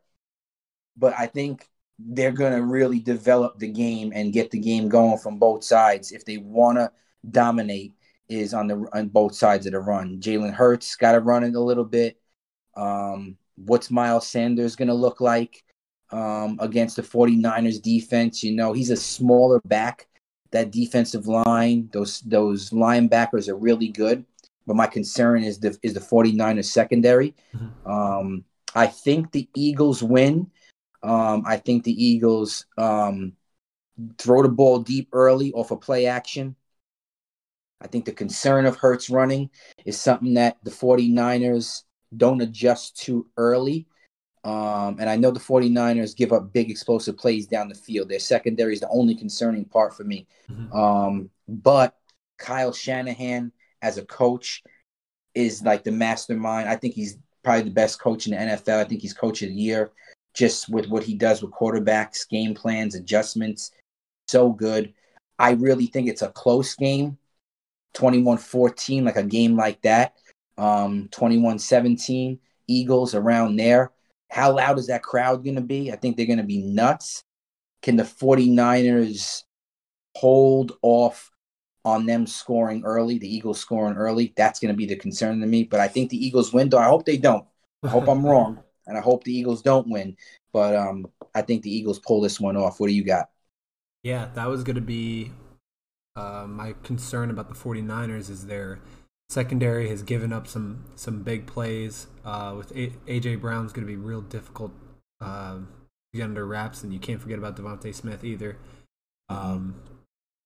but 0.96 1.14
I 1.20 1.26
think 1.26 1.68
they're 2.00 2.32
gonna 2.32 2.62
really 2.62 3.02
develop 3.02 3.60
the 3.60 3.68
game 3.68 4.14
and 4.16 4.32
get 4.32 4.50
the 4.50 4.60
game 4.60 4.88
going 4.88 5.18
from 5.18 5.40
both 5.40 5.66
sides 5.66 6.14
if 6.14 6.24
they 6.24 6.38
wanna 6.38 6.90
dominate 7.30 7.96
is 8.30 8.54
on 8.54 8.68
the 8.68 8.88
on 8.94 9.10
both 9.10 9.36
sides 9.36 9.66
of 9.66 9.74
the 9.74 9.80
run. 9.80 10.22
Jalen 10.22 10.54
Hurts 10.54 10.96
got 10.96 11.14
to 11.14 11.20
run 11.20 11.44
it 11.44 11.56
a 11.56 11.60
little 11.60 11.84
bit. 11.84 12.18
Um, 12.78 13.38
what's 13.56 13.92
Miles 13.92 14.28
Sanders 14.28 14.76
going 14.76 14.88
to 14.88 14.94
look 14.94 15.20
like 15.20 15.64
um, 16.12 16.58
against 16.60 16.96
the 16.96 17.02
49ers 17.02 17.82
defense? 17.82 18.44
You 18.44 18.54
know, 18.54 18.74
he's 18.74 18.90
a 18.90 18.98
smaller 18.98 19.62
back. 19.66 20.08
That 20.52 20.72
defensive 20.72 21.28
line, 21.28 21.90
those 21.94 22.22
those 22.22 22.72
linebackers 22.72 23.50
are 23.50 23.56
really 23.56 23.90
good. 23.90 24.26
But 24.66 24.76
my 24.76 24.88
concern 24.88 25.44
is 25.44 25.60
the 25.60 25.78
is 25.84 25.94
the 25.94 26.00
49ers 26.00 26.66
secondary. 26.66 27.36
Mm-hmm. 27.56 27.92
Um, 27.92 28.46
I 28.76 28.88
think 28.88 29.32
the 29.32 29.48
Eagles 29.56 30.02
win. 30.02 30.50
Um, 31.04 31.44
I 31.46 31.58
think 31.58 31.84
the 31.84 32.04
Eagles 32.04 32.66
um, 32.78 33.34
throw 34.18 34.44
the 34.44 34.50
ball 34.50 34.80
deep 34.80 35.10
early 35.14 35.52
off 35.54 35.72
a 35.72 35.76
of 35.76 35.82
play 35.82 36.06
action. 36.06 36.56
I 37.82 37.88
think 37.88 38.06
the 38.06 38.12
concern 38.12 38.66
of 38.66 38.76
Hurts 38.76 39.10
running 39.10 39.50
is 39.86 40.00
something 40.00 40.34
that 40.34 40.58
the 40.64 40.72
49ers 40.72 41.84
don't 42.16 42.42
adjust 42.42 42.98
to 43.02 43.28
early. 43.38 43.88
Um, 44.44 44.98
and 45.00 45.10
I 45.10 45.18
know 45.18 45.32
the 45.32 45.40
49ers 45.40 46.16
give 46.16 46.32
up 46.32 46.54
big 46.54 46.72
explosive 46.72 47.18
plays 47.18 47.46
down 47.46 47.68
the 47.68 47.76
field. 47.76 48.10
Their 48.10 48.20
secondary 48.20 48.74
is 48.74 48.80
the 48.80 48.90
only 48.90 49.16
concerning 49.16 49.66
part 49.66 49.94
for 49.96 50.04
me. 50.04 50.28
Mm-hmm. 50.50 50.74
Um, 50.74 51.30
but 51.48 51.96
Kyle 52.38 52.72
Shanahan 52.72 53.52
as 53.82 53.98
a 53.98 54.06
coach 54.06 54.64
is 55.36 55.62
like 55.64 55.84
the 55.84 55.92
mastermind. 55.92 56.70
I 56.70 56.76
think 56.76 56.94
he's 56.94 57.18
probably 57.44 57.64
the 57.64 57.72
best 57.72 58.00
coach 58.00 58.28
in 58.28 58.32
the 58.32 58.38
NFL. 58.38 58.80
I 58.80 58.86
think 58.86 59.02
he's 59.02 59.14
coach 59.14 59.42
of 59.42 59.50
the 59.50 59.56
year 59.56 59.92
just 60.34 60.70
with 60.70 60.88
what 60.88 61.04
he 61.04 61.16
does 61.16 61.42
with 61.42 61.52
quarterbacks, 61.52 62.28
game 62.30 62.54
plans, 62.54 62.96
adjustments. 62.96 63.72
So 64.28 64.52
good. 64.52 64.94
I 65.38 65.52
really 65.52 65.88
think 65.88 66.08
it's 66.08 66.22
a 66.22 66.30
close 66.30 66.76
game. 66.76 67.18
21-14, 67.96 69.04
like 69.04 69.16
a 69.16 69.24
game 69.24 69.56
like 69.56 69.82
that. 69.82 70.14
Um, 70.58 71.10
21-17, 71.12 72.38
Eagles 72.68 73.16
around 73.16 73.56
there. 73.56 73.92
How 74.30 74.56
loud 74.56 74.78
is 74.78 74.88
that 74.88 75.04
crowd 75.04 75.44
going 75.44 75.56
to 75.56 75.62
be? 75.62 75.92
I 75.92 75.96
think 75.96 76.16
they're 76.16 76.26
going 76.26 76.38
to 76.38 76.44
be 76.44 76.62
nuts. 76.62 77.24
Can 77.82 77.96
the 77.96 78.04
49ers 78.04 79.44
hold 80.16 80.74
off 80.82 81.32
on 81.86 82.06
them 82.06 82.28
scoring 82.28 82.84
early, 82.86 83.18
the 83.18 83.34
Eagles 83.34 83.60
scoring 83.60 83.96
early? 83.96 84.34
That's 84.36 84.60
going 84.60 84.74
to 84.74 84.78
be 84.78 84.86
the 84.86 84.96
concern 84.96 85.40
to 85.40 85.48
me. 85.48 85.64
But 85.64 85.80
I 85.80 85.88
think 85.88 86.10
the 86.10 86.24
Eagles 86.24 86.54
win, 86.54 86.70
though. 86.70 86.78
I 86.78 86.86
hope 86.86 87.06
they 87.06 87.18
don't. 87.18 87.46
I 87.84 87.90
hope 87.90 88.08
I'm 88.08 88.26
wrong, 88.26 88.60
and 88.86 88.98
I 88.98 89.02
hope 89.02 89.24
the 89.24 89.34
Eagles 89.34 89.62
don't 89.62 89.90
win. 89.90 90.16
But 90.52 90.76
um, 90.76 91.08
I 91.34 91.42
think 91.42 91.64
the 91.64 91.76
Eagles 91.76 92.00
pull 92.00 92.22
this 92.22 92.40
one 92.40 92.58
off. 92.58 92.80
What 92.80 92.88
do 92.88 92.94
you 92.94 93.04
got? 93.04 93.30
Yeah, 94.04 94.30
that 94.36 94.48
was 94.48 94.64
going 94.64 94.76
to 94.76 94.82
be 94.82 95.32
uh, 96.16 96.46
my 96.48 96.76
concern 96.84 97.30
about 97.30 97.50
the 97.50 97.56
49ers 97.56 98.30
is 98.30 98.46
their 98.46 98.80
secondary 99.30 99.90
has 99.90 100.02
given 100.02 100.34
up 100.34 100.48
some 100.48 100.86
some 100.96 101.24
big 101.24 101.46
plays. 101.46 102.08
Uh, 102.26 102.56
with 102.58 102.72
a- 102.76 102.94
AJ 103.08 103.40
Brown's 103.40 103.72
going 103.72 103.86
to 103.86 103.92
be 103.92 103.98
real 103.98 104.22
difficult 104.22 104.72
uh, 105.22 105.56
to 105.56 105.66
get 106.14 106.24
under 106.24 106.46
wraps, 106.46 106.84
and 106.84 106.94
you 106.94 107.00
can't 107.00 107.22
forget 107.22 107.38
about 107.38 107.56
DeVonta 107.56 107.94
Smith 107.94 108.24
either. 108.24 108.58
Um, 109.30 109.82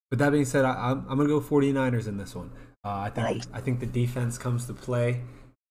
but 0.10 0.20
that 0.20 0.32
being 0.32 0.46
said, 0.46 0.66
I, 0.66 0.92
am 0.92 1.06
going 1.06 1.28
to 1.28 1.28
go 1.28 1.42
49ers 1.42 2.08
in 2.08 2.18
this 2.18 2.36
one. 2.36 2.52
Uh, 2.86 3.08
I 3.08 3.10
think 3.10 3.44
I 3.54 3.62
think 3.62 3.80
the 3.80 3.86
defense 3.86 4.38
comes 4.38 4.66
to 4.66 4.74
play. 4.74 5.22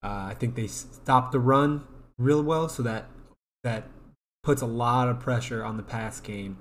Uh, 0.02 0.26
I 0.30 0.34
think 0.38 0.56
they 0.56 0.66
stop 0.66 1.30
the 1.30 1.38
run 1.38 1.84
real 2.18 2.42
well, 2.42 2.68
so 2.68 2.82
that 2.82 3.06
that 3.62 3.88
puts 4.42 4.62
a 4.62 4.66
lot 4.66 5.08
of 5.08 5.20
pressure 5.20 5.64
on 5.64 5.76
the 5.76 5.82
pass 5.82 6.20
game. 6.20 6.58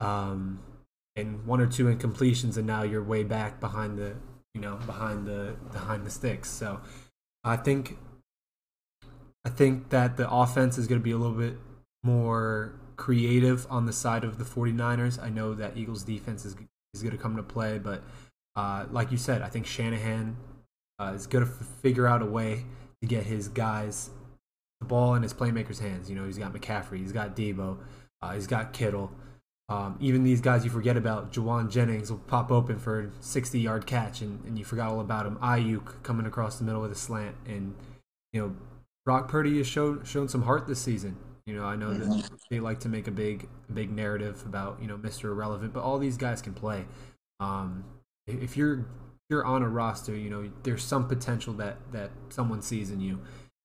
Um, 0.00 0.60
and 1.14 1.46
one 1.46 1.60
or 1.60 1.66
two 1.66 1.84
incompletions, 1.84 2.56
and 2.56 2.66
now 2.66 2.82
you're 2.82 3.02
way 3.02 3.22
back 3.22 3.60
behind 3.60 3.98
the 3.98 4.16
you 4.54 4.60
know 4.60 4.76
behind 4.86 5.26
the 5.26 5.54
behind 5.72 6.04
the 6.04 6.10
sticks. 6.10 6.50
So 6.50 6.80
I 7.44 7.56
think 7.56 7.96
I 9.44 9.48
think 9.48 9.90
that 9.90 10.16
the 10.16 10.30
offense 10.30 10.78
is 10.78 10.86
going 10.86 11.00
to 11.00 11.04
be 11.04 11.12
a 11.12 11.16
little 11.16 11.36
bit 11.36 11.56
more 12.02 12.74
creative 12.96 13.66
on 13.70 13.86
the 13.86 13.92
side 13.92 14.24
of 14.24 14.38
the 14.38 14.44
49ers. 14.44 15.22
I 15.22 15.28
know 15.28 15.54
that 15.54 15.76
Eagles 15.76 16.04
defense 16.04 16.44
is 16.44 16.56
is 16.94 17.02
going 17.02 17.16
to 17.16 17.22
come 17.22 17.36
to 17.36 17.42
play, 17.42 17.78
but 17.78 18.02
uh, 18.54 18.84
like 18.90 19.10
you 19.10 19.16
said, 19.16 19.42
I 19.42 19.48
think 19.48 19.66
Shanahan 19.66 20.36
uh, 20.98 21.12
is 21.14 21.26
going 21.26 21.44
to 21.44 21.50
f- 21.50 21.66
figure 21.80 22.06
out 22.06 22.20
a 22.20 22.26
way 22.26 22.66
to 23.00 23.08
get 23.08 23.24
his 23.24 23.48
guys 23.48 24.10
the 24.80 24.86
ball 24.86 25.14
in 25.14 25.22
his 25.22 25.32
playmakers' 25.32 25.80
hands. 25.80 26.10
You 26.10 26.16
know, 26.16 26.26
he's 26.26 26.38
got 26.38 26.52
McCaffrey, 26.52 26.98
he's 26.98 27.12
got 27.12 27.34
Deebo, 27.34 27.78
uh, 28.20 28.32
he's 28.32 28.46
got 28.46 28.72
Kittle. 28.72 29.10
Um, 29.72 29.96
even 30.00 30.22
these 30.22 30.42
guys 30.42 30.64
you 30.64 30.70
forget 30.70 30.98
about, 30.98 31.32
Jauan 31.32 31.70
Jennings 31.70 32.10
will 32.10 32.18
pop 32.18 32.50
open 32.50 32.78
for 32.78 33.00
a 33.00 33.10
60 33.20 33.58
yard 33.58 33.86
catch, 33.86 34.20
and, 34.20 34.44
and 34.44 34.58
you 34.58 34.66
forgot 34.66 34.90
all 34.90 35.00
about 35.00 35.24
him. 35.24 35.36
Aiyuk 35.36 36.02
coming 36.02 36.26
across 36.26 36.58
the 36.58 36.64
middle 36.64 36.82
with 36.82 36.92
a 36.92 36.96
slant, 36.96 37.36
and 37.46 37.74
you 38.34 38.40
know 38.42 38.54
Brock 39.06 39.28
Purdy 39.28 39.56
has 39.56 39.66
shown 39.66 40.04
shown 40.04 40.28
some 40.28 40.42
heart 40.42 40.66
this 40.66 40.78
season. 40.78 41.16
You 41.46 41.56
know, 41.56 41.64
I 41.64 41.76
know 41.76 41.94
that 41.94 42.06
mm-hmm. 42.06 42.34
they 42.50 42.60
like 42.60 42.80
to 42.80 42.90
make 42.90 43.08
a 43.08 43.10
big 43.10 43.48
big 43.72 43.90
narrative 43.90 44.44
about 44.44 44.76
you 44.78 44.86
know 44.86 44.98
Mr. 44.98 45.24
Irrelevant, 45.24 45.72
but 45.72 45.82
all 45.82 45.98
these 45.98 46.18
guys 46.18 46.42
can 46.42 46.52
play. 46.52 46.84
Um, 47.40 47.84
if 48.26 48.58
you're 48.58 48.84
you're 49.30 49.46
on 49.46 49.62
a 49.62 49.68
roster, 49.70 50.14
you 50.14 50.28
know, 50.28 50.50
there's 50.64 50.84
some 50.84 51.08
potential 51.08 51.54
that 51.54 51.78
that 51.92 52.10
someone 52.28 52.60
sees 52.60 52.90
in 52.90 53.00
you, 53.00 53.20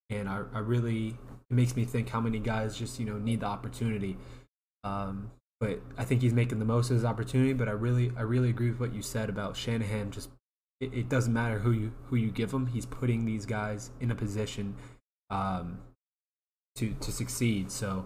and 0.10 0.30
I, 0.30 0.44
I 0.54 0.60
really 0.60 1.18
it 1.50 1.54
makes 1.54 1.76
me 1.76 1.84
think 1.84 2.08
how 2.08 2.22
many 2.22 2.40
guys 2.40 2.78
just 2.78 2.98
you 2.98 3.06
know 3.06 3.18
need 3.18 3.42
the 3.42 3.48
opportunity. 3.48 4.16
Um, 4.86 5.32
but 5.60 5.80
I 5.98 6.04
think 6.04 6.22
he's 6.22 6.34
making 6.34 6.60
the 6.60 6.66
most 6.66 6.90
of 6.90 6.96
his 6.96 7.06
opportunity. 7.06 7.54
But 7.54 7.68
I 7.68 7.72
really 7.72 8.12
I 8.18 8.22
really 8.22 8.50
agree 8.50 8.70
with 8.70 8.80
what 8.80 8.94
you 8.94 9.02
said 9.02 9.30
about 9.30 9.56
Shanahan. 9.56 10.12
Just 10.12 10.30
it, 10.80 10.94
it 10.94 11.10
doesn't 11.10 11.34
matter 11.34 11.60
who 11.60 11.72
you 11.72 11.92
who 12.06 12.16
you 12.16 12.30
give 12.30 12.52
him. 12.52 12.68
He's 12.68 12.86
putting 12.86 13.26
these 13.26 13.46
guys 13.46 13.92
in 14.00 14.12
a 14.12 14.16
position 14.16 14.76
um, 15.30 15.80
to 16.76 16.94
to 16.94 17.12
succeed. 17.12 17.72
So 17.72 18.06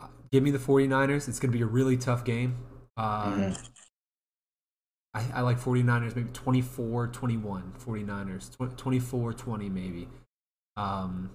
uh, 0.00 0.08
give 0.32 0.42
me 0.42 0.50
the 0.50 0.58
49ers. 0.58 1.28
It's 1.28 1.38
going 1.38 1.52
to 1.52 1.56
be 1.56 1.62
a 1.62 1.66
really 1.66 1.96
tough 1.96 2.24
game. 2.24 2.56
Um, 2.96 3.06
mm-hmm. 3.06 3.52
I, 5.14 5.24
I 5.34 5.40
like 5.40 5.58
49ers 5.58 6.14
maybe 6.14 6.30
24 6.32 7.08
21 7.08 7.72
49ers 7.84 8.76
24 8.76 9.32
20 9.32 9.68
maybe 9.70 10.08
um 10.76 11.30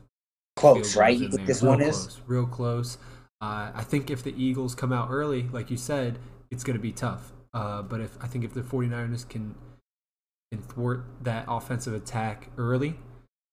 close 0.56 0.96
right 0.96 1.20
this 1.46 1.64
real 1.64 1.72
one 1.72 1.80
close, 1.80 2.08
is 2.08 2.22
real 2.28 2.46
close 2.46 2.98
uh, 3.42 3.72
i 3.74 3.84
think 3.84 4.10
if 4.10 4.24
the 4.24 4.34
eagles 4.42 4.76
come 4.76 4.94
out 4.94 5.10
early 5.10 5.44
like 5.52 5.70
you 5.70 5.78
said 5.78 6.20
it's 6.50 6.64
going 6.64 6.78
to 6.78 6.82
be 6.82 6.92
tough 6.92 7.32
uh, 7.54 7.82
but 7.82 8.00
if 8.00 8.18
i 8.22 8.28
think 8.28 8.44
if 8.44 8.54
the 8.54 8.62
49ers 8.62 9.28
can 9.28 9.56
can 10.52 10.62
thwart 10.62 11.06
that 11.22 11.46
offensive 11.48 11.94
attack 11.94 12.50
early 12.58 12.96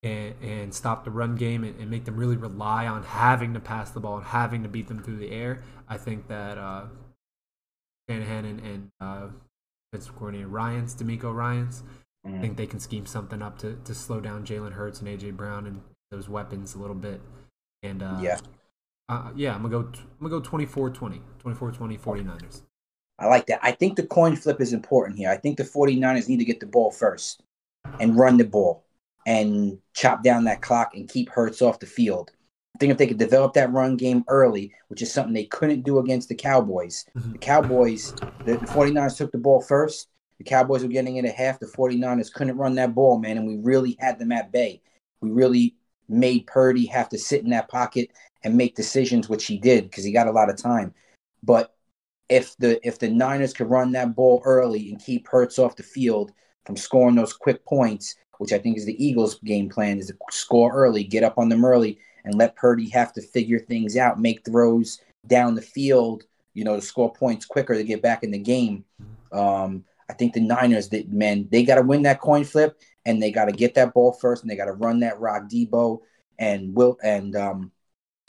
and, 0.03 0.35
and 0.43 0.75
stop 0.75 1.05
the 1.05 1.11
run 1.11 1.37
game 1.37 1.65
and, 1.65 1.79
and, 1.81 1.91
make 1.91 2.05
them 2.05 2.17
really 2.17 2.37
rely 2.37 2.87
on 2.87 3.03
having 3.03 3.55
to 3.55 3.61
pass 3.61 3.91
the 3.91 4.01
ball 4.01 4.17
and 4.17 4.27
having 4.27 4.63
to 4.63 4.69
beat 4.69 4.87
them 4.89 5.03
through 5.03 5.17
the 5.17 5.31
air, 5.31 5.63
I 5.89 5.97
think 5.97 6.29
that 6.29 6.57
uh, 6.57 6.85
Shanahan 8.09 8.45
and, 8.45 8.61
and 8.61 8.89
uh, 9.01 9.27
defensive 9.91 10.15
coordinator 10.15 10.49
Ryans, 10.49 10.95
DeMeco 10.95 11.35
Ryans. 11.35 11.83
Mm. 12.27 12.39
I 12.39 12.41
think 12.41 12.57
they 12.57 12.67
can 12.67 12.79
scheme 12.79 13.07
something 13.07 13.43
up 13.43 13.59
to, 13.59 13.77
to 13.85 13.95
slow 13.95 14.21
down 14.21 14.45
Jalen 14.45 14.73
Hurts 14.73 15.01
and 15.01 15.09
AJ 15.09 15.37
Brown 15.37 15.67
and 15.67 15.81
those 16.11 16.29
weapons 16.29 16.75
a 16.75 16.79
little 16.79 16.97
bit. 16.97 17.21
And 17.83 18.03
uh, 18.03 18.19
yeah, 18.21 18.39
uh, 19.09 19.31
yeah, 19.35 19.55
I'm 19.55 19.63
gonna 19.63 19.83
go. 19.83 19.91
I'm 20.21 20.29
gonna 20.29 20.41
go 20.41 20.49
24-20, 20.49 21.21
24-20 21.43 22.01
49ers. 22.01 22.63
I 23.19 23.27
like 23.27 23.47
that. 23.47 23.61
I 23.63 23.73
think 23.73 23.97
the 23.97 24.07
coin 24.07 24.37
flip 24.37 24.61
is 24.61 24.73
important 24.73 25.19
here. 25.19 25.31
I 25.31 25.37
think 25.37 25.57
the 25.57 25.65
49ers 25.65 26.29
need 26.29 26.39
to 26.39 26.45
get 26.45 26.61
the 26.61 26.67
ball 26.67 26.91
first 26.91 27.43
and 27.99 28.17
run 28.17 28.37
the 28.37 28.45
ball 28.45 28.85
and 29.27 29.79
chop 29.95 30.23
down 30.23 30.45
that 30.45 30.63
clock 30.63 30.93
and 30.95 31.09
keep 31.09 31.29
Hurts 31.31 31.61
off 31.61 31.81
the 31.81 31.87
field. 31.87 32.31
I 32.75 32.79
think 32.79 32.93
if 32.93 32.99
they 32.99 33.09
could 33.09 33.19
develop 33.19 33.55
that 33.55 33.73
run 33.73 33.97
game 33.97 34.25
early, 34.29 34.73
which 34.87 35.03
is 35.03 35.13
something 35.13 35.35
they 35.35 35.45
couldn't 35.45 35.83
do 35.83 35.99
against 35.99 36.29
the 36.29 36.35
Cowboys, 36.37 37.05
mm-hmm. 37.17 37.33
the 37.33 37.39
Cowboys, 37.39 38.13
the, 38.45 38.53
the 38.53 38.67
49ers 38.67 39.17
took 39.17 39.33
the 39.33 39.39
ball 39.39 39.61
first. 39.61 40.09
The 40.39 40.45
Cowboys 40.45 40.83
were 40.83 40.89
getting 40.89 41.17
it 41.17 41.25
at 41.25 41.35
half. 41.35 41.59
The 41.59 41.67
49ers 41.67 42.33
couldn't 42.33 42.57
run 42.57 42.77
that 42.77 42.95
ball, 42.95 43.19
man, 43.19 43.37
and 43.37 43.49
we 43.49 43.57
really 43.57 43.97
had 43.99 44.21
them 44.21 44.31
at 44.31 44.53
bay. 44.53 44.81
We 45.21 45.31
really 45.31 45.75
made 46.09 46.47
Purdy 46.47 46.87
have 46.87 47.09
to 47.11 47.19
sit 47.19 47.43
in 47.43 47.51
that 47.51 47.69
pocket 47.69 48.11
and 48.45 48.57
make 48.57 48.77
decisions, 48.77 49.29
which 49.29 49.47
he 49.47 49.59
did 49.59 49.85
because 49.85 50.05
he 50.05 50.13
got 50.13 50.29
a 50.29 50.33
lot 50.33 50.51
of 50.51 50.57
time. 50.57 50.95
But 51.43 51.75
if 52.29 52.57
the 52.59 52.87
if 52.87 52.99
the 52.99 53.09
Niners 53.09 53.53
could 53.53 53.71
run 53.71 53.93
that 53.93 54.15
ball 54.15 54.43
early 54.45 54.91
and 54.91 55.03
keep 55.03 55.29
Hurts 55.29 55.59
off 55.59 55.77
the 55.77 55.83
field 55.83 56.33
from 56.67 56.77
scoring 56.77 57.15
those 57.15 57.33
quick 57.33 57.65
points, 57.65 58.17
which 58.39 58.53
I 58.53 58.59
think 58.59 58.77
is 58.77 58.85
the 58.85 59.05
Eagles' 59.05 59.39
game 59.45 59.69
plan, 59.69 59.99
is 59.99 60.09
to 60.09 60.17
score 60.31 60.73
early, 60.73 61.05
get 61.05 61.25
up 61.25 61.39
on 61.39 61.49
them 61.49 61.65
early, 61.65 61.99
and 62.25 62.35
let 62.35 62.57
Purdy 62.57 62.89
have 62.91 63.13
to 63.15 63.23
figure 63.23 63.59
things 63.59 63.97
out, 63.97 64.21
make 64.21 64.45
throws 64.45 65.01
down 65.27 65.55
the 65.55 65.63
field, 65.63 66.25
you 66.55 66.65
know, 66.65 66.77
to 66.77 66.83
score 66.83 67.13
points 67.13 67.47
quicker 67.47 67.75
to 67.75 67.85
get 67.85 68.03
back 68.03 68.23
in 68.23 68.31
the 68.31 68.39
game. 68.39 68.85
Um, 69.33 69.85
I 70.11 70.15
think 70.15 70.33
the 70.33 70.41
Niners, 70.41 70.89
that 70.91 71.11
man, 71.13 71.49
they 71.51 71.65
got 71.65 71.77
to 71.77 71.83
win 71.83 72.03
that 72.03 72.21
coin 72.21 72.45
flip, 72.45 72.81
and 73.09 73.23
they 73.23 73.31
got 73.31 73.47
to 73.47 73.53
get 73.53 73.75
that 73.75 73.95
ball 73.95 74.13
first, 74.13 74.43
and 74.43 74.51
they 74.51 74.57
got 74.57 74.67
to 74.67 74.73
run 74.73 75.01
that 75.01 75.19
rock 75.19 75.45
Deebo 75.51 76.01
and 76.39 76.75
Will 76.75 76.99
and 77.03 77.35
um, 77.35 77.73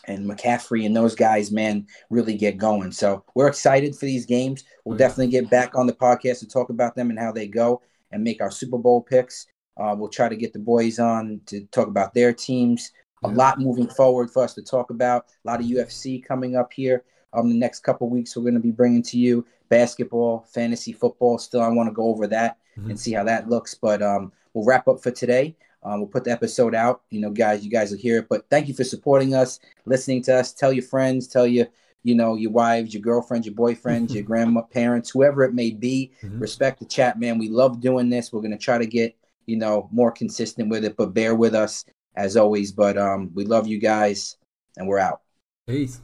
and 0.05 0.25
McCaffrey 0.25 0.85
and 0.85 0.95
those 0.95 1.15
guys, 1.15 1.51
man, 1.51 1.85
really 2.09 2.35
get 2.35 2.57
going. 2.57 2.93
So 2.93 3.25
we're 3.35 3.49
excited 3.49 3.93
for 3.93 4.05
these 4.05 4.25
games. 4.25 4.63
We'll 4.85 4.97
definitely 4.97 5.27
get 5.27 5.49
back 5.49 5.75
on 5.75 5.85
the 5.85 5.93
podcast 5.93 6.39
to 6.39 6.47
talk 6.47 6.69
about 6.69 6.95
them 6.95 7.09
and 7.09 7.19
how 7.19 7.33
they 7.33 7.45
go 7.45 7.81
and 8.11 8.23
make 8.23 8.41
our 8.41 8.49
Super 8.49 8.77
Bowl 8.77 9.01
picks. 9.01 9.47
Uh, 9.75 9.95
we'll 9.97 10.07
try 10.07 10.29
to 10.29 10.37
get 10.37 10.53
the 10.53 10.59
boys 10.59 10.97
on 10.97 11.41
to 11.47 11.65
talk 11.65 11.87
about 11.87 12.13
their 12.13 12.31
teams. 12.31 12.91
A 13.25 13.27
lot 13.27 13.59
moving 13.59 13.89
forward 13.89 14.31
for 14.31 14.43
us 14.43 14.53
to 14.53 14.61
talk 14.61 14.91
about. 14.91 15.25
A 15.45 15.49
lot 15.49 15.59
of 15.59 15.65
UFC 15.65 16.23
coming 16.23 16.55
up 16.55 16.71
here. 16.71 17.03
Um, 17.33 17.49
the 17.49 17.55
next 17.55 17.81
couple 17.81 18.09
weeks, 18.09 18.35
we're 18.35 18.43
going 18.43 18.53
to 18.53 18.61
be 18.61 18.71
bringing 18.71 19.03
to 19.03 19.17
you 19.17 19.45
basketball, 19.67 20.47
fantasy 20.53 20.93
football. 20.93 21.37
Still, 21.37 21.61
I 21.61 21.67
want 21.67 21.89
to 21.89 21.93
go 21.93 22.05
over 22.05 22.27
that 22.27 22.57
mm-hmm. 22.77 22.91
and 22.91 22.99
see 22.99 23.11
how 23.11 23.25
that 23.25 23.49
looks. 23.49 23.75
But 23.75 24.01
um, 24.01 24.31
we'll 24.59 24.67
wrap 24.67 24.87
up 24.87 25.01
for 25.01 25.11
today. 25.11 25.55
Um, 25.83 26.01
we'll 26.01 26.09
put 26.09 26.25
the 26.25 26.31
episode 26.31 26.75
out. 26.75 27.03
You 27.09 27.21
know, 27.21 27.31
guys, 27.31 27.63
you 27.63 27.71
guys 27.71 27.91
will 27.91 27.97
hear 27.97 28.19
it. 28.19 28.27
But 28.29 28.49
thank 28.49 28.67
you 28.67 28.73
for 28.73 28.83
supporting 28.83 29.33
us, 29.33 29.59
listening 29.85 30.21
to 30.23 30.35
us. 30.35 30.53
Tell 30.53 30.73
your 30.73 30.83
friends, 30.83 31.27
tell 31.27 31.47
your, 31.47 31.67
you 32.03 32.15
know, 32.15 32.35
your 32.35 32.51
wives, 32.51 32.93
your 32.93 33.01
girlfriends, 33.01 33.47
your 33.47 33.55
boyfriends, 33.55 34.13
your 34.13 34.23
grandma, 34.31 34.61
parents, 34.61 35.09
whoever 35.09 35.43
it 35.43 35.53
may 35.53 35.71
be. 35.71 36.11
Mm-hmm. 36.21 36.39
Respect 36.39 36.79
the 36.79 36.85
chat, 36.85 37.17
man. 37.17 37.37
We 37.37 37.47
love 37.49 37.79
doing 37.79 38.09
this. 38.09 38.33
We're 38.33 38.41
going 38.41 38.51
to 38.51 38.57
try 38.57 38.77
to 38.77 38.85
get, 38.85 39.15
you 39.45 39.55
know, 39.55 39.87
more 39.91 40.11
consistent 40.11 40.69
with 40.69 40.83
it, 40.83 40.97
but 40.97 41.13
bear 41.13 41.35
with 41.35 41.55
us 41.55 41.85
as 42.15 42.35
always. 42.35 42.73
But 42.73 42.97
um, 42.97 43.31
we 43.33 43.45
love 43.45 43.67
you 43.67 43.79
guys, 43.79 44.35
and 44.75 44.87
we're 44.87 44.99
out. 44.99 45.21
Peace. 45.65 46.01